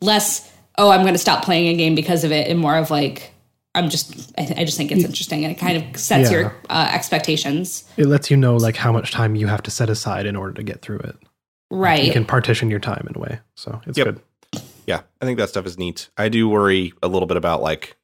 [0.00, 3.33] less, oh, I'm gonna stop playing a game because of it, and more of like
[3.74, 6.38] I'm just I, I just think it's interesting and it kind of sets Yeah.
[6.40, 7.84] your uh, expectations.
[7.96, 10.52] It lets you know like how much time you have to set aside in order
[10.54, 11.16] to get through it.
[11.70, 12.04] Right.
[12.04, 13.40] You can partition your time in a way.
[13.56, 14.06] So it's Yep.
[14.06, 14.62] good.
[14.86, 16.08] Yeah, I think that stuff is neat.
[16.16, 17.96] I do worry a little bit about like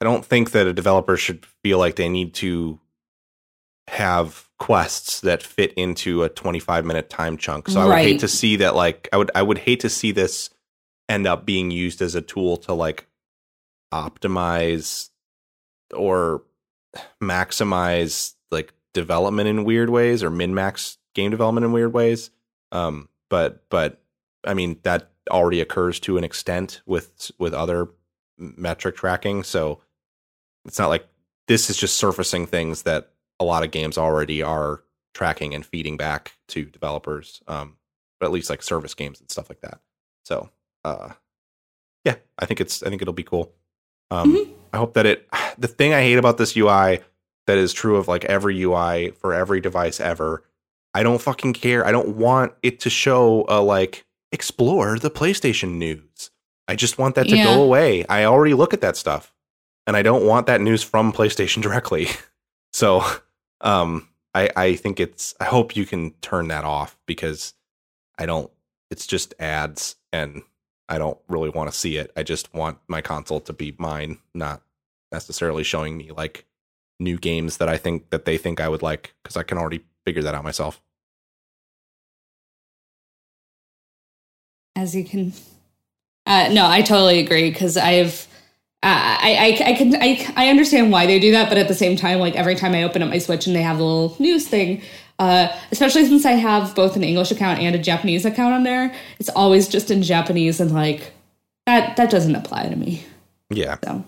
[0.00, 2.80] I don't think that a developer should feel like they need to
[3.88, 7.68] have quests that fit into a 25 minute time chunk.
[7.68, 8.04] So I would Right.
[8.06, 10.50] hate to see that like I would I would hate to see this
[11.08, 13.06] end up being used as a tool to like
[13.94, 15.10] optimize
[15.94, 16.42] or
[17.22, 22.30] maximize like development in weird ways or min max game development in weird ways.
[22.72, 24.02] Um, but but
[24.44, 27.88] I mean that already occurs to an extent with with other
[28.36, 29.44] metric tracking.
[29.44, 29.80] So
[30.64, 31.06] it's not like
[31.46, 35.96] this is just surfacing things that a lot of games already are tracking and feeding
[35.96, 37.42] back to developers.
[37.46, 37.76] Um,
[38.18, 39.80] but at least like service games and stuff like that.
[40.24, 40.50] So
[40.84, 41.12] uh,
[42.04, 43.52] yeah, I think it's I think it'll be cool.
[44.10, 44.50] Um, Mhm.
[44.72, 45.28] I hope that it.
[45.58, 47.00] The thing I hate about this UI
[47.46, 50.42] that is true of like every UI for every device ever.
[50.94, 51.86] I don't fucking care.
[51.86, 56.30] I don't want it to show a like explore the PlayStation news.
[56.66, 57.44] I just want that to Yeah.
[57.44, 58.04] go away.
[58.08, 59.32] I already look at that stuff,
[59.86, 62.08] and I don't want that news from PlayStation directly.
[62.72, 63.04] So,
[63.60, 65.34] um, I I think it's.
[65.38, 67.54] I hope you can turn that off because
[68.18, 68.50] I don't.
[68.90, 70.42] It's just ads, and
[70.88, 72.12] I don't really want to see it.
[72.16, 74.62] I just want my console to be mine, not
[75.12, 76.46] necessarily showing me like
[77.00, 79.84] new games that I think that they think I would like because I can already
[80.04, 80.80] figure that out myself.
[84.76, 85.32] as you can
[86.26, 88.26] uh, no i totally agree because i've
[88.82, 91.74] uh, I, I, I can I, I understand why they do that, but at the
[91.74, 94.14] same time, like every time I open up my Switch and they have a little
[94.18, 94.82] news thing,
[95.18, 98.94] uh, especially since I have both an English account and a Japanese account on there,
[99.18, 101.12] it's always just in Japanese and like
[101.66, 103.04] that that doesn't apply to me.
[103.50, 103.76] Yeah.
[103.84, 104.04] So,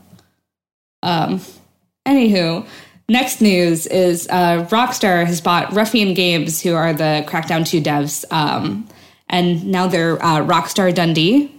[1.03, 1.41] um,
[2.07, 2.66] anywho,
[3.09, 8.24] next news is uh, Rockstar has bought Ruffian Games, who are the Crackdown 2 devs,
[8.33, 8.89] um,
[9.28, 11.53] and now they're uh, Rockstar Dundee.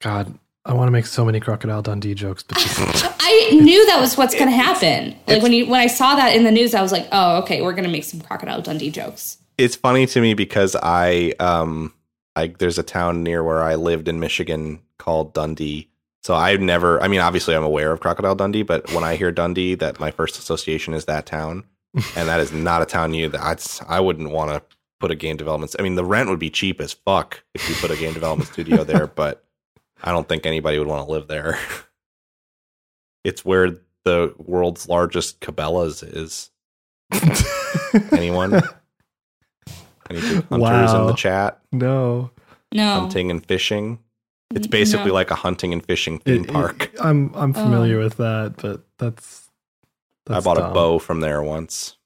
[0.00, 2.78] God, I want to make so many Crocodile Dundee jokes, but just,
[3.20, 5.16] I knew that was what's going to happen.
[5.26, 7.62] Like when you when I saw that in the news, I was like, "Oh, okay,
[7.62, 11.92] we're going to make some Crocodile Dundee jokes." It's funny to me because I um
[12.36, 15.88] I there's a town near where I lived in Michigan called Dundee.
[16.22, 19.32] So I've never I mean obviously I'm aware of Crocodile Dundee, but when I hear
[19.32, 21.64] Dundee that my first association is that town.
[22.16, 24.62] and that is not a town you that I'd, I wouldn't want to
[24.98, 25.74] put a game development.
[25.78, 28.50] I mean the rent would be cheap as fuck if you put a game development
[28.50, 29.44] studio there, but
[30.02, 31.58] I don't think anybody would want to live there.
[33.24, 36.50] it's where the world's largest Cabela's is.
[38.12, 38.54] Anyone?
[40.10, 41.60] Any big hunters in the chat?
[41.72, 42.30] no.
[42.74, 43.98] No, Hunting and fishing.
[44.54, 45.12] It's basically No.
[45.14, 46.90] like a hunting and fishing theme It- it- park.
[46.98, 47.52] I'm I'm oh.
[47.64, 48.04] familiar Oh.
[48.04, 49.50] with that, but that's.
[50.26, 51.96] I that's bought a bow from there once.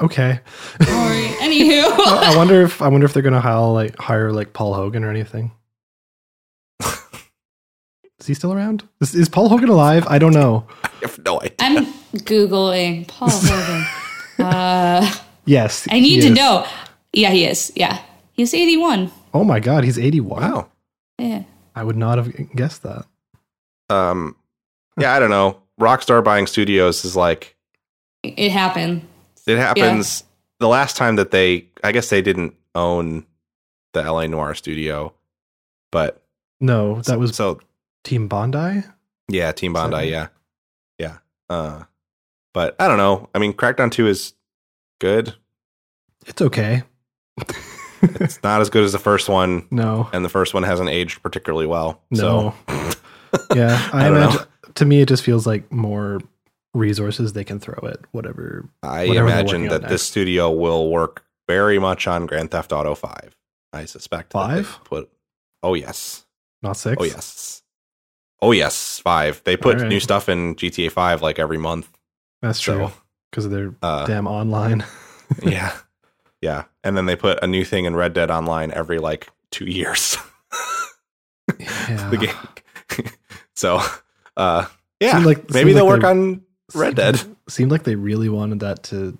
[0.00, 0.40] Okay.
[0.82, 1.24] Sorry.
[1.38, 5.04] Anywho, I wonder if I wonder if they're gonna hire like hire like Paul Hogan
[5.04, 5.52] or anything.
[8.22, 8.88] Is he still around?
[9.00, 10.06] Is, is Paul Hogan alive?
[10.08, 10.64] I don't know.
[10.84, 11.56] I have no idea.
[11.58, 11.86] I'm
[12.18, 13.86] googling Paul Hogan.
[14.46, 15.12] uh,
[15.44, 16.32] Yes, I need he to is.
[16.36, 16.64] know.
[17.12, 17.72] Yeah, he is.
[17.74, 18.00] Yeah,
[18.32, 19.10] he's 81.
[19.34, 20.40] Oh my god, he's 81.
[20.40, 20.68] wow.
[21.18, 21.42] Yeah.
[21.74, 23.06] I would not have guessed that.
[23.90, 24.36] Um,
[24.98, 25.60] yeah, I don't know.
[25.80, 27.56] Rockstar buying studios is like
[28.22, 29.02] It happened.
[29.48, 30.22] it happens.
[30.60, 33.26] The last time that they, I guess they didn't own
[33.94, 35.12] the LA Noire studio,
[35.90, 36.22] but
[36.60, 37.58] No, that was so
[38.04, 38.82] Team Bondi.
[39.28, 39.94] Yeah, Team Bondi.
[39.94, 40.08] right?
[40.08, 40.28] Yeah,
[40.98, 41.18] yeah.
[41.48, 41.84] Uh,
[42.54, 43.28] but I don't know.
[43.34, 44.34] I mean, Crackdown Two is
[45.00, 45.34] good.
[46.26, 46.82] It's okay.
[48.02, 51.22] It's not as good as the first one, no, and the first one hasn't aged
[51.22, 52.02] particularly well.
[52.10, 52.54] no.
[52.68, 52.74] So
[53.54, 54.28] yeah, I, I don't know.
[54.30, 54.46] imagine.
[54.74, 56.20] To me, it just feels like more
[56.74, 58.68] resources they can throw at whatever.
[58.82, 63.36] I Whatever imagine that this studio will work very much on Grand Theft Auto Five.
[63.72, 64.78] I suspect Five?
[64.84, 65.10] put.
[65.62, 66.24] Oh yes.
[66.62, 66.96] Not six.
[67.00, 67.61] Oh yes.
[68.42, 68.98] Oh yes.
[68.98, 69.40] Five.
[69.44, 69.88] They put right.
[69.88, 71.88] new stuff in GTA Five like every month.
[72.42, 72.90] that's true
[73.30, 74.84] because of their Uh, damn online.
[75.42, 75.72] yeah,
[76.42, 76.64] yeah.
[76.84, 80.18] And then they put a new thing in Red Dead Online every like two years.
[81.58, 82.10] yeah.
[82.10, 83.06] the game.
[83.54, 83.80] so,
[84.36, 84.66] uh,
[85.00, 86.42] yeah, Seemed like- maybe they'll like work they- on
[86.74, 87.20] Red Dead.
[87.48, 89.16] Seemed like they really wanted that to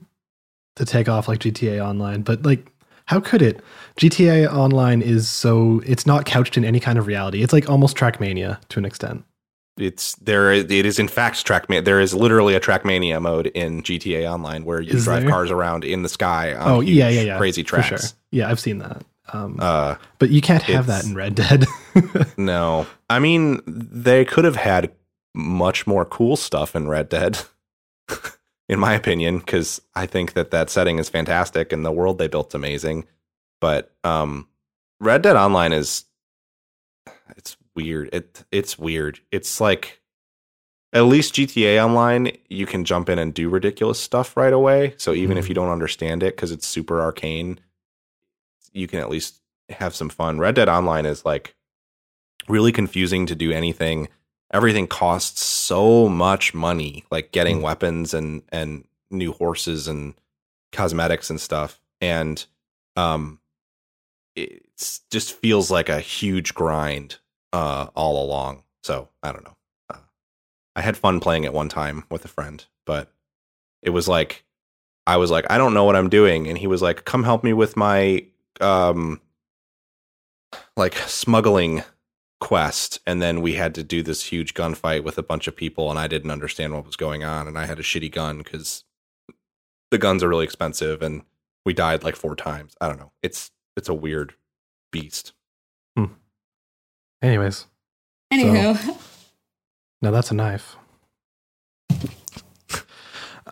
[0.77, 2.72] to take off like GTA Online, but like
[3.07, 3.61] how could it?
[3.99, 7.43] GTA Online is so it's not couched in any kind of reality.
[7.43, 9.24] It's like almost Trackmania to an extent.
[9.79, 10.53] It's there.
[10.53, 11.85] It is in fact Trackmania.
[11.85, 15.31] There is literally a Trackmania mode in GTA Online where you Is drive there?
[15.31, 16.55] cars around in the sky.
[16.55, 17.89] On oh huge, yeah, yeah, yeah, crazy tracks.
[17.89, 17.99] sure.
[18.31, 19.03] Yeah, I've seen that.
[19.33, 21.66] Um, Uh, but you can't have that in Red Dead.
[22.37, 24.93] no, I mean they could have had
[25.35, 27.39] much more cool stuff in Red Dead,
[28.68, 32.28] in my opinion, because I think that that setting is fantastic and the world they
[32.28, 33.06] built's amazing.
[33.60, 34.48] But um,
[35.01, 36.05] Red Dead Online is
[37.36, 38.09] it's weird.
[38.12, 39.20] It it's weird.
[39.30, 40.01] It's like
[40.93, 44.94] at least GTA Online, you can jump in and do ridiculous stuff right away.
[44.98, 45.48] So even if Mhm.
[45.48, 47.60] you don't understand it because it's super arcane,
[48.72, 49.40] you can at least
[49.70, 50.39] have some fun.
[50.39, 51.55] Red Dead Online is like
[52.48, 54.09] really confusing to do anything.
[54.53, 57.62] Everything costs so much money, like getting Mm.
[57.62, 60.15] weapons and and new horses and
[60.73, 61.81] cosmetics and stuff.
[62.01, 62.45] And
[62.97, 63.39] um
[64.37, 64.62] it
[65.11, 67.19] just feels like a huge grind
[67.53, 68.62] uh all along.
[68.83, 69.57] So, I don't know.
[69.91, 69.99] Uh,
[70.74, 73.12] I had fun playing it one time with a friend, but
[73.83, 74.45] it was like
[75.07, 77.43] I was like, I don't know what I'm doing, and he was like, "Come help
[77.45, 78.24] me with my
[78.61, 79.20] um
[80.77, 81.83] like smuggling
[82.43, 85.89] quest." And then we had to do this huge gunfight with a bunch of people,
[85.90, 88.85] and I didn't understand what was going on, and I had a shitty gun because
[89.90, 91.23] the guns are really expensive, and
[91.64, 92.74] we died like four times.
[92.81, 93.12] I don't know.
[93.23, 94.35] It's it's a weird
[94.90, 95.32] beast.
[97.23, 97.66] Anyways,
[98.32, 98.97] Anywho,
[100.02, 100.74] now that's a knife.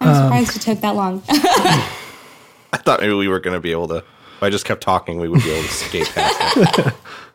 [0.00, 1.22] I'm Um, surprised it took that long.
[1.28, 3.98] I thought maybe we were going to be able to.
[3.98, 6.94] If I just kept talking, we would be able to skate past it.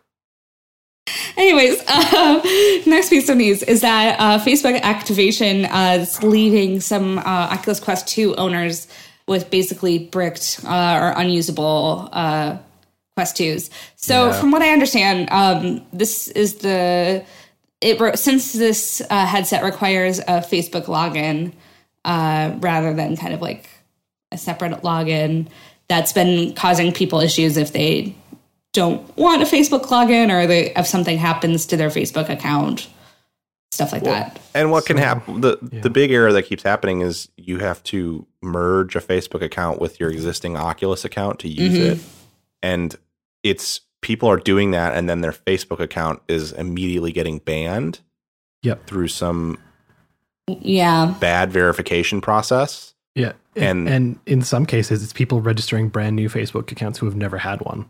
[1.37, 2.41] Anyways, um,
[2.85, 7.21] next piece of news is that uh, Facebook activation uh, is leaving some uh,
[7.51, 8.87] Oculus Quest 2 owners
[9.27, 12.57] with basically bricked uh, or unusable uh,
[13.15, 13.69] Quest 2s.
[13.95, 14.39] So, Yeah.
[14.39, 17.23] from what I understand, um, this is the
[17.81, 21.53] it since this uh, headset requires a Facebook login
[22.05, 23.69] uh, rather than kind of like
[24.31, 25.47] a separate login.
[25.87, 28.15] That's been causing people issues if they
[28.75, 32.87] don't want a Facebook login or they, if something happens to their Facebook account,
[33.71, 34.39] stuff like that.
[34.53, 35.41] And what can happen?
[35.41, 35.81] The yeah.
[35.81, 39.99] the big error that keeps happening is you have to merge a Facebook account with
[39.99, 41.91] your existing Oculus account to use Mhm.
[41.93, 41.99] it,
[42.61, 42.95] and
[43.43, 47.99] it's people are doing that, and then their Facebook account is immediately getting banned
[48.61, 48.85] Yep.
[48.87, 49.57] through some
[50.47, 51.15] Yeah.
[51.19, 52.93] bad verification process.
[53.15, 57.05] Yeah, And- and and in some cases, it's people registering brand new Facebook accounts who
[57.07, 57.85] have never had one.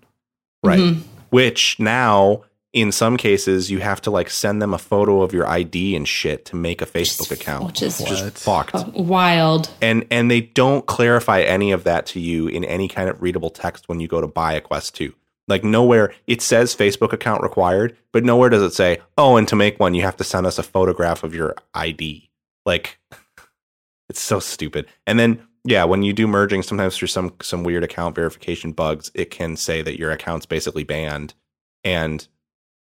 [0.66, 0.80] Right.
[0.80, 1.02] Mhm.
[1.30, 2.44] Which now,
[2.74, 6.08] in some cases, you have to like send them a photo of your ID and
[6.08, 7.66] shit to make a Facebook account.
[7.66, 8.70] Which is It's just What?
[8.72, 8.88] fucked.
[8.96, 9.70] wild.
[9.82, 13.50] and and they don't clarify any of that to you in any kind of readable
[13.50, 15.14] text when you go to buy a quest 2
[15.48, 19.56] like nowhere it says facebook account required but nowhere does it say oh and to
[19.56, 22.30] make one you have to send us a photograph of your id
[22.66, 22.98] like
[24.10, 27.84] it's so stupid and then yeah when you do merging sometimes through some some weird
[27.84, 31.34] account verification bugs it can say that your account's basically banned
[31.84, 32.28] and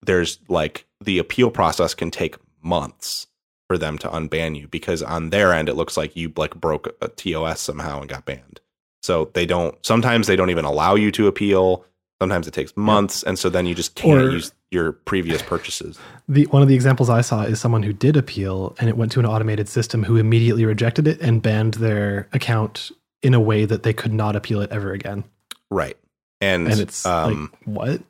[0.03, 3.27] there's like the appeal process can take months
[3.69, 6.89] for them to unban you because on their end it looks like you like broke
[7.03, 8.61] a TOS somehow and got banned.
[9.03, 11.85] So they don't sometimes they don't even allow you to appeal.
[12.21, 15.99] Sometimes it takes months and so then you just can't Or- use your previous purchases.
[16.29, 19.13] The one of the examples I saw is someone who did appeal, and it went
[19.13, 22.91] to an automated system who immediately rejected it and banned their account
[23.23, 25.25] in a way that they could not appeal it ever again.
[25.71, 25.97] Right.
[26.41, 28.03] And, And it's um like, what?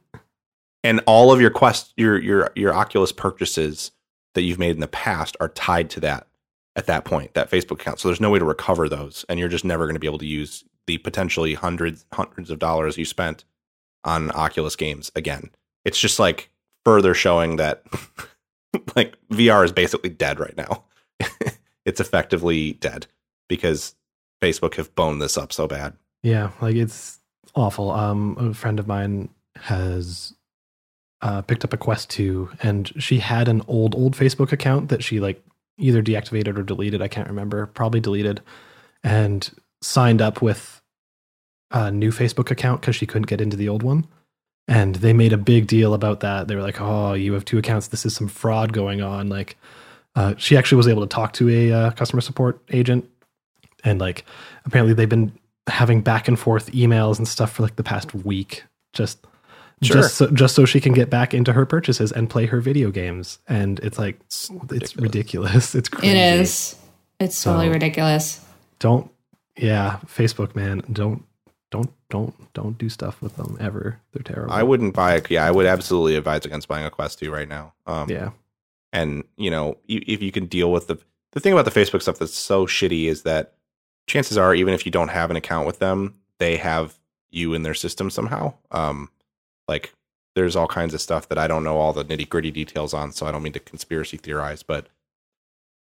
[0.84, 3.90] and all of your quest your your your Oculus purchases
[4.34, 6.26] that you've made in the past are tied to that
[6.76, 7.98] at that point, that Facebook account.
[7.98, 10.18] So there's no way to recover those and you're just never going to be able
[10.18, 13.44] to use the potentially hundreds hundreds of dollars you spent
[14.04, 15.50] on Oculus games again.
[15.84, 16.50] It's just like
[16.84, 17.84] further showing that
[18.96, 20.84] like VR is basically dead right now.
[21.84, 23.06] it's effectively dead
[23.48, 23.94] because
[24.42, 25.94] Facebook have boned this up so bad.
[26.22, 27.20] Yeah, like it's
[27.54, 27.90] awful.
[27.90, 30.34] Um, a friend of mine has
[31.20, 35.02] uh, picked up a Quest 2, and she had an old, old Facebook account that
[35.02, 35.42] she like
[35.78, 37.02] either deactivated or deleted.
[37.02, 37.66] I can't remember.
[37.66, 38.40] Probably deleted,
[39.02, 39.50] and
[39.82, 40.80] signed up with
[41.70, 44.06] a new Facebook account because she couldn't get into the old one.
[44.68, 46.46] And they made a big deal about that.
[46.46, 47.88] They were like, "Oh, you have two accounts.
[47.88, 49.56] This is some fraud going on." Like,
[50.14, 53.08] uh, she actually was able to talk to a uh, customer support agent,
[53.82, 54.26] and like,
[54.66, 55.32] apparently they've been
[55.68, 58.64] having back and forth emails and stuff for like the past week
[58.94, 59.18] just
[59.82, 59.96] Sure.
[60.02, 62.90] just so, just so she can get back into her purchases and play her video
[62.90, 64.18] games and it's like
[64.72, 66.74] it's ridiculous it's crazy It is.
[67.20, 68.40] It's totally So- ridiculous.
[68.80, 69.08] don't
[69.56, 71.22] Yeah, Facebook, man, don't
[71.70, 74.00] don't don't don't do stuff with them ever.
[74.12, 74.52] They're terrible.
[74.52, 77.48] I wouldn't buy a yeah, I would absolutely advise against buying a Quest 2 right
[77.48, 77.74] now.
[77.86, 78.30] Um Yeah,
[78.92, 80.98] and you know, if you can deal with the
[81.32, 83.54] the thing about the Facebook stuff that's so shitty is that
[84.06, 86.98] chances are even if you don't have an account with them, they have
[87.30, 88.54] you in their system somehow.
[88.70, 89.10] Um
[89.68, 89.92] like
[90.34, 93.26] there's all kinds of stuff that I don't know all the nitty-gritty details on, so
[93.26, 94.86] I don't mean to conspiracy theorize, but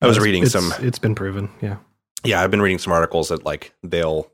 [0.02, 1.50] I was It's- reading it's- some It's been proven.
[1.62, 1.78] Yeah,
[2.26, 4.30] yeah i've been reading some articles that like they'll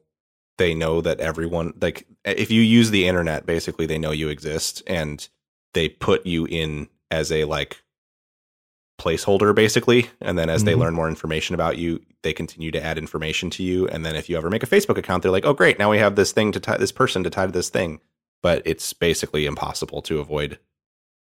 [0.57, 4.83] they know that everyone like if you use the internet basically they know you exist
[4.87, 5.27] and
[5.73, 7.81] they put you in as a like
[9.01, 10.09] placeholder basically.
[10.21, 10.79] And then as they Mhm.
[10.79, 13.87] learn more information about you they continue to add information to you.
[13.89, 15.79] And then if you ever make a facebook account they're like oh great.
[15.79, 17.99] Now we have this thing to tie this person to tie to this thing.
[18.41, 20.59] But it's basically impossible to avoid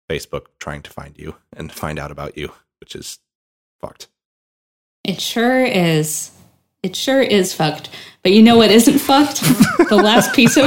[0.09, 3.19] facebook trying to find you and find out about you which is
[3.81, 4.07] fucked.
[5.03, 6.31] It sure is.
[6.87, 7.91] It sure is fucked.
[8.23, 9.41] But you know what isn't fucked?
[9.89, 10.67] the last piece of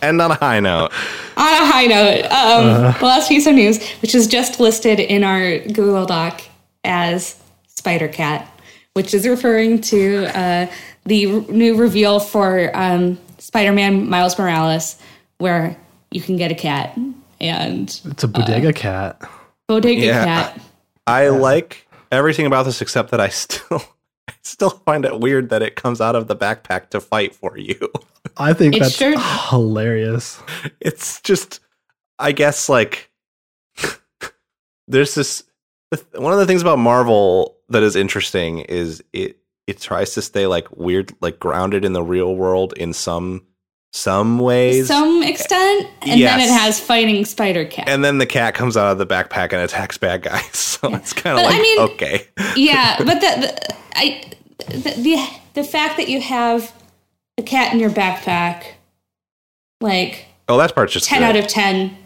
[0.00, 0.92] and on a high note
[1.36, 5.24] on a high note, um, the last piece of news, which is just listed in
[5.24, 6.40] our Google Doc
[6.84, 8.46] as Spider Cat,
[8.94, 10.66] which is referring to uh,
[11.06, 14.98] the r- new reveal for um, Spider Man Miles Morales,
[15.38, 15.76] where
[16.12, 16.96] you can get a cat
[17.40, 19.20] and it's a bodega cat.
[19.66, 20.24] bodega Yeah.
[20.24, 20.60] cat.
[21.08, 23.82] I like everything about this except that I still
[24.28, 27.56] I still find it weird that it comes out of the backpack to fight for
[27.58, 27.90] you.
[28.36, 30.40] I think It that's sure- hilarious.
[30.80, 31.60] It's just
[32.18, 33.10] I guess like
[34.88, 35.44] there's this
[36.14, 40.46] one of the things about Marvel that is interesting is it it tries to stay
[40.46, 43.46] like weird like grounded in the real world in some
[43.94, 44.86] some ways.
[44.88, 46.32] Some extent, and Yes.
[46.38, 47.90] then it has fighting Spider Cat.
[47.90, 50.68] and then the cat comes out of the backpack and attacks bad guys.
[50.82, 52.26] So it's kind of But, I like mean- okay.
[52.56, 54.22] yeah, but the, the I
[54.68, 56.72] the, the the fact that you have
[57.38, 58.64] a cat in your backpack,
[59.80, 61.24] like Oh, that part's just ten good.
[61.24, 61.96] out of ten,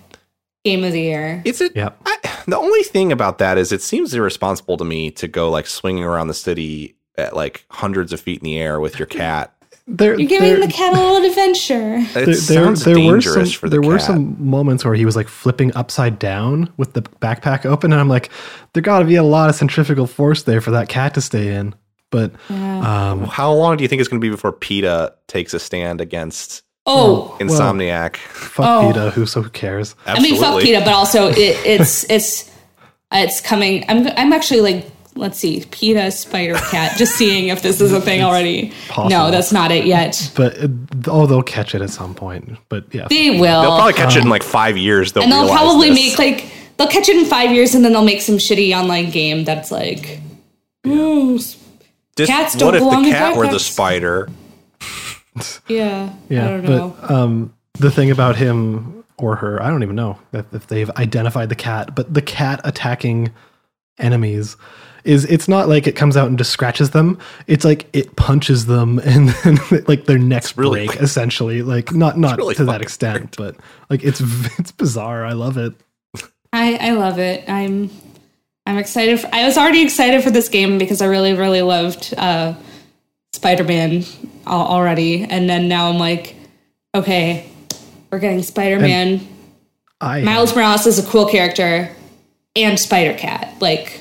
[0.64, 1.42] game of the year.
[1.44, 2.00] It's a, Yep.
[2.06, 5.66] I, the only thing about that is it seems irresponsible to me to go like
[5.66, 9.55] swinging around the city at like hundreds of feet in the air with your cat.
[9.88, 11.96] There, You're giving there, the cat a little adventure.
[12.08, 14.94] It there, there, sounds there were dangerous some, for the there were some moments where
[14.94, 18.30] he was like flipping upside down with the backpack open, and I'm like,
[18.72, 21.54] there got to be a lot of centrifugal force there for that cat to stay
[21.54, 21.74] in.
[22.10, 25.58] But um, How long do you think it's going to be before PETA takes a
[25.60, 28.16] stand against Oh, Insomniac?
[28.16, 28.86] fuck Oh.
[28.92, 29.94] PETA, who so who cares?
[30.06, 32.50] I mean, fuck PETA, but also it, it's it's
[33.12, 33.84] it's coming.
[33.88, 34.90] I'm I'm actually like.
[35.16, 36.96] Let's see, PETA Spider Cat.
[36.98, 38.72] Just seeing if this is a thing already.
[38.88, 39.08] possible.
[39.10, 40.30] No, that's not it yet.
[40.36, 40.68] But uh,
[41.08, 42.58] oh, they'll catch it at some point.
[42.68, 43.62] But yeah, They will.
[43.62, 45.12] They'll probably catch it in like five years.
[45.12, 46.18] They'll and they'll probably this.
[46.18, 49.10] make like they'll catch it in five years and then they'll make some shitty online
[49.10, 50.20] game that's like
[50.86, 51.56] "Ooh, s-
[52.16, 54.28] Just- cats don't what if belong the in cat were the spider?
[55.68, 56.48] yeah i yeah.
[56.48, 60.52] don't know But um, the thing about him or her, I don't even know if,
[60.52, 61.94] if they've identified the cat.
[61.94, 63.32] But the cat attacking
[63.98, 64.56] enemies
[65.06, 67.18] is it's not like it comes out and just scratches them.
[67.46, 71.62] It's like it punches them and then like their necks really- break essentially.
[71.62, 73.56] Like not not really to that fucking extent, but
[73.90, 74.20] like it's
[74.58, 75.24] it's bizarre.
[75.24, 75.74] I love it.
[76.52, 77.90] i i love it i'm
[78.66, 82.14] i'm excited for, i was already excited for this game because i really really loved
[82.16, 82.54] uh
[83.32, 84.04] spider-man
[84.46, 86.36] already and then now i'm like
[86.94, 87.50] okay
[88.10, 89.20] we're getting spider-man
[90.00, 91.90] I miles morales is a cool character
[92.54, 94.00] and spider-cat like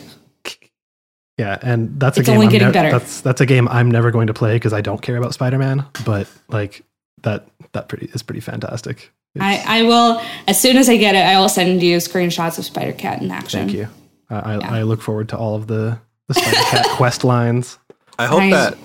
[1.37, 2.35] Yeah, and that's It's a game.
[2.35, 2.91] only I'm getting nev- better.
[2.91, 5.85] That's that's a game I'm never going to play because I don't care about Spider-Man.
[6.05, 6.83] But like
[7.23, 9.11] that that pretty is pretty fantastic.
[9.37, 11.25] I, I will as soon as I get it.
[11.25, 13.59] I will send you screenshots of Spider Cat in action.
[13.67, 13.87] Thank you.
[14.29, 14.73] I, I, Yeah.
[14.75, 15.99] I look forward to all of the
[16.29, 17.77] the Spider Cat quest lines.
[18.17, 18.53] I hope Nice.
[18.53, 18.77] that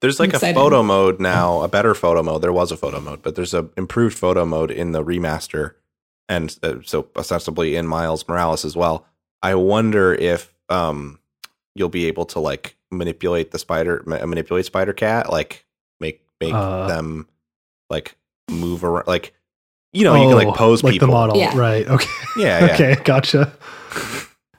[0.00, 2.42] there's like I'm a photo mode now, a better photo mode.
[2.42, 5.74] There was a photo mode, but there's a improved photo mode in the remaster,
[6.28, 9.06] and uh, so ostensibly in Miles Morales as well.
[9.42, 11.20] I wonder if um
[11.74, 15.64] you'll be able to like manipulate the spider, ma- manipulate Spider Cat, like
[16.00, 16.86] make make Uh.
[16.88, 17.28] them
[17.90, 18.16] like
[18.50, 19.34] move around, like
[19.92, 21.06] you know, you can like Oh, pose like people.
[21.08, 21.56] the model, Yeah.
[21.56, 21.86] right?
[21.88, 22.72] Okay, Yeah, yeah.
[22.74, 23.52] okay, gotcha.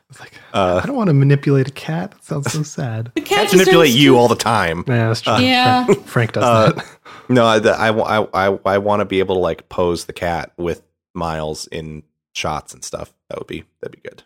[0.10, 2.12] It's like Uh, I don't want to manipulate a cat.
[2.12, 3.12] That sounds so sad.
[3.16, 4.86] The cat cats manipulate you to- all the time.
[4.88, 5.36] Yeah, that's true.
[5.40, 5.84] Yeah.
[5.86, 6.86] Frank, Frank does Uh, that.
[7.30, 10.54] No, I, I, I, I, I want to be able to like pose the cat
[10.58, 10.84] with
[11.16, 13.14] Miles in shots and stuff.
[13.30, 14.22] That would be that'd be good.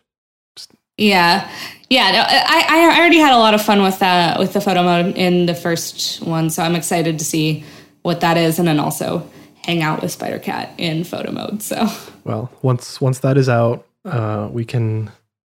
[1.00, 1.50] Yeah,
[1.88, 2.10] yeah.
[2.12, 5.16] No, I I already had a lot of fun with that with the photo mode
[5.16, 7.64] in the first one, so I'm excited to see
[8.02, 9.28] what that is, and then also
[9.64, 11.62] hang out with Spider Cat in photo mode.
[11.62, 11.88] So
[12.24, 15.10] Well, once once that is out, uh, we can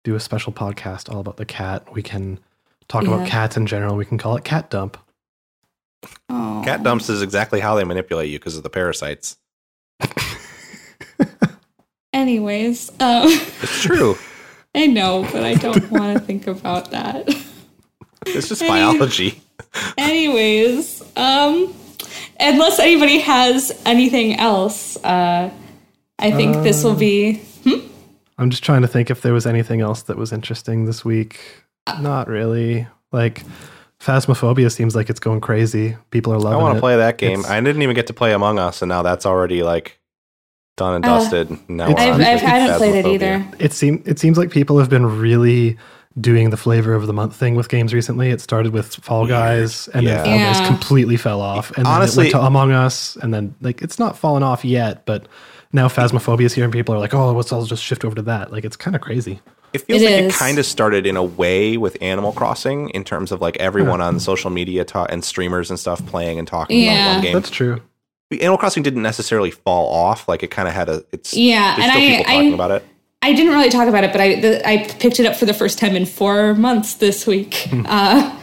[0.03, 1.91] do a special podcast all about the cat.
[1.93, 2.39] We can
[2.87, 3.13] talk Yeah.
[3.15, 3.95] about cats in general.
[3.95, 4.97] We can call it Cat Dump.
[6.29, 6.61] Oh.
[6.65, 9.37] Cat dumps is exactly how they manipulate you because of the parasites.
[12.13, 14.15] Anyways, um, It's true.
[14.75, 17.29] I know, but I don't want to think about that.
[18.27, 18.67] It's just Hey.
[18.67, 19.41] biology.
[19.97, 21.73] Anyways, um,
[22.39, 25.49] unless anybody has anything else, uh,
[26.19, 27.41] I think this will be.
[28.37, 31.39] I'm just trying to think if there was anything else that was interesting this week.
[31.99, 32.87] Not really.
[33.11, 33.43] Like
[33.99, 35.95] Phasmophobia seems like it's going crazy.
[36.11, 36.61] People are loving it.
[36.61, 37.39] I want to play that game.
[37.39, 39.99] It's- I didn't even get to play Among Us, and now that's already like
[40.77, 41.49] done and Uh, dusted.
[41.69, 43.45] now It's- we're on I've, to I've, I haven't played it either.
[43.59, 45.77] It seem it seems like people have been really
[46.19, 48.31] doing the flavor of the month thing with games recently.
[48.31, 50.23] It started with Fall Guys, and Yeah.
[50.23, 53.33] then Fall Guys completely fell off, and Honestly- then it went to Among Us, and
[53.33, 55.27] then like it's not fallen off yet, but
[55.73, 58.21] now Phasmophobia is here, and people are like, "Oh, let's all just shift over to
[58.23, 59.39] that." Like it's kind of crazy.
[59.73, 60.35] It feels It like is.
[60.35, 64.01] it kind of started in a way with Animal Crossing in terms of like everyone
[64.01, 66.91] on social media ta- and streamers and stuff playing and talking Yeah.
[67.05, 67.33] about one game.
[67.35, 67.79] That's true.
[68.31, 70.27] Animal Crossing didn't necessarily fall off.
[70.27, 71.03] Like it kind of had a.
[71.11, 72.85] It's Yeah, and I- people I- about it.
[73.23, 75.53] I didn't really talk about it, but I the, I picked it up for the
[75.53, 77.67] first time in four months this week.
[77.85, 78.35] Uh,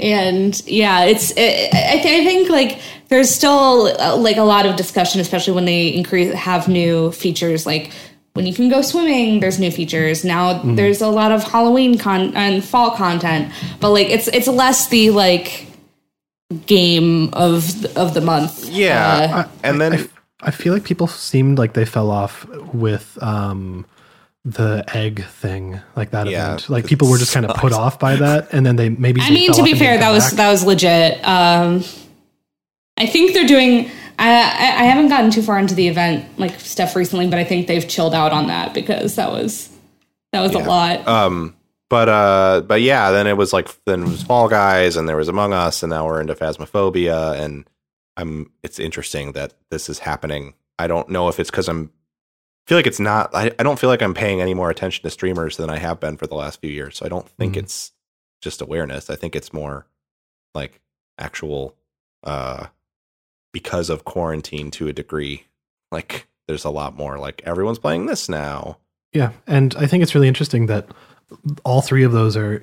[0.00, 2.80] and yeah, it's it, I, th- I think like
[3.10, 7.64] there's still uh, like a lot of discussion, especially when they increase have new features
[7.66, 7.92] like.
[8.32, 10.24] When you can go swimming, there's new features.
[10.24, 14.88] Now there's a lot of Halloween con and fall content, but like it's it's less
[14.88, 15.68] the like
[16.66, 18.68] game of of the month.
[18.68, 20.08] Yeah, Uh, and then
[20.40, 23.86] I feel like people seemed like they fell off with um
[24.44, 26.68] the egg thing, like that Yeah, event.
[26.68, 29.20] Like people were just kind of put off by that, and then they maybe.
[29.22, 30.32] I they mean, to be fair, that was back.
[30.34, 31.24] that was legit.
[31.26, 31.82] Um,
[32.98, 33.90] I think they're doing.
[34.18, 37.44] I, I I haven't gotten too far into the event like stuff recently, but I
[37.44, 39.70] think they've chilled out on that because that was
[40.32, 41.06] that was a lot.
[41.08, 41.53] Um,
[41.90, 45.16] but uh, but yeah, then it was like then it was Fall Guys, and there
[45.16, 47.68] was Among Us, and now we're into Phasmophobia, and
[48.16, 48.50] I'm.
[48.62, 50.54] It's interesting that this is happening.
[50.78, 51.90] I don't know if it's because I'm.
[52.66, 53.34] Feel like it's not.
[53.34, 56.00] I, I don't feel like I'm paying any more attention to streamers than I have
[56.00, 56.96] been for the last few years.
[56.96, 57.58] So I don't think Mhm.
[57.58, 57.92] it's
[58.40, 59.10] just awareness.
[59.10, 59.86] I think it's more
[60.54, 60.80] like
[61.18, 61.74] actual,
[62.22, 62.66] uh,
[63.52, 65.44] because of quarantine to a degree.
[65.92, 67.18] Like there's a lot more.
[67.18, 68.78] Like everyone's playing this now.
[69.12, 70.88] Yeah, and I think it's really interesting that
[71.64, 72.62] all three of those are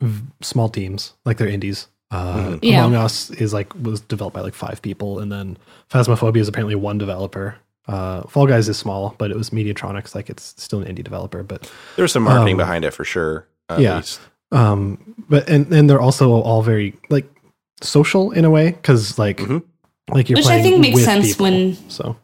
[0.00, 1.88] v- small teams, like they're indies.
[2.10, 2.58] Uh, Mhm.
[2.62, 2.80] Yeah.
[2.80, 5.56] Among Us is like was developed by like five people, and then
[5.90, 7.56] Phasmophobia is apparently one developer.
[7.88, 11.42] Uh, Fall Guys is small, but it was Mediatonic, like it's still an indie developer.
[11.42, 13.46] But There's some marketing Um, behind it for sure.
[13.68, 13.96] At yeah.
[13.96, 14.20] least.
[14.52, 14.98] um,
[15.30, 17.26] but and and they're also all very like
[17.80, 19.62] social in a way because like Mhm.
[20.12, 22.16] like you're Which I think makes sense people, when- so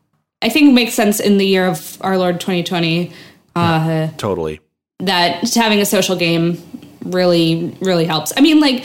[0.42, 3.10] I think makes sense in the year of our Lord 2020
[3.56, 4.60] uh, Totally.
[5.00, 6.62] That having a social game
[7.04, 8.32] really really helps.
[8.36, 8.84] I mean, like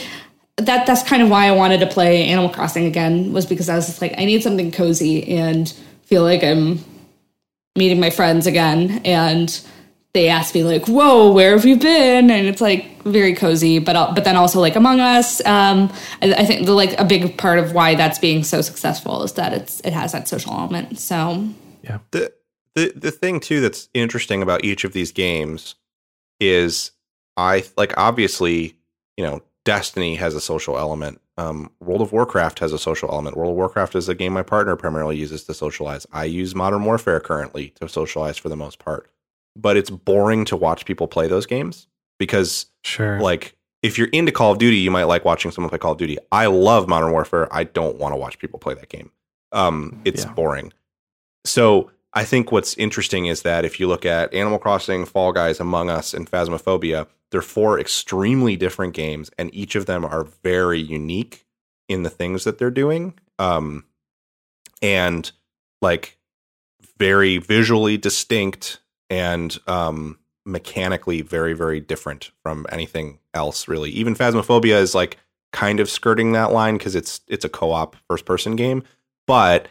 [0.56, 3.74] that that's kind of why I wanted to play Animal Crossing again was because I
[3.74, 5.72] was just like I need something cozy and
[6.04, 6.84] feel like I'm
[7.76, 9.02] meeting my friends again.
[9.04, 9.60] And
[10.12, 12.30] they asked me like whoa where have you been?
[12.30, 15.44] And it's like very cozy but but then also like among us.
[15.44, 15.92] Um
[16.22, 19.32] I, I think the like a big part of why that's being so successful is
[19.32, 21.48] that it's it has that social element so.
[21.82, 21.98] Yeah.
[22.12, 22.32] The
[22.76, 25.74] the the thing too that's interesting about each of these games
[26.40, 26.90] is
[27.36, 28.76] I like obviously,
[29.16, 31.20] you know, Destiny has a social element.
[31.36, 33.36] Um, World of Warcraft has a social element.
[33.36, 36.06] World of Warcraft is a game my partner primarily uses to socialize.
[36.12, 39.10] I use Modern Warfare currently to socialize for the most part.
[39.56, 41.86] But it's boring to watch people play those games
[42.18, 45.78] because sure like if you're into Call of Duty, you might like watching someone play
[45.78, 46.18] Call of Duty.
[46.32, 47.48] I love Modern Warfare.
[47.52, 49.10] I don't want to watch people play that game.
[49.52, 50.32] Um, it's Yeah.
[50.32, 50.72] boring.
[51.44, 55.58] So I think what's interesting is that if you look at Animal Crossing, Fall Guys,
[55.58, 60.78] Among Us, and Phasmophobia, they're four extremely different games, and each of them are very
[60.80, 61.44] unique
[61.88, 63.14] in the things that they're doing.
[63.40, 63.84] Um,
[64.84, 65.32] and
[65.80, 66.18] like
[66.98, 68.80] very visually distinct
[69.10, 75.18] and um mechanically very very different from anything else really even phasmophobia is like
[75.52, 78.82] kind of skirting that line because it's it's a co-op first person game
[79.26, 79.68] but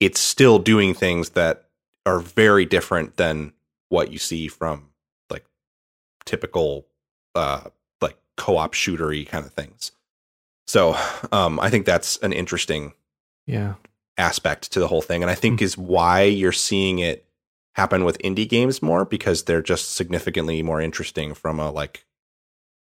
[0.00, 1.68] it's still doing things that
[2.06, 3.52] are very different than
[3.88, 4.90] what you see from
[5.30, 5.44] like
[6.24, 6.86] typical
[7.34, 7.68] uh
[8.00, 9.92] like co-op shootery kind of things.
[10.66, 10.96] So
[11.32, 12.92] um i think that's an interesting
[13.46, 13.74] yeah.
[14.16, 17.26] aspect to the whole thing and i think is why you're seeing it
[17.74, 22.04] happen with indie games more because they're just significantly more interesting from a like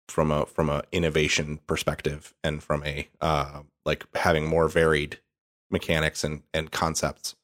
[0.09, 5.19] from a from a innovation perspective and from a uh like having more varied
[5.71, 7.35] mechanics and and concepts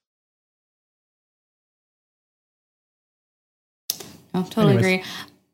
[4.34, 4.84] no totally Anyways.
[4.84, 5.04] agree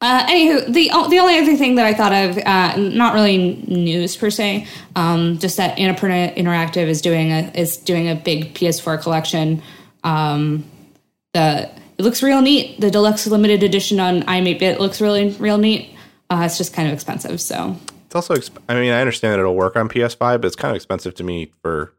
[0.02, 4.16] Uh, anywho, the the only other thing that I thought of, uh, not really news
[4.16, 4.66] per se,
[4.97, 9.61] um, just that Annapurna Interactive is doing a is doing a big PS4 collection.
[10.02, 10.65] Um,
[11.35, 12.81] the it looks real neat.
[12.81, 15.94] The deluxe limited edition on iMate looks really real neat.
[16.31, 17.77] Uh, it's just kind of expensive, so
[18.07, 20.70] It's also, exp- I mean, I understand that it'll work on PS5, but it's kind
[20.70, 21.93] of expensive to me for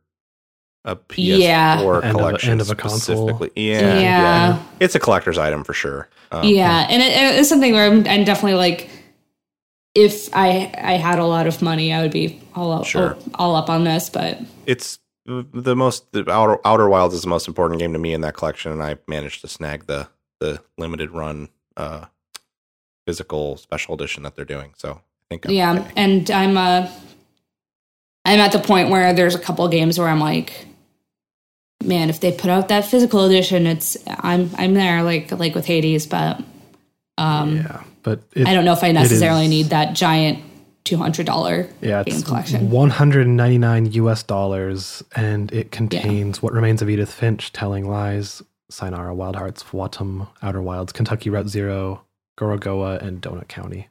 [0.86, 1.74] a PS4 Yeah.
[1.80, 3.28] End of a- collection end of a console.
[3.28, 3.52] specifically.
[3.70, 4.64] Yeah, Yeah.
[4.80, 6.10] It's a collector's item for sure.
[6.32, 8.90] Um, yeah, and it, it's something where I'm, I'm definitely like,
[9.94, 13.18] if I I had a lot of money, I would be all up, Sure.
[13.36, 14.10] all up on this.
[14.10, 18.14] But It's the most the Outer, Outer Wilds is the most important game to me
[18.14, 20.08] in that collection, and I managed to snag the
[20.40, 22.06] the limited run uh,
[23.06, 24.74] physical special edition that they're doing.
[24.78, 25.00] So I
[25.30, 25.92] think I'm yeah, okay.
[25.98, 26.90] and I'm uh,
[28.26, 30.68] I'm at the point where there's a couple of games where I'm like,
[31.82, 35.66] man, if they put out that physical edition, it's I'm I'm there like like with
[35.66, 36.42] Hades, but
[37.18, 40.40] um, Yeah, but it, I don't know if I necessarily is- need that giant
[40.84, 42.70] two hundred dollar Yeah, game it's collection.
[42.72, 49.36] 199 US dollars, and it contains What Remains of Edith Finch, Telling Lies, Sayonara, Wild
[49.36, 52.02] Hearts, Wattam, Outer Wilds, Kentucky Route Zero,
[52.40, 53.90] Gorogoa, and Donut County.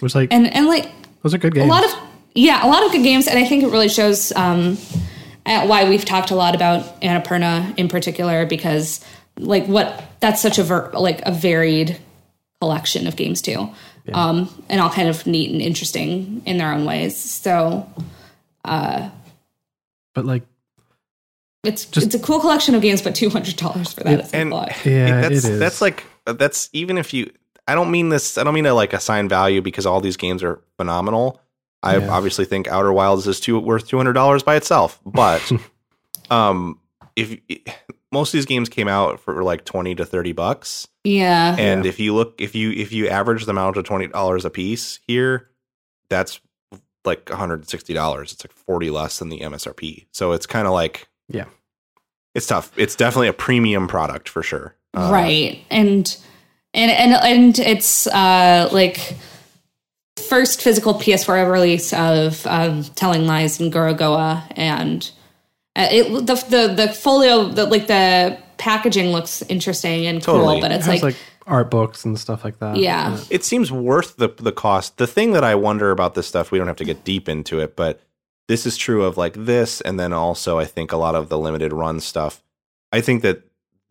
[0.00, 0.90] Which, like, And and like
[1.22, 1.66] those are good games.
[1.66, 1.90] a lot of
[2.34, 4.76] yeah, a lot of good games, and I think it really shows um,
[5.66, 9.04] why we've talked a lot about Annapurna in particular because
[9.38, 11.98] like what that's such a ver- like a varied
[12.60, 13.68] collection of games too,
[14.12, 17.16] um, and all kind of neat and interesting in their own ways.
[17.16, 17.88] So
[18.64, 19.10] uh,
[20.14, 20.42] but, like,
[21.64, 24.32] it's Just- it's a cool collection of games, but two hundred dollars for that is
[24.32, 24.72] a and lot.
[24.84, 25.58] Yeah, that's it is.
[25.58, 27.32] that's like that's even if you
[27.66, 30.42] I don't mean this I don't mean to like assign value because all these games
[30.42, 31.40] are phenomenal.
[31.82, 32.08] I Yeah.
[32.10, 35.50] obviously think Outer Wilds is too worth two hundred dollars by itself, but
[36.30, 36.78] um
[37.16, 37.36] if
[38.12, 41.98] most of these games came out for like twenty to thirty bucks, Yeah, and if
[42.00, 45.48] you look if you if you average them out to twenty dollars a piece here,
[46.10, 46.40] that's
[47.04, 48.32] like one hundred and sixty dollars.
[48.32, 50.06] It's like forty less than the MSRP.
[50.12, 51.44] So it's kind of like Yeah.
[52.34, 52.72] it's tough.
[52.76, 54.74] It's definitely a premium product for sure.
[54.94, 56.16] Uh, right and
[56.74, 59.14] and and and it's uh like
[60.18, 65.10] first physical ps4 release of um telling lies and gorogoa and
[65.76, 70.54] uh, it the the the folio the like the packaging looks interesting and Totally.
[70.56, 71.16] cool but it it's has, like, like,
[71.46, 72.76] art books and stuff like that.
[72.76, 74.98] yeah it seems worth the the cost.
[74.98, 77.60] The thing that I wonder about this stuff, we don't have to get deep into
[77.60, 78.00] it, but
[78.48, 81.38] this is true of like this, and then also I think a lot of the
[81.38, 82.42] limited run stuff.
[82.92, 83.42] I think that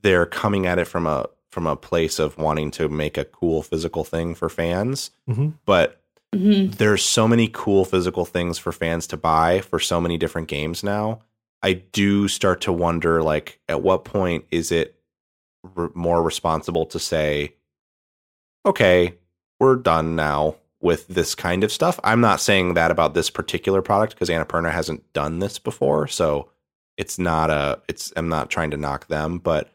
[0.03, 3.63] they're coming at it from a from a place of wanting to make a cool
[3.63, 5.53] physical thing for fans, Mhm.
[5.65, 5.99] but
[6.37, 6.75] mhm.
[6.75, 10.83] there's so many cool physical things for fans to buy for so many different games
[10.83, 11.21] now.
[11.63, 14.95] I do start to wonder, like, at what point is it
[15.75, 17.55] r- more responsible to say,
[18.65, 19.15] okay,
[19.59, 21.99] we're done now with this kind of stuff?
[22.03, 26.49] I'm not saying that about this particular product because Annapurna hasn't done this before, so
[26.97, 27.81] it's not a.
[27.87, 29.71] It's I'm not trying to knock them, but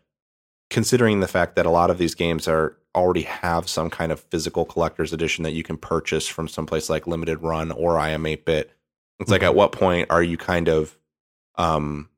[0.72, 4.20] considering the fact that a lot of these games are already have some kind of
[4.20, 8.24] physical collector's edition that you can purchase from someplace like Limited Run or I Am
[8.24, 8.72] 8 Bit.
[9.20, 10.96] It's like at what point are you kind of
[11.56, 12.08] um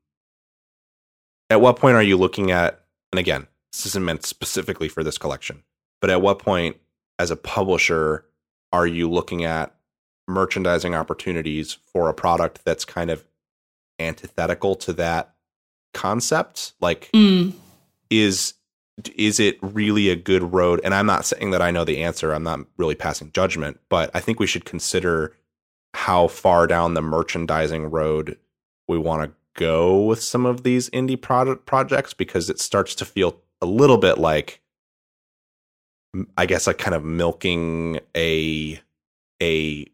[1.49, 5.17] at what point are you looking at and again, this isn't meant specifically for this
[5.17, 5.63] collection,
[5.99, 6.77] but at what point
[7.19, 8.25] as a publisher
[8.71, 9.75] are you looking at
[10.29, 13.25] merchandising opportunities for a product that's kind of
[13.99, 15.35] antithetical to that
[15.93, 16.71] concept?
[16.79, 17.53] Like Mm.
[18.21, 18.53] Is
[19.15, 20.79] is it really a good road?
[20.83, 22.33] And i'm not saying that i know the answer.
[22.33, 25.35] I'm not really passing judgment but i think we should consider
[25.93, 28.37] how far down the merchandising road
[28.87, 33.05] we want to go with some of these indie product projects because it starts to
[33.05, 34.61] feel a little bit like
[36.37, 38.79] I guess like kind of milking a
[39.41, 39.85] a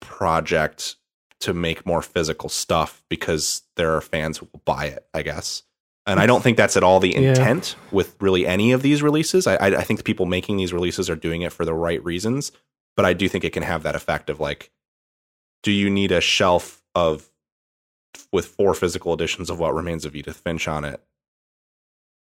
[0.00, 0.96] project
[1.40, 5.62] to make more physical stuff because there are fans who will buy it i guess
[6.06, 7.30] and I don't think that's at all the Yeah.
[7.30, 9.46] intent with really any of these releases.
[9.46, 12.02] I, I, I think the people making these releases are doing it for the right
[12.04, 12.52] reasons,
[12.96, 14.70] but I do think it can have that effect of like,
[15.62, 17.30] do you need a shelf of
[18.32, 21.00] with four physical editions of What Remains of Edith Finch on it,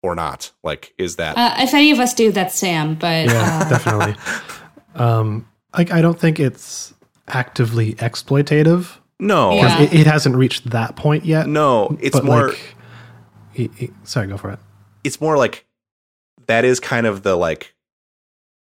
[0.03, 0.53] or not?
[0.63, 2.95] Like, is that Uh, if any of us do, that's Sam.
[2.95, 4.17] But Yeah, uh, definitely.
[4.97, 6.95] Um, like, I don't think it's
[7.27, 9.81] actively exploitative no, Yeah.
[9.83, 11.49] it, it hasn't reached that point yet.
[11.49, 11.97] no?
[12.01, 12.49] It's but, more.
[12.51, 12.75] Like,
[13.55, 14.59] he- he- sorry, go for it.
[15.05, 15.65] it's more like
[16.47, 17.75] that is kind of the like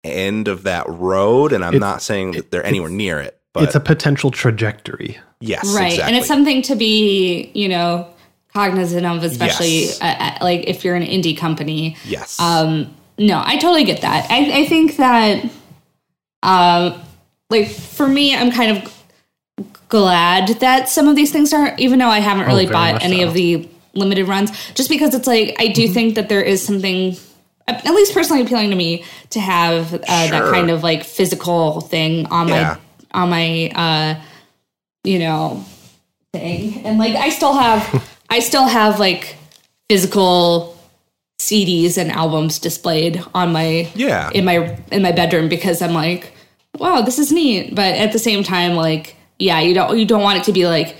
[0.04, 3.38] end of that road, and I'm It's- not saying that they're anywhere near it.
[3.52, 5.18] But it's a potential trajectory.
[5.40, 6.02] yes, right, exactly.
[6.08, 8.06] and it's something to be, you know,
[8.52, 10.00] cognizant of, especially Yes.
[10.00, 11.96] uh, uh, like if you're an indie company.
[12.06, 12.38] yes.
[12.40, 14.26] Um, no, I totally get that.
[14.30, 15.44] I, I think that
[16.42, 17.00] Um,
[17.50, 18.92] like for me, I'm kind of
[19.88, 23.22] glad that some of these things are, even though I haven't really very bought any
[23.22, 23.28] so.
[23.28, 27.16] of the limited runs, just because it's like I do think that there is something.
[27.68, 32.26] At least personally appealing to me to have uh, that kind of like physical thing
[32.26, 32.76] on Yeah.
[33.12, 34.20] my on my uh
[35.02, 35.64] you know
[36.32, 39.36] thing and like i still have i still have like
[39.88, 40.76] physical
[41.40, 44.30] cds and albums displayed on my Yeah.
[44.34, 46.32] in my in my bedroom because i'm like
[46.78, 50.22] wow this is neat but at the same time like yeah you don't you don't
[50.22, 50.96] want it to be like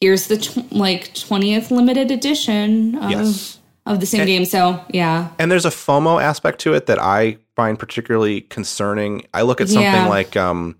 [0.00, 3.58] here's the tw- like 20th limited edition of Yes.
[3.86, 7.38] of the same game so yeah And there's a FOMO aspect to it that I
[7.54, 9.24] find particularly concerning.
[9.32, 10.08] I look at something Yeah.
[10.08, 10.76] like um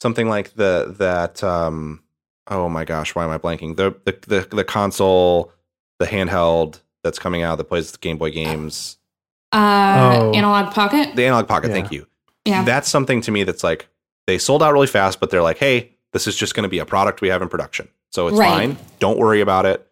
[0.00, 2.02] something like the that um
[2.48, 3.76] oh my gosh, why am I blanking?
[3.76, 4.16] The the
[4.50, 5.52] the, the console,
[5.98, 8.98] the handheld that's coming out that plays the Game Boy games.
[9.52, 10.32] uh Oh.
[10.34, 11.74] analog pocket The analog pocket, Yeah.
[11.74, 12.06] thank you.
[12.44, 13.88] yeah That's something to me that's like
[14.26, 16.78] they sold out really fast, but they're like, hey, this is just going to be
[16.78, 17.88] a product we have in production.
[18.10, 18.48] So it's Right.
[18.48, 18.76] fine.
[18.98, 19.86] Don't worry about it.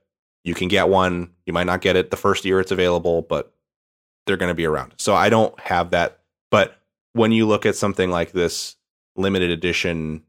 [0.45, 1.31] You can get one.
[1.47, 3.53] You might not get it the first year it's available, but
[4.27, 4.93] they're going to be around.
[4.99, 6.19] So I don't have that.
[6.51, 6.77] But
[7.13, 8.77] when you look at something like this
[9.17, 10.23] limited edition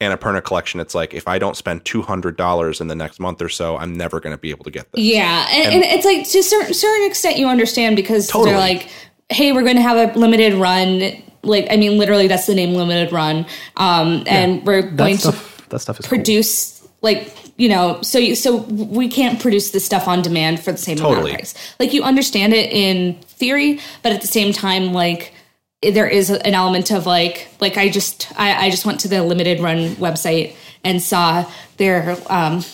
[0.00, 3.42] Annapurna collection, it's like if I don't spend two hundred dollars in the next month
[3.42, 5.02] or so, I'm never going to be able to get this.
[5.02, 8.50] Yeah, and, And- and, it's like to a certain, certain extent you understand because Totally.
[8.52, 8.88] they're like,
[9.28, 11.20] hey, we're going to have a limited run.
[11.42, 13.44] Like, I mean, literally, that's the name, limited run.
[13.76, 16.16] Um, and we're going to stuff, that stuff is cool.
[16.16, 20.72] produce like you know so you, so we can't produce this stuff on demand for
[20.72, 24.52] the same amount of price like you understand it in theory but at the same
[24.52, 25.32] time like
[25.82, 29.22] there is an element of like like i just i, I just went to the
[29.22, 30.54] limited run website
[30.84, 32.64] and saw their um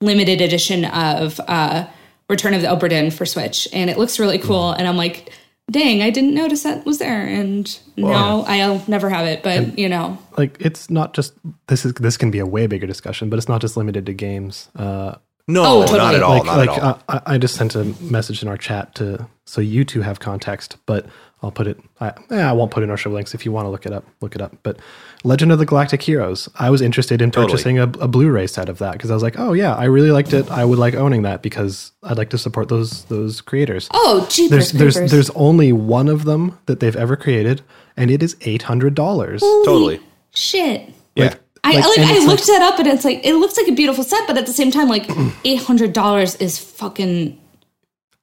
[0.00, 1.86] limited edition of uh
[2.28, 5.32] return of the Obra Dinn for switch and it looks really cool and i'm like
[5.70, 9.88] dang i didn't notice that was there and now i'll never have it but you
[9.88, 11.34] know like it's not just
[11.66, 14.14] this is this can be a way bigger discussion, but it's not just limited to
[14.14, 14.68] games.
[14.76, 15.16] Uh,
[15.48, 15.98] No, Oh, totally.
[15.98, 16.36] not at all.
[16.38, 17.00] like not like at all.
[17.08, 20.20] uh, I, I just sent a message in our chat to so you two have
[20.20, 21.06] context, but
[21.40, 21.80] I'll put it.
[22.00, 23.92] I, eh, I won't put in our show links if you want to look it
[23.92, 24.04] up.
[24.20, 24.56] Look it up.
[24.64, 24.78] But
[25.22, 27.52] Legend of the Galactic Heroes, I was interested in Totally.
[27.52, 30.10] purchasing a, a Blu-ray set of that because I was like, oh yeah, I really
[30.10, 30.50] liked it.
[30.50, 33.88] I would like owning that because I'd like to support those those creators.
[33.92, 35.10] oh jeepers there's there's creepers.
[35.12, 37.62] there's only one of them that they've ever created,
[37.96, 39.40] and it is eight hundred dollars.
[39.40, 40.00] totally.
[40.34, 41.34] shit Yeah.
[41.64, 43.72] I Like, like, I it's looked that up and it's like it looks like a
[43.72, 45.08] beautiful set, but at the same time, like
[45.44, 47.38] eight hundred dollars is fucking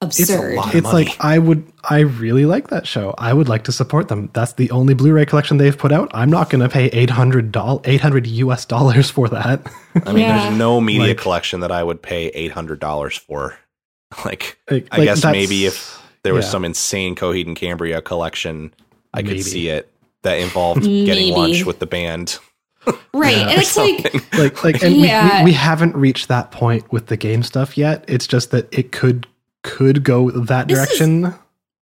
[0.01, 0.55] absurd.
[0.55, 0.75] lot.
[0.75, 1.05] it's money.
[1.05, 3.13] like I would I really like that show.
[3.17, 4.29] I would like to support them.
[4.33, 6.09] That's the only Blu-ray collection they've put out.
[6.13, 9.65] I'm not going to pay 800 doll 800 US dollars for that.
[10.05, 10.43] I mean, Yeah.
[10.43, 13.57] there's no media Like- collection that I would pay eight hundred dollars for.
[14.25, 16.51] Like, Like- I like, guess maybe if there was yeah.
[16.51, 18.73] some insane Coheed and Cambria collection,
[19.13, 19.35] I Maybe.
[19.37, 19.91] could see it.
[20.23, 22.39] That involved getting lunch with the band.
[23.13, 23.35] right?
[23.35, 25.37] and it's like like like and Yeah.
[25.37, 28.05] we, we we haven't reached that point with the game stuff yet.
[28.07, 29.27] It's just that it could
[29.65, 31.33] could go that This is- direction.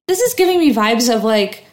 [0.08, 1.66] this is giving me vibes of like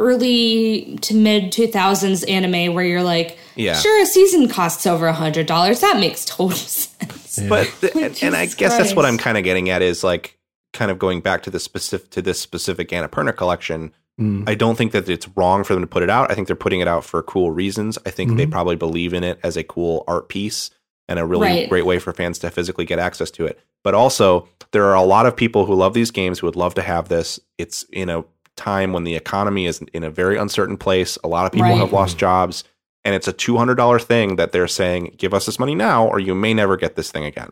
[0.00, 3.74] early to mid two thousands anime where you're like, Yeah.
[3.78, 5.80] sure, a season costs over a hundred dollars.
[5.80, 7.38] That makes total sense.
[7.48, 9.82] But th- Like, and, and I Jesus guess that's what I'm kind of getting at
[9.82, 10.38] is like
[10.72, 13.92] kind of going back to the specific to this specific Annapurna collection.
[14.20, 14.48] Mm.
[14.48, 16.30] I don't think that it's wrong for them to put it out.
[16.30, 17.98] I think they're putting it out for cool reasons.
[18.04, 18.50] I think they Mhm.
[18.50, 20.70] probably believe in it as a cool art piece
[21.08, 21.68] and a really Right.
[21.68, 23.58] great way for fans to physically get access to it.
[23.84, 26.74] But also, there are a lot of people who love these games who would love
[26.74, 27.40] to have this.
[27.58, 28.24] It's in a
[28.56, 31.18] time when the economy is in a very uncertain place.
[31.24, 31.78] A lot of people Right.
[31.78, 32.64] have lost jobs,
[33.04, 36.06] and it's a two hundred dollar thing that they're saying, "Give us this money now,
[36.06, 37.50] or you may never get this thing again."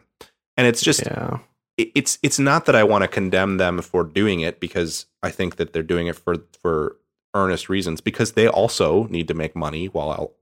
[0.57, 1.39] And it's just Yeah.
[1.79, 5.31] it- it's it's not that I want to condemn them for doing it because I
[5.31, 6.97] think that they're doing it for for
[7.35, 10.33] earnest reasons because they also need to make money while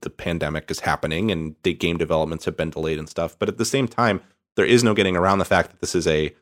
[0.00, 3.38] the, pandemic is happening and the game developments have been delayed and stuff.
[3.38, 4.20] But at the same time,
[4.56, 6.34] there is no getting around the fact that this is a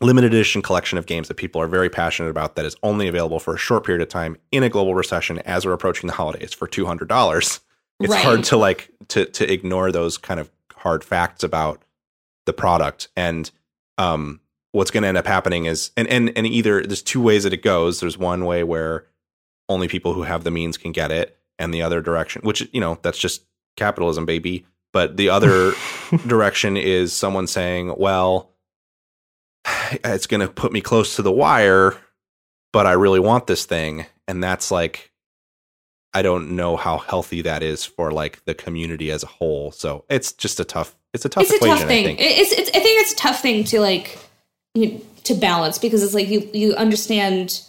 [0.00, 3.38] limited edition collection of games that people are very passionate about that is only available
[3.38, 6.52] for a short period of time in a global recession as we're approaching the holidays
[6.52, 7.60] for two hundred dollars.
[8.00, 8.24] It's Right.
[8.24, 11.82] hard to like to to ignore those kind of hard facts about
[12.46, 13.48] the product and
[13.98, 14.40] um
[14.72, 17.52] what's going to end up happening is and and and either there's two ways that
[17.52, 19.06] it goes there's one way where
[19.68, 22.80] only people who have the means can get it and the other direction which you
[22.80, 23.44] know that's just
[23.76, 24.66] capitalism baby.
[24.92, 25.72] But the other
[26.26, 28.50] direction is someone saying well
[30.04, 31.96] it's going to put me close to the wire
[32.72, 34.06] but i really want this thing.
[34.28, 35.12] And that's like
[36.14, 39.72] i don't know how healthy that is for like the community as a whole.
[39.72, 42.04] So it's just a tough it's a tough it's a equation tough i thing.
[42.04, 42.20] think.
[42.20, 44.18] It's, it's I think it's a tough thing to like
[44.74, 47.62] you, to balance because it's like you you understand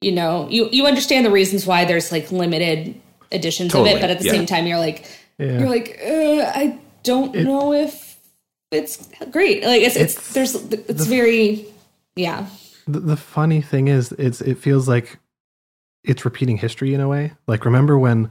[0.00, 3.00] you know, you you understand the reasons why there's like limited
[3.32, 4.32] editions of it, but at the yeah.
[4.32, 5.04] same time, you're like,
[5.38, 5.58] Yeah.
[5.60, 8.18] you're like, uh, I don't know if
[8.70, 9.64] it's great.
[9.64, 11.66] Like it's it's, It's there's it's very
[12.16, 12.46] yeah
[12.86, 15.18] the, the funny thing is it's it feels like
[16.04, 18.30] it's repeating history in a way like remember when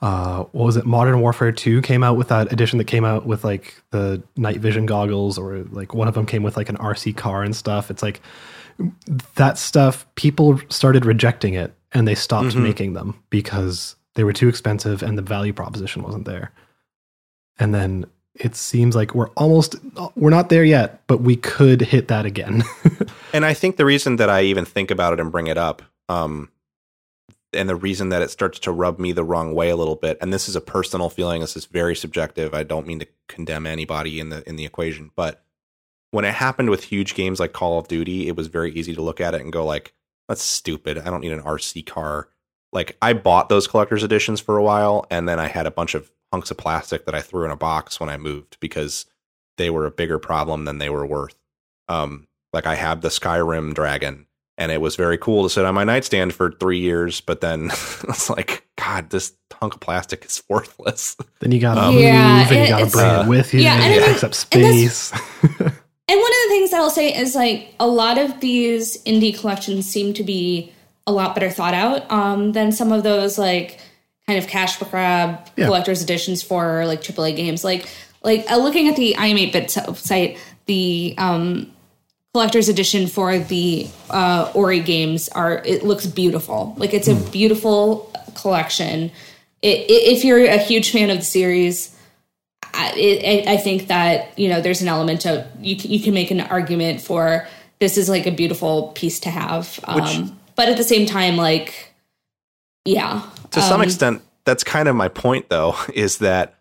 [0.00, 3.26] uh what was it modern warfare 2 came out with that edition that came out
[3.26, 6.76] with like the night vision goggles or like one of them came with like an
[6.78, 8.20] rc car and stuff it's like
[9.36, 14.48] that stuff people started rejecting it and they stopped making them because they were too
[14.48, 16.52] expensive and the value proposition wasn't there
[17.58, 19.76] and then it seems like we're almost
[20.14, 22.62] we're not there yet but we could hit that again
[23.32, 25.82] And I think the reason that I even think about it and bring it up,
[26.08, 26.50] um,
[27.54, 30.18] and the reason that it starts to rub me the wrong way a little bit,
[30.20, 32.54] and this is a personal feeling, this is very subjective.
[32.54, 35.42] I don't mean to condemn anybody in the in the equation, but
[36.10, 39.02] when it happened with huge games like Call of Duty, it was very easy to
[39.02, 39.94] look at it and go like,
[40.28, 40.98] "That's stupid.
[40.98, 42.28] I don't need an RC car."
[42.72, 45.94] Like I bought those collector's editions for a while, and then I had a bunch
[45.94, 49.04] of hunks of plastic that I threw in a box when I moved because
[49.58, 51.36] they were a bigger problem than they were worth.
[51.88, 54.26] Um, like I have the Skyrim dragon,
[54.56, 57.20] and it was very cool to sit on my nightstand for three years.
[57.20, 57.66] But then
[58.08, 61.16] it's like, God, this hunk of plastic is worthless.
[61.40, 63.60] Then you gotta Um, move Yeah, and you gotta bring uh, it with you.
[63.60, 65.12] yeah, and and it I takes up space.
[66.08, 69.38] And one of the things that I'll say is like a lot of these indie
[69.38, 70.72] collections seem to be
[71.06, 73.78] a lot better thought out um, than some of those like
[74.26, 75.66] kind of cash grab Yeah.
[75.66, 77.64] collector's editions for like AAA games.
[77.64, 77.88] Like
[78.22, 81.72] like uh, looking at the I'm 8 bit site, the um,
[82.32, 86.74] collector's edition for the uh, Ori games are it looks beautiful.
[86.78, 89.10] Like it's a beautiful collection.
[89.60, 91.96] It, i if you're a huge fan of the series,
[92.74, 96.14] I, it, I think that you know there's an element of you can, you can
[96.14, 97.46] make an argument for
[97.80, 101.92] this is like a beautiful piece to have, um, but at the same time, like
[102.84, 106.54] yeah, to some um, extent, that's kind of my point, though, is that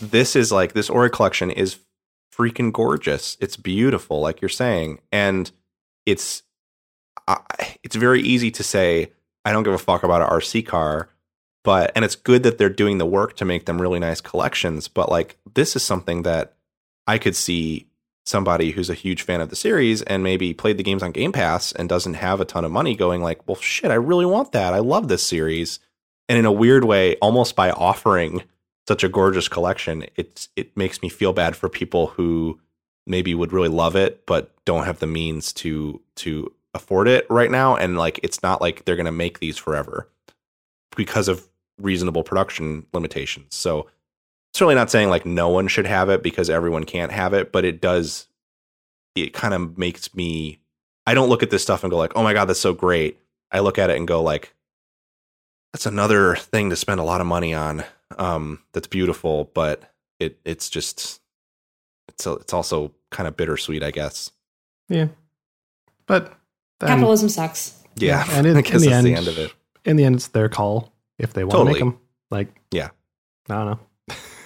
[0.00, 1.78] this is like this Ori collection is
[2.32, 3.36] freaking gorgeous.
[3.40, 5.50] It's beautiful, like you're saying, and
[6.06, 6.44] it's
[7.26, 7.40] I,
[7.82, 9.10] it's very easy to say
[9.44, 11.08] I don't give a fuck about an RC car,
[11.64, 14.86] but and it's good that they're doing the work to make them really nice collections.
[14.86, 16.54] But like this is something that
[17.08, 17.88] I could see
[18.24, 21.32] somebody who's a huge fan of the series and maybe played the games on Game
[21.32, 24.52] Pass and doesn't have a ton of money going like, well, shit, I really want
[24.52, 24.74] that.
[24.74, 25.80] I love this series.
[26.28, 28.44] And in a weird way, almost by offering
[28.86, 32.60] such a gorgeous collection, it's it makes me feel bad for people who
[33.06, 37.50] maybe would really love it but don't have the means to to afford it right
[37.50, 37.76] now.
[37.76, 40.08] And like, it's not like they're gonna make these forever
[40.96, 43.54] because of reasonable production limitations.
[43.54, 43.88] So
[44.54, 47.64] certainly not saying like no one should have it because everyone can't have it, but
[47.64, 48.26] it does.
[49.14, 50.58] It kind of makes me.
[51.06, 53.18] I don't look at this stuff and go like, "Oh my god, that's so great."
[53.50, 54.54] I look at it and go like,
[55.72, 57.84] "That's another thing to spend a lot of money on."
[58.18, 59.82] Um, that's beautiful, but
[60.20, 61.20] it it's just
[62.08, 64.30] it's a, it's also kind of bittersweet, I guess.
[64.88, 65.08] yeah,
[66.06, 66.32] but
[66.80, 67.78] then, capitalism sucks.
[67.96, 69.52] Yeah, and in, I in the end, the end of it.
[69.84, 71.72] in the end, it's their call if they want to Totally.
[71.74, 72.00] make them.
[72.30, 72.88] Like, Yeah.
[73.50, 73.78] I don't know.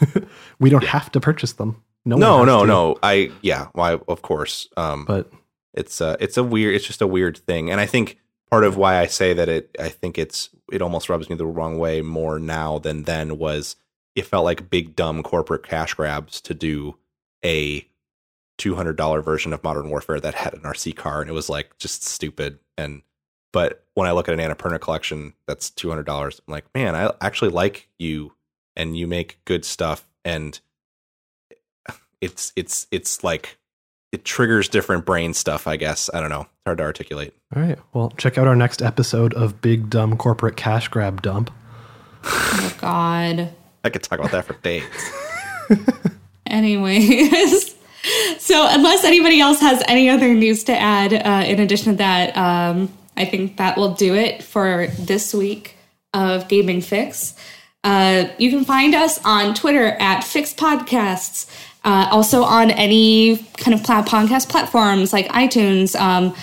[0.59, 1.83] we don't have to purchase them.
[2.05, 2.99] No, No, no, to, no.
[3.03, 4.69] I yeah, why of course.
[4.77, 5.31] Um, But
[5.77, 8.19] it's uh it's a weird it's just a weird thing and i think
[8.51, 11.47] part of why i say that it i think it's it almost rubs me the
[11.47, 13.77] wrong way more now than then was
[14.15, 16.97] it felt like big dumb corporate cash grabs to do
[17.45, 17.87] a
[18.59, 22.03] $200 version of modern warfare that had an rc car and it was like just
[22.03, 23.03] stupid and
[23.53, 27.51] but when i look at an annapurna collection that's $200 i'm like man i actually
[27.51, 28.33] like you
[28.77, 30.61] and you make good stuff and
[32.21, 33.59] it's it's it's like
[34.13, 36.09] it triggers different brain stuff, I guess.
[36.15, 36.43] I don't know.
[36.43, 37.35] It's hard to articulate.
[37.55, 37.79] all right.
[37.93, 41.51] Well, check out our next episode of Big Dumb Corporate Cash Grab Dump.
[42.25, 43.53] Oh God.
[43.85, 44.85] I could talk about that for days.
[46.47, 47.75] Anyways,
[48.39, 52.37] so unless anybody else has any other news to add, uh, in addition to that,
[52.37, 55.77] um, I think that will do it for this week
[56.15, 57.37] of Gaming Fyx.
[57.87, 61.47] Uh, you can find us on Twitter at Fyx Podcasts.
[61.85, 65.95] Uh, also on any kind of pla- podcast platforms like iTunes.
[65.99, 66.35] Um,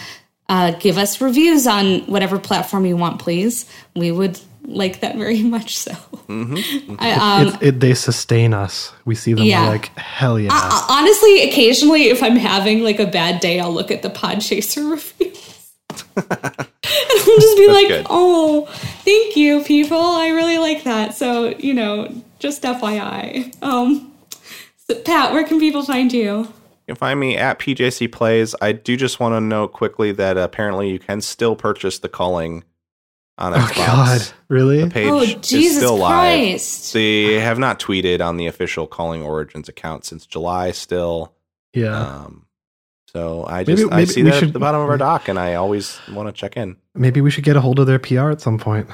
[0.48, 3.66] uh, give us reviews on whatever platform you want, please.
[3.94, 5.92] We would like that very much so.
[6.30, 8.94] I, um, It's it, they sustain us.
[9.04, 9.68] We see them Yeah.
[9.68, 10.50] like hell yeah.
[10.54, 14.92] Uh, honestly, occasionally, if I'm having like a bad day, I'll look at the Podchaser
[15.20, 15.43] reviews.
[16.16, 18.06] and I'll just be like, good.
[18.10, 18.66] oh,
[19.04, 19.98] thank you, people.
[20.00, 21.16] I really like that.
[21.16, 23.54] So, you know, just FYI.
[23.64, 24.12] Um,
[24.88, 26.40] so, Pat, where can people find you?
[26.40, 26.48] You
[26.88, 28.54] can find me at PJC Plays.
[28.62, 32.64] I do just want to note quickly that apparently you can still purchase the Calling
[33.38, 34.84] on Oh God, really?
[34.84, 36.12] The page Oh, is Jesus still live.
[36.50, 36.94] Christ.
[36.94, 41.34] They have not tweeted on the official Calling Origins account since July still.
[41.74, 41.98] Yeah.
[42.00, 42.46] Um,
[43.16, 45.28] so I Maybe- just I maybe see that should- at the bottom of our dock,
[45.28, 46.78] and I always want to check in.
[46.96, 48.88] Maybe we should get a hold of their PR at some point.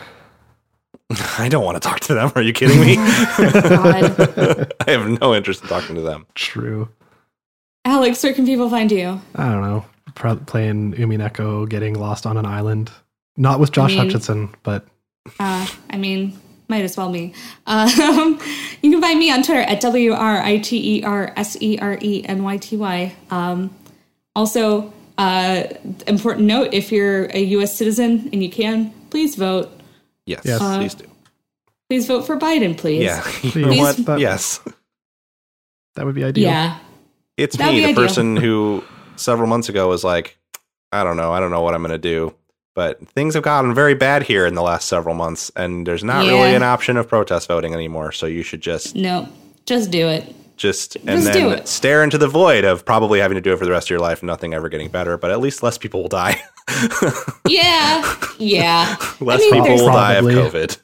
[1.39, 2.31] I don't want to talk to them.
[2.35, 2.95] Are you kidding me?
[2.99, 6.25] I have no interest in talking to them.
[6.35, 6.89] True.
[7.85, 9.19] Alex, where can people find you?
[9.35, 9.85] I don't know.
[10.15, 12.91] Pro- playing Umineko, getting lost on an island.
[13.37, 14.85] Not with Josh I mean- Hutcherson, but
[15.39, 17.33] Uh, I mean, might as well be.
[17.65, 18.39] Um,
[18.81, 21.79] you can find me on Twitter at W R I T E R S E
[21.79, 23.15] R E N Y T Y.
[23.31, 23.73] Um,
[24.39, 25.63] also, uh,
[26.07, 27.75] important note if you're a U.S.
[27.77, 29.69] citizen and you can, please vote.
[30.25, 30.61] Yes, Yes.
[30.61, 31.05] Uh, please do.
[31.89, 33.03] Please vote for Biden, please.
[33.03, 33.65] Yeah, you Please.
[33.65, 33.97] know what?
[34.05, 34.61] That- Yes,
[35.95, 36.45] that would be ideal.
[36.49, 36.77] Yeah.
[37.35, 38.01] it's That'd me, the ideal.
[38.07, 38.83] person who
[39.15, 40.37] several months ago was like,
[40.91, 42.33] I don't know, I don't know what I'm going to do.
[42.75, 46.25] But things have gotten very bad here in the last several months, and there's not
[46.25, 46.31] Yeah.
[46.31, 48.11] really an option of protest voting anymore.
[48.13, 49.27] So you should just No,
[49.65, 50.33] just do it.
[50.59, 51.67] Just and Just do then it.
[51.67, 53.99] stare into the void of probably having to do it for the rest of your
[53.99, 55.17] life and nothing ever getting better.
[55.17, 56.39] But at least less people will die.
[57.47, 58.15] Yeah.
[58.37, 58.95] Yeah.
[59.19, 60.77] less I mean, people there's- will die of COVID.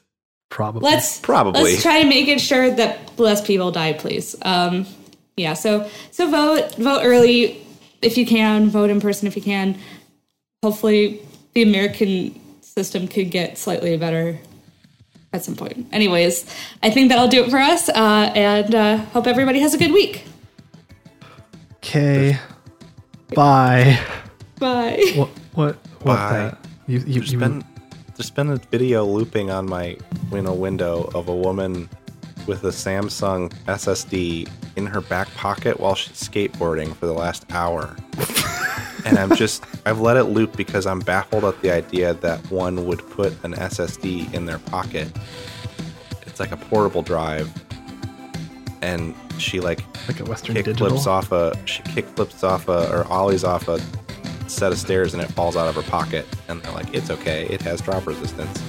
[0.48, 0.80] Probably.
[0.80, 1.62] let's Probably.
[1.62, 4.86] let's try to make it sure that less people die please um
[5.36, 7.60] yeah so so vote vote early
[8.00, 9.76] if you can vote in person if you can
[10.62, 11.20] hopefully
[11.54, 14.38] the american system could get slightly better
[15.36, 16.44] at some point anyways
[16.82, 19.92] i think that'll do it for us uh and uh hope everybody has a good
[19.92, 20.24] week
[21.86, 22.36] Okay.
[23.34, 24.00] Bye.
[24.58, 25.28] bye What?
[25.54, 25.74] What?
[26.02, 26.04] What?
[26.04, 26.32] Bye.
[26.32, 26.58] That?
[26.88, 27.64] You, you, There's you, been
[28.16, 29.96] there's been a video looping on my
[30.32, 31.88] in a window of a woman
[32.48, 37.94] with a Samsung SSD in her back pocket while she's skateboarding for the last hour.
[39.06, 42.86] and I'm just I've let it loop because I'm baffled at the idea that one
[42.86, 45.08] would put an SSD in their pocket.
[46.26, 47.50] It's like a portable drive.
[48.82, 50.88] And she like like a Western kick Digital.
[50.90, 53.80] flips off a she kick flips off a or ollies off a
[54.48, 57.46] set of stairs and it falls out of her pocket and they're like it's okay
[57.50, 58.62] it has drop resistance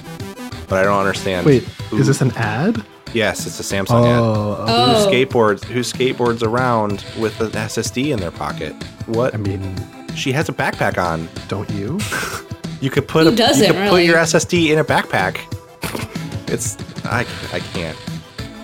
[0.68, 2.84] but i don't understand Wait, who- is this an ad?
[3.14, 5.04] yes it's a samsung ad Oh, Oh.
[5.04, 8.74] who skateboards who skateboards around with an ssd in their pocket
[9.06, 9.74] what I mean,
[10.18, 11.98] she has a backpack on don't you?
[12.80, 15.38] you could put Who a doesn't, you could put your ssd in a backpack.
[16.50, 17.20] It's i
[17.52, 17.96] i can't.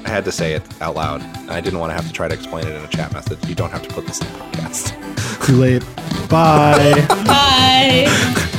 [0.04, 1.22] I had to say it out loud.
[1.48, 3.42] I didn't want to have to try to explain it in a chat message.
[3.48, 5.46] You don't have to put this in the podcast.
[5.46, 5.82] Too late.
[6.28, 7.06] Bye.
[7.26, 8.50] bye